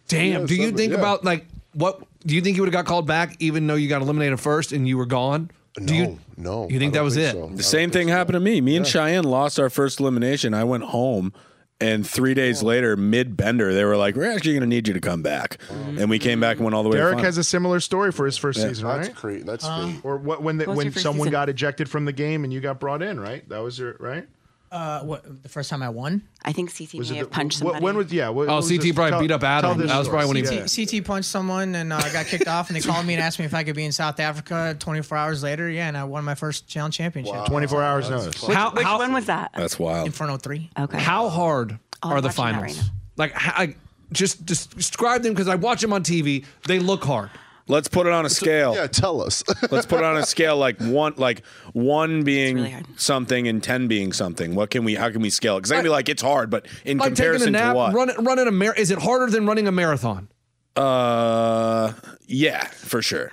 Damn. 0.08 0.46
do 0.46 0.56
you 0.56 0.72
think 0.72 0.94
yeah. 0.94 1.00
about 1.00 1.24
like 1.24 1.46
what? 1.74 2.02
Do 2.26 2.36
you 2.36 2.42
think 2.42 2.56
you 2.56 2.62
would 2.62 2.68
have 2.72 2.86
got 2.86 2.88
called 2.88 3.08
back 3.08 3.36
even 3.40 3.66
though 3.66 3.76
you 3.76 3.88
got 3.90 4.02
eliminated 4.02 4.40
first 4.40 4.72
and 4.72 4.88
you 4.88 4.98
were 4.98 5.06
gone? 5.06 5.50
Do 5.76 5.84
No, 5.86 5.94
you, 5.94 6.20
no. 6.38 6.70
You 6.70 6.80
think 6.80 6.94
that 6.94 7.00
don't 7.00 7.06
was 7.06 7.18
it? 7.18 7.32
so. 7.32 7.50
The 7.54 7.64
same 7.64 7.92
thing 7.92 8.08
happened 8.10 8.34
to 8.34 8.40
me. 8.40 8.60
Me 8.62 8.76
and 8.76 8.86
Cheyenne 8.86 9.24
lost 9.24 9.60
our 9.60 9.70
first 9.70 10.00
elimination. 10.00 10.54
I 10.54 10.64
went 10.66 10.84
home, 10.84 11.32
and 11.80 12.06
three 12.06 12.34
days 12.34 12.62
later, 12.62 12.98
mid 12.98 13.38
bender, 13.38 13.74
they 13.74 13.86
were 13.86 13.96
like, 13.96 14.16
"We're 14.16 14.30
actually 14.30 14.52
going 14.54 14.62
to 14.62 14.68
need 14.68 14.88
you 14.88 14.94
to 14.94 15.00
come 15.00 15.22
back," 15.22 15.58
and 15.70 16.10
we 16.10 16.20
came 16.20 16.40
back 16.42 16.58
and 16.58 16.66
went 16.66 16.76
all 16.76 16.84
the 16.84 16.90
way. 16.90 16.98
Derrick 16.98 17.20
to 17.20 17.24
has 17.24 17.38
a 17.38 17.44
similar 17.44 17.80
story 17.80 18.12
for 18.12 18.26
his 18.26 18.38
first 18.38 18.62
season, 18.62 18.86
That's 18.86 19.08
right? 19.08 19.16
great. 19.16 19.46
That's 19.46 19.64
Uh, 19.66 19.86
great. 19.86 20.02
Or 20.04 20.18
what, 20.18 20.44
when 20.44 20.58
the, 20.58 20.66
What 20.66 20.76
when 20.76 20.92
someone 20.92 21.20
season? 21.28 21.32
got 21.32 21.48
ejected 21.50 21.90
from 21.90 22.04
the 22.06 22.14
game 22.14 22.44
and 22.44 22.52
you 22.52 22.60
got 22.60 22.80
brought 22.82 23.02
in, 23.02 23.18
right? 23.20 23.48
That 23.48 23.60
was 23.64 23.80
your 23.80 23.96
right. 24.00 24.28
Uh, 24.72 25.02
what 25.02 25.44
the 25.44 25.50
first 25.50 25.70
time 25.70 25.84
I 25.84 25.90
won? 25.90 26.22
I 26.46 26.54
think 26.54 26.70
CT 26.76 26.94
Was 27.00 27.12
may 27.12 27.18
have 27.18 27.26
the- 27.28 27.32
punched 27.32 27.62
what- 27.62 27.72
somebody. 27.74 27.84
When 27.84 27.98
was 27.98 28.14
yeah? 28.14 28.30
What, 28.30 28.44
Oh, 28.48 28.52
what 28.54 28.56
was 28.58 28.70
CT 28.70 28.82
this- 28.84 28.96
probably 28.96 29.12
tell- 29.12 29.20
beat 29.20 29.32
up 29.32 29.44
Adam. 29.44 29.78
That 29.86 29.98
was 30.00 30.08
probably 30.08 30.28
when 30.28 30.36
he- 30.38 30.44
Yeah. 30.60 30.66
CT 30.66 31.02
punched 31.04 31.28
someone 31.28 31.76
and 31.76 31.92
uh, 31.92 32.00
got 32.14 32.26
kicked 32.28 32.48
off, 32.48 32.70
and 32.70 32.78
they 32.78 32.82
called 32.82 33.06
me 33.06 33.14
and 33.16 33.22
asked 33.22 33.38
me 33.38 33.44
if 33.44 33.54
I 33.54 33.66
could 33.66 33.76
be 33.76 33.84
in 33.84 33.92
South 33.92 34.18
Africa 34.22 34.74
24 34.80 35.18
hours 35.18 35.44
later. 35.44 35.70
Yeah, 35.70 35.90
and 35.90 35.98
I 35.98 36.06
won 36.06 36.24
my 36.24 36.36
first 36.36 36.70
challenge 36.70 36.96
championship. 36.96 37.48
24 37.48 37.84
hours 37.84 38.10
notice. 38.10 38.42
which, 38.42 38.56
How- 38.56 38.72
which 38.72 38.86
how- 38.86 39.00
one 39.00 39.12
was 39.12 39.26
that? 39.26 39.52
That's 39.58 39.78
wild. 39.78 40.06
Inferno 40.06 40.38
three. 40.38 40.70
okay. 40.80 40.98
How 41.00 41.28
hard 41.28 41.78
Oh, 42.02 42.10
are 42.12 42.22
the 42.22 42.30
finals? 42.30 42.78
right 42.78 42.90
like, 43.18 43.34
how, 43.34 43.64
I, 43.64 43.76
just, 44.14 44.46
just 44.46 44.76
describe 44.78 45.22
them 45.24 45.34
because 45.34 45.50
I 45.50 45.56
watch 45.56 45.82
them 45.82 45.92
on 45.92 46.02
TV. 46.04 46.46
They 46.66 46.80
look 46.80 47.04
hard. 47.04 47.30
Let's 47.72 47.88
put 47.88 48.06
it 48.06 48.12
on 48.14 48.26
a 48.26 48.30
scale. 48.30 48.76
Yeah, 48.76 48.88
tell 48.88 49.22
us. 49.22 49.44
Let's 49.72 49.86
put 49.86 50.00
it 50.00 50.04
on 50.04 50.18
a 50.18 50.26
scale 50.26 50.58
like 50.58 50.78
one, 50.82 51.14
like 51.16 51.46
one 51.72 52.24
being 52.24 52.58
really 52.58 52.76
something 52.98 53.48
and 53.48 53.64
ten 53.64 53.88
being 53.88 54.12
something. 54.12 54.56
What 54.56 54.70
can 54.72 54.84
we? 54.84 54.96
How 54.96 55.10
can 55.10 55.22
we 55.22 55.30
scale 55.30 55.56
it? 55.56 55.62
Because 55.62 55.72
I 55.72 55.76
can 55.76 55.84
be 55.86 55.90
like, 55.90 56.10
it's 56.10 56.22
hard, 56.22 56.50
but 56.50 56.68
in 56.84 56.98
Like 56.98 57.16
taking 57.16 57.26
a 57.26 57.38
comparison 57.40 57.54
nap, 57.54 57.72
to 57.72 57.76
what? 57.78 57.94
run, 57.94 58.12
running 58.26 58.48
a 58.48 58.52
mar- 58.52 58.76
Is 58.76 58.92
it 58.92 59.00
harder 59.00 59.32
than 59.32 59.46
running 59.46 59.68
a 59.68 59.72
marathon? 59.72 60.28
uh, 60.76 61.94
yeah, 62.28 62.66
for 62.66 63.02
sure. 63.02 63.32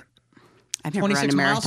I've 0.84 0.94
never 0.94 1.06
run 1.08 1.10
26 1.16 1.34
a 1.34 1.36
miles? 1.36 1.64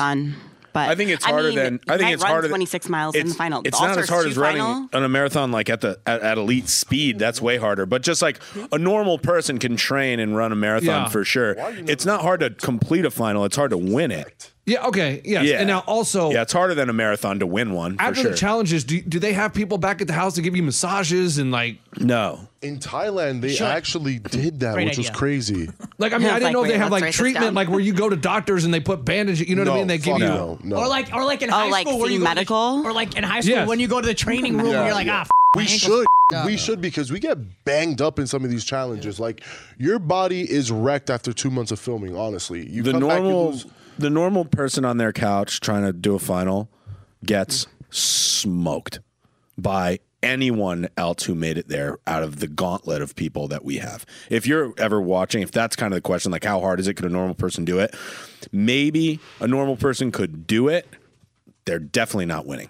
Marathon, 0.73 0.88
but 0.88 0.91
I 0.91 0.95
think 0.95 1.10
it's 1.12 1.25
harder 1.25 1.47
mean, 1.49 1.55
than 1.57 1.79
I 1.88 1.97
think 1.97 2.12
it's 2.13 2.23
harder. 2.23 2.43
than- 2.43 2.51
26 2.51 2.89
miles 2.89 3.15
in 3.15 3.27
the 3.27 3.34
final. 3.34 3.62
It's 3.65 3.79
The 3.79 3.88
not 3.88 3.97
as 3.97 4.10
hard 4.10 4.27
as 4.27 4.38
running 4.38 4.62
final? 4.62 4.89
on 4.93 5.03
a 5.03 5.10
marathon 5.10 5.51
like 5.51 5.69
at 5.69 5.81
the 5.81 5.99
at, 6.05 6.21
at 6.21 6.38
elite 6.38 6.69
speed. 6.69 7.19
That's 7.19 7.41
way 7.41 7.57
harder. 7.57 7.86
But 7.86 8.01
just 8.03 8.21
like 8.21 8.39
a 8.71 8.77
normal 8.77 9.17
person 9.17 9.57
can 9.60 9.75
train 9.75 10.19
and 10.19 10.36
run 10.36 10.51
a 10.51 10.55
marathon 10.55 11.03
Yeah. 11.03 11.07
for 11.10 11.23
sure. 11.23 11.55
It's 11.57 12.05
not 12.05 12.21
hard 12.21 12.39
to 12.41 12.49
complete 12.51 13.05
a 13.05 13.12
final. 13.12 13.45
It's 13.45 13.55
hard 13.55 13.71
to 13.71 13.77
win 13.77 14.12
it. 14.12 14.51
Yeah. 14.65 14.86
Okay. 14.88 15.21
Yes. 15.26 15.45
Yeah. 15.45 15.58
And 15.60 15.67
now 15.67 15.80
also, 15.88 16.30
Yeah, 16.32 16.43
it's 16.43 16.54
harder 16.54 16.76
than 16.76 16.88
a 16.89 16.93
marathon 16.93 17.39
to 17.39 17.47
win 17.47 17.74
one. 17.74 17.95
For 17.97 18.04
after 18.04 18.21
sure. 18.21 18.32
the 18.32 18.38
challenges, 18.38 18.84
do, 18.84 19.02
do 19.02 19.17
they 19.19 19.34
have 19.34 19.54
people 19.54 19.78
back 19.80 20.02
at 20.02 20.08
the 20.08 20.13
house 20.13 20.36
to 20.36 20.41
give 20.41 20.56
you 20.56 20.62
massages 20.63 21.39
and 21.39 21.52
like, 21.52 21.78
no. 22.00 22.47
In 22.62 22.78
Thailand, 22.78 23.41
they 23.41 23.58
actually 23.58 24.19
did 24.19 24.60
that, 24.60 24.74
Great 24.76 24.86
which 24.89 24.97
was 25.00 25.10
crazy. 25.10 25.67
like 25.97 26.13
I 26.13 26.19
mean, 26.19 26.28
It's 26.28 26.34
I 26.36 26.39
didn't 26.39 26.43
like, 26.43 26.54
know 26.54 26.63
if 26.63 26.69
they 26.69 26.78
have 26.78 26.91
like 26.91 27.12
treatment, 27.12 27.56
like 27.56 27.69
where 27.69 27.80
you 27.80 27.91
go 27.91 28.08
to 28.08 28.15
doctors 28.15 28.63
and 28.63 28.71
they 28.74 28.80
put 28.80 29.04
bandages. 29.04 29.50
You 29.50 29.56
know 29.56 29.63
what 29.63 29.71
I 29.71 29.76
mean? 29.78 29.88
They 29.88 29.97
give 29.97 30.13
fuck 30.13 30.19
you. 30.19 30.28
no, 30.28 30.60
no. 30.63 30.76
Or 30.78 30.88
like, 30.88 31.12
or 31.12 31.26
like 31.26 31.41
in 31.41 31.50
Oh, 31.50 31.54
high 31.54 31.69
like 31.69 31.88
school, 31.88 31.97
where 31.97 32.08
through 32.08 32.13
you 32.13 32.19
go 32.19 32.26
to- 32.26 32.36
medical? 32.36 32.86
or 32.86 32.93
like 32.93 33.17
in 33.17 33.24
high 33.24 33.41
school 33.41 33.56
Yes. 33.56 33.67
when 33.67 33.80
you 33.80 33.88
go 33.88 34.00
to 34.00 34.06
the 34.08 34.13
training 34.13 34.58
room, 34.58 34.67
Yeah, 34.67 34.78
and 34.78 34.86
you're 34.86 34.93
like, 34.95 35.08
yeah. 35.08 35.17
ah, 35.17 35.21
f- 35.21 35.30
we 35.56 35.65
should. 35.65 36.06
up. 36.36 36.45
We 36.45 36.56
should 36.56 36.80
because 36.82 37.12
we 37.12 37.19
get 37.19 37.65
banged 37.65 38.00
up 38.02 38.19
in 38.19 38.28
some 38.28 38.45
of 38.45 38.52
these 38.52 38.63
challenges. 38.63 39.19
Like 39.19 39.41
your 39.80 39.97
body 40.00 40.41
is 40.50 40.71
wrecked 40.71 41.10
after 41.10 41.34
two 41.34 41.50
months 41.50 41.71
of 41.71 41.80
filming. 41.80 42.15
Honestly, 42.15 42.65
you 42.69 42.84
The 42.84 42.91
come 42.91 43.02
back, 43.08 43.17
you 43.17 43.24
normal 43.24 43.52
lose- 43.52 43.65
the 43.97 44.10
normal 44.10 44.45
person 44.45 44.86
on 44.86 44.97
their 44.97 45.13
couch 45.13 45.60
trying 45.60 45.84
to 45.84 45.93
do 45.93 46.15
a 46.15 46.19
final 46.19 46.69
gets 47.25 47.67
smoked 47.89 48.99
by 49.58 49.99
anyone 50.23 50.88
else 50.97 51.23
who 51.23 51.36
made 51.36 51.58
it 51.58 51.67
there 51.67 51.97
out 52.06 52.23
of 52.23 52.39
the 52.39 52.47
gauntlet 52.47 53.01
of 53.01 53.15
people 53.15 53.47
that 53.47 53.63
we 53.65 53.77
have. 53.77 54.06
If 54.30 54.45
you're 54.45 54.73
ever 54.77 55.01
watching, 55.01 55.41
if 55.41 55.51
that's 55.51 55.75
kind 55.75 55.93
of 55.93 55.97
the 55.97 56.01
question, 56.01 56.32
like 56.32 56.43
how 56.43 56.60
hard 56.60 56.80
is 56.80 56.88
it? 56.88 56.95
Could 56.95 57.06
a 57.06 57.10
normal 57.10 57.36
person 57.36 57.65
do 57.65 57.80
it? 57.80 57.95
Maybe 58.51 59.19
a 59.39 59.47
normal 59.47 59.77
person 59.77 60.12
could 60.12 60.45
do 60.47 60.67
it. 60.67 60.88
They're 61.65 61.80
definitely 61.80 62.25
not 62.27 62.45
winning. 62.45 62.69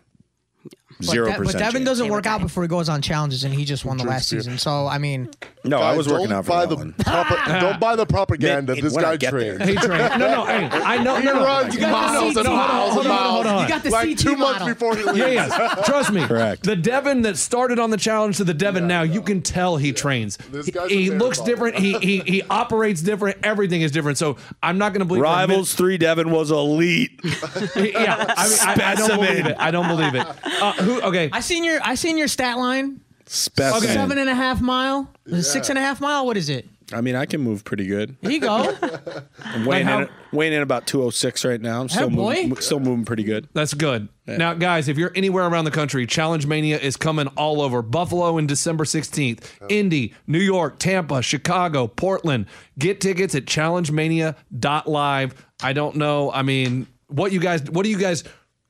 But 1.02 1.12
Zero 1.12 1.32
De- 1.32 1.38
But. 1.44 1.52
Devin 1.54 1.72
chance. 1.74 1.86
doesn't 1.86 2.08
work 2.10 2.26
out 2.26 2.42
before 2.42 2.64
he 2.64 2.68
goes 2.70 2.90
on 2.90 3.02
challenges, 3.02 3.44
and 3.44 3.54
he 3.54 3.66
just 3.66 3.86
won 3.86 3.98
the 3.98 4.04
last 4.06 4.28
season. 4.30 4.58
So 4.58 4.88
I 4.88 4.98
mean, 4.98 5.30
No, 5.64 5.80
I 5.80 5.96
was 5.96 6.08
working 6.08 6.32
out 6.32 6.46
for 6.46 6.50
buy 6.52 6.66
that 6.66 6.70
the 6.70 6.76
one. 6.76 6.94
propa- 6.94 7.60
don't 7.62 7.80
buy 7.80 7.96
the 7.96 8.06
propaganda. 8.06 8.74
It- 8.74 8.82
this 8.82 8.96
guy 8.96 9.18
get 9.18 9.32
there. 9.34 9.58
trained. 9.58 9.70
He 9.70 9.76
trained. 9.76 10.12
No, 10.22 10.28
no, 10.32 10.46
hey, 10.46 10.70
I 10.72 11.02
know. 11.04 11.16
He 11.16 11.26
No, 11.26 11.34
no. 11.36 11.46
runs 11.46 11.76
got 11.76 11.82
the 11.86 11.92
miles 11.92 12.36
and 12.38 12.46
CT 12.46 12.56
miles 12.56 12.96
and 12.98 13.08
Hold 13.08 13.08
on, 13.08 13.30
hold 13.34 13.46
on. 13.48 13.62
you 13.64 13.68
got 13.70 13.84
the 13.84 13.90
like 13.90 14.08
CT 14.10 14.18
two 14.20 14.36
months 14.36 14.60
model. 14.60 14.68
before 14.74 14.96
he 14.96 15.04
leaves. 15.06 15.18
Yeah, 15.18 15.28
yes. 15.28 15.86
Trust 15.88 16.12
me. 16.12 16.26
Correct. 16.26 16.64
The 16.64 16.76
Devin 16.76 17.22
that 17.24 17.38
started 17.38 17.80
on 17.80 17.90
the 17.90 17.98
challenge 17.98 18.38
to 18.38 18.44
the 18.44 18.54
Devin 18.54 18.88
now, 18.88 19.02
you 19.04 19.22
can 19.22 19.42
tell 19.42 19.78
he 19.78 19.92
trains. 19.94 20.38
This 20.52 20.66
He, 20.68 20.72
guy's 20.72 20.92
a 20.92 20.94
he 20.94 21.10
looks 21.10 21.38
ball. 21.38 21.46
different. 21.48 21.80
He, 21.80 21.94
he 22.00 22.20
he 22.20 22.44
operates 22.50 23.02
different. 23.02 23.38
Everything 23.44 23.82
is 23.82 23.92
different. 23.92 24.18
So 24.18 24.38
I'm 24.62 24.78
not 24.78 24.94
going 24.94 25.00
to 25.00 25.06
believe 25.06 25.22
for 25.24 25.28
a 25.28 25.32
minute- 25.34 25.48
Rivals 25.50 25.74
three 25.74 25.98
Devin 25.98 26.30
was 26.32 26.52
elite. 26.52 27.20
yeah, 27.24 28.26
I, 28.38 28.48
mean, 28.50 28.58
I, 28.62 28.92
I 28.92 28.96
don't 28.96 29.10
believe 29.20 29.46
it. 29.46 29.56
I 29.60 29.72
don't 29.72 29.88
believe 29.88 30.16
it. 30.16 30.28
Uh, 30.62 30.74
who? 30.74 30.91
Okay, 31.00 31.30
I 31.32 31.40
seen 31.40 31.64
your 31.64 31.80
I 31.84 31.96
seen 31.96 32.18
your 32.18 32.28
stat 32.28 32.58
line. 32.58 33.00
Specimen. 33.28 33.90
Seven 33.90 34.18
and 34.18 34.30
a 34.30 34.36
half 34.36 34.60
mile, 34.62 35.08
six 35.42 35.70
and 35.70 35.78
a 35.78 35.82
half 35.82 36.02
mile. 36.02 36.26
What 36.26 36.36
is 36.36 36.50
it? 36.50 36.68
I 36.94 37.00
mean, 37.00 37.16
I 37.16 37.26
can 37.26 37.40
move 37.40 37.64
pretty 37.64 37.88
good. 37.88 38.18
Here 38.22 38.32
you 38.32 38.42
go. 38.42 38.76
I'm 39.46 39.64
weighing, 39.64 39.86
how- 39.86 40.02
in, 40.02 40.10
weighing 40.34 40.52
in 40.52 40.62
about 40.62 40.88
206 40.88 41.46
right 41.46 41.62
now. 41.62 41.80
I'm 41.80 41.88
still 41.88 42.10
moving, 42.10 42.54
still 42.58 42.82
moving 42.82 43.06
pretty 43.06 43.24
good. 43.24 43.48
That's 43.54 43.74
good. 43.74 44.10
Now, 44.28 44.54
guys, 44.54 44.90
if 44.90 44.98
you're 44.98 45.14
anywhere 45.16 45.48
around 45.48 45.64
the 45.66 45.72
country, 45.72 46.06
Challenge 46.06 46.46
Mania 46.46 46.78
is 46.78 46.98
coming 46.98 47.28
all 47.38 47.62
over. 47.62 47.82
Buffalo 47.82 48.38
in 48.38 48.46
December 48.48 48.84
16th, 48.84 49.42
Indy, 49.70 50.14
New 50.28 50.40
York, 50.40 50.80
Tampa, 50.80 51.22
Chicago, 51.22 51.88
Portland. 51.88 52.48
Get 52.78 53.00
tickets 53.00 53.36
at 53.36 53.46
challengemania.live. 53.46 55.48
I 55.64 55.74
don't 55.74 55.96
know. 55.96 56.32
I 56.32 56.42
mean, 56.42 56.88
what 57.08 57.32
you 57.32 57.40
guys 57.40 57.64
what 57.70 57.84
do 57.84 57.90
you 57.90 57.98
guys 57.98 58.24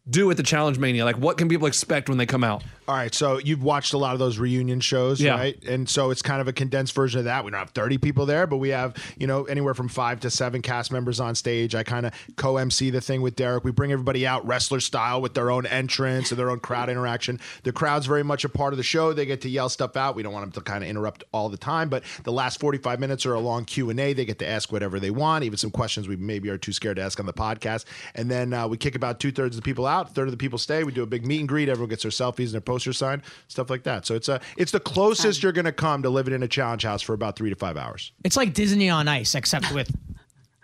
do 0.09 0.29
at 0.31 0.37
the 0.37 0.43
Challenge 0.43 0.77
Mania? 0.79 1.05
Like 1.05 1.17
what 1.17 1.37
can 1.37 1.49
people 1.49 1.67
expect 1.67 2.09
when 2.09 2.17
they 2.17 2.25
come 2.25 2.43
out? 2.43 2.63
All 2.91 2.97
right, 2.97 3.15
so 3.15 3.37
you've 3.37 3.63
watched 3.63 3.93
a 3.93 3.97
lot 3.97 4.11
of 4.11 4.19
those 4.19 4.37
reunion 4.37 4.81
shows, 4.81 5.21
Yeah. 5.21 5.35
right? 5.35 5.57
And 5.63 5.87
so 5.87 6.11
it's 6.11 6.21
kind 6.21 6.41
of 6.41 6.49
a 6.49 6.51
condensed 6.51 6.93
version 6.93 7.19
of 7.19 7.23
that. 7.23 7.45
We 7.45 7.51
don't 7.51 7.59
have 7.61 7.69
30 7.69 7.97
people 7.99 8.25
there, 8.25 8.45
but 8.45 8.57
we 8.57 8.67
have, 8.67 8.95
you 9.17 9.27
know, 9.27 9.45
anywhere 9.45 9.73
from 9.73 9.87
five 9.87 10.19
to 10.19 10.29
seven 10.29 10.61
cast 10.61 10.91
members 10.91 11.21
on 11.21 11.33
stage. 11.35 11.73
I 11.73 11.83
kind 11.83 12.05
of 12.05 12.11
co 12.35 12.57
MC 12.57 12.89
the 12.89 12.99
thing 12.99 13.21
with 13.21 13.37
Derrick. 13.37 13.63
We 13.63 13.71
bring 13.71 13.93
everybody 13.93 14.27
out 14.27 14.45
wrestler 14.45 14.81
style 14.81 15.21
with 15.21 15.35
their 15.35 15.51
own 15.51 15.65
entrance 15.67 16.31
and 16.31 16.37
their 16.37 16.49
own 16.49 16.59
crowd 16.59 16.89
interaction. 16.89 17.39
The 17.63 17.71
crowd's 17.71 18.07
very 18.07 18.23
much 18.23 18.43
a 18.43 18.49
part 18.49 18.73
of 18.73 18.77
the 18.77 18.83
show. 18.83 19.13
They 19.13 19.25
get 19.25 19.39
to 19.43 19.49
yell 19.49 19.69
stuff 19.69 19.95
out. 19.95 20.13
We 20.13 20.21
don't 20.21 20.33
want 20.33 20.43
them 20.53 20.61
to 20.61 20.69
kind 20.69 20.83
of 20.83 20.89
interrupt 20.89 21.23
all 21.31 21.47
the 21.47 21.55
time, 21.55 21.87
but 21.87 22.03
the 22.25 22.33
last 22.33 22.59
45 22.59 22.99
minutes 22.99 23.25
are 23.25 23.33
a 23.35 23.39
long 23.39 23.63
Q&A. 23.63 24.11
They 24.11 24.25
get 24.25 24.39
to 24.39 24.45
ask 24.49 24.69
whatever 24.69 24.99
they 24.99 25.11
want, 25.11 25.45
even 25.45 25.55
some 25.55 25.71
questions 25.71 26.09
we 26.09 26.17
maybe 26.17 26.49
are 26.49 26.57
too 26.57 26.73
scared 26.73 26.97
to 26.97 27.03
ask 27.03 27.21
on 27.21 27.25
the 27.25 27.31
podcast. 27.31 27.85
And 28.15 28.29
then 28.29 28.53
uh, 28.53 28.67
we 28.67 28.75
kick 28.75 28.95
about 28.95 29.21
two 29.21 29.31
thirds 29.31 29.55
of 29.55 29.63
the 29.63 29.65
people 29.65 29.87
out, 29.87 30.09
a 30.09 30.13
third 30.13 30.27
of 30.27 30.31
the 30.31 30.37
people 30.37 30.59
stay. 30.59 30.83
We 30.83 30.91
do 30.91 31.03
a 31.03 31.07
big 31.07 31.25
meet 31.25 31.39
and 31.39 31.47
greet. 31.47 31.69
Everyone 31.69 31.87
gets 31.87 32.03
their 32.03 32.11
selfies 32.11 32.47
and 32.47 32.51
their 32.53 32.59
poster 32.81 32.93
signed, 32.93 33.21
stuff 33.47 33.69
like 33.69 33.83
that. 33.83 34.05
So 34.05 34.15
it's 34.15 34.29
a 34.29 34.41
it's 34.57 34.71
the 34.71 34.79
closest 34.79 35.43
you're 35.43 35.51
going 35.51 35.65
to 35.65 35.71
come 35.71 36.01
to 36.03 36.09
living 36.09 36.33
in 36.33 36.43
a 36.43 36.47
challenge 36.47 36.83
house 36.83 37.01
for 37.01 37.13
about 37.13 37.35
three 37.35 37.49
to 37.49 37.55
five 37.55 37.77
hours. 37.77 38.11
It's 38.23 38.37
like 38.37 38.53
Disney 38.53 38.89
on 38.89 39.07
Ice, 39.07 39.35
except 39.35 39.71
with 39.71 39.91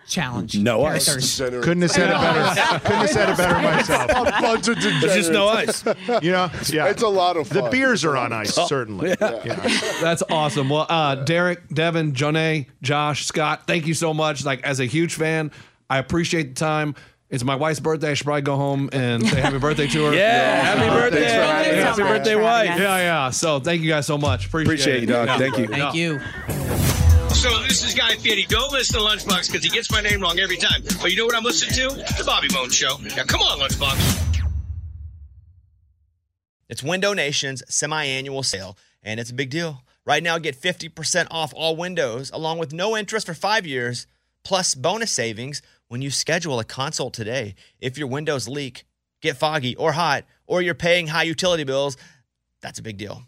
challenge. 0.08 0.58
No 0.58 0.86
ice. 0.86 1.06
characters. 1.06 1.38
Couldn't 1.38 1.82
have 1.82 1.92
said 1.92 2.10
it 2.10 2.14
better. 2.14 2.80
Couldn't 2.80 2.98
have 2.98 3.10
said 3.10 3.30
it 3.30 3.38
better 3.38 3.62
myself. 3.62 4.10
a 4.10 4.42
bunch 4.42 4.68
of 4.70 4.82
There's 4.82 5.16
just 5.16 5.32
no 5.32 5.48
ice. 5.50 5.86
You 6.24 6.32
know, 6.32 6.50
yeah, 6.70 6.88
It's 6.88 7.04
a 7.04 7.08
lot 7.08 7.36
of 7.38 7.50
fun. 7.50 7.64
The 7.66 7.70
beers 7.70 8.06
are 8.06 8.16
on 8.16 8.32
ice, 8.34 8.56
certainly. 8.68 9.10
Yeah. 9.10 9.56
That's 10.02 10.24
awesome. 10.30 10.70
Well, 10.70 10.86
uh, 10.90 11.16
Derrick, 11.16 11.68
Devin, 11.70 12.14
Jonay, 12.14 12.68
Josh, 12.82 13.26
Scott, 13.26 13.68
thank 13.68 13.86
you 13.86 13.94
so 13.94 14.14
much. 14.14 14.46
Like 14.46 14.64
as 14.64 14.80
a 14.80 14.86
huge 14.86 15.14
fan, 15.16 15.52
I 15.90 15.98
appreciate 16.00 16.56
the 16.56 16.60
time. 16.60 16.96
It's 17.30 17.44
my 17.44 17.56
wife's 17.56 17.82
birthday. 17.82 18.12
I 18.12 18.14
should 18.14 18.24
probably 18.26 18.42
go 18.44 18.56
home 18.56 18.90
and 18.94 19.28
say 19.28 19.42
happy 19.42 19.60
birthday 19.60 19.88
to 19.88 20.06
her. 20.06 20.14
Yeah, 20.18 20.62
happy 20.64 20.90
birthday. 20.90 21.20
thanks 21.28 21.34
for 21.34 21.42
having 21.42 21.80
us. 21.80 21.98
Happy 21.98 22.02
birthday, 22.04 22.36
wife. 22.36 22.68
Yeah, 22.68 22.98
yeah. 22.98 23.30
So 23.32 23.60
thank 23.60 23.82
you 23.82 23.90
guys 23.90 24.06
so 24.08 24.18
much. 24.18 24.46
Appreciate, 24.48 24.68
Appreciate 24.68 24.96
it. 24.96 25.02
you, 25.02 25.08
dog. 25.08 25.28
Yeah. 25.28 25.38
Thank 25.38 25.58
you. 25.58 25.68
Thank 25.68 25.96
you. 25.96 26.20
So 27.36 27.50
this 27.64 27.84
is 27.84 27.94
Guy 27.94 28.16
Fieri. 28.16 28.46
Don't 28.48 28.72
listen 28.72 29.00
to 29.00 29.06
Lunchbox 29.06 29.48
because 29.52 29.64
he 29.64 29.70
gets 29.70 29.92
my 29.92 30.00
name 30.02 30.22
wrong 30.22 30.40
every 30.40 30.58
time. 30.58 30.82
But 31.02 31.12
you 31.12 31.18
know 31.18 31.26
what 31.26 31.36
I'm 31.36 31.44
listening 31.44 31.74
to? 31.90 31.96
The 32.18 32.24
Bobby 32.26 32.48
Bones 32.48 32.74
Show. 32.74 32.96
Now 33.16 33.26
come 33.26 33.42
on, 33.42 33.60
Lunchbox. 33.60 34.24
It's 36.70 36.82
Window 36.84 37.14
Nation's 37.14 37.64
semi-annual 37.70 38.44
sale, 38.44 38.78
and 39.04 39.20
it's 39.20 39.30
a 39.32 39.34
big 39.34 39.50
deal. 39.50 39.84
Right 40.06 40.24
now, 40.24 40.38
get 40.38 40.56
50% 40.60 41.28
off 41.32 41.54
all 41.56 41.76
windows, 41.76 42.32
along 42.34 42.58
with 42.60 42.74
no 42.74 42.96
interest 42.98 43.26
for 43.28 43.34
five 43.34 43.66
years, 43.66 44.08
plus 44.44 44.74
bonus 44.76 45.12
savings 45.12 45.62
when 45.88 46.02
you 46.02 46.12
schedule 46.12 46.60
a 46.60 46.64
consult 46.64 47.14
today. 47.14 47.56
If 47.80 47.98
your 47.98 48.08
windows 48.08 48.48
leak, 48.48 48.86
get 49.22 49.38
foggy 49.38 49.76
or 49.76 49.94
hot, 49.94 50.26
or 50.46 50.62
you're 50.62 50.76
paying 50.76 51.08
high 51.08 51.24
utility 51.24 51.64
bills, 51.64 51.98
that's 52.62 52.78
a 52.80 52.84
big 52.84 52.98
deal. 52.98 53.24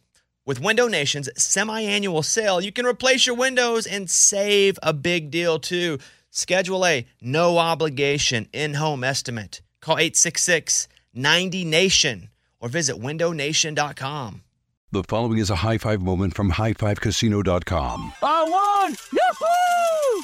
With 0.46 0.62
Window 0.62 0.88
Nation's 0.88 1.30
semi-annual 1.38 2.24
sale, 2.24 2.62
you 2.62 2.72
can 2.72 2.86
replace 2.86 3.28
your 3.28 3.36
windows 3.36 3.86
and 3.86 4.10
save 4.10 4.80
a 4.82 4.94
big 4.94 5.30
deal 5.30 5.60
too. 5.60 6.00
Schedule 6.32 6.86
a 6.86 7.06
no 7.22 7.58
obligation 7.58 8.48
in-home 8.54 9.04
estimate. 9.04 9.62
Call 9.82 9.98
866-90-NATION 9.98 12.30
or 12.60 12.70
visit 12.70 12.96
windownation.com. 12.96 14.44
The 14.92 15.04
following 15.04 15.38
is 15.38 15.52
a 15.52 15.58
high 15.58 15.78
five 15.78 16.02
moment 16.02 16.34
from 16.34 16.54
highfivecasino.com. 16.54 18.14
I 18.24 18.44
won! 18.44 18.96
Yahoo! 19.14 19.99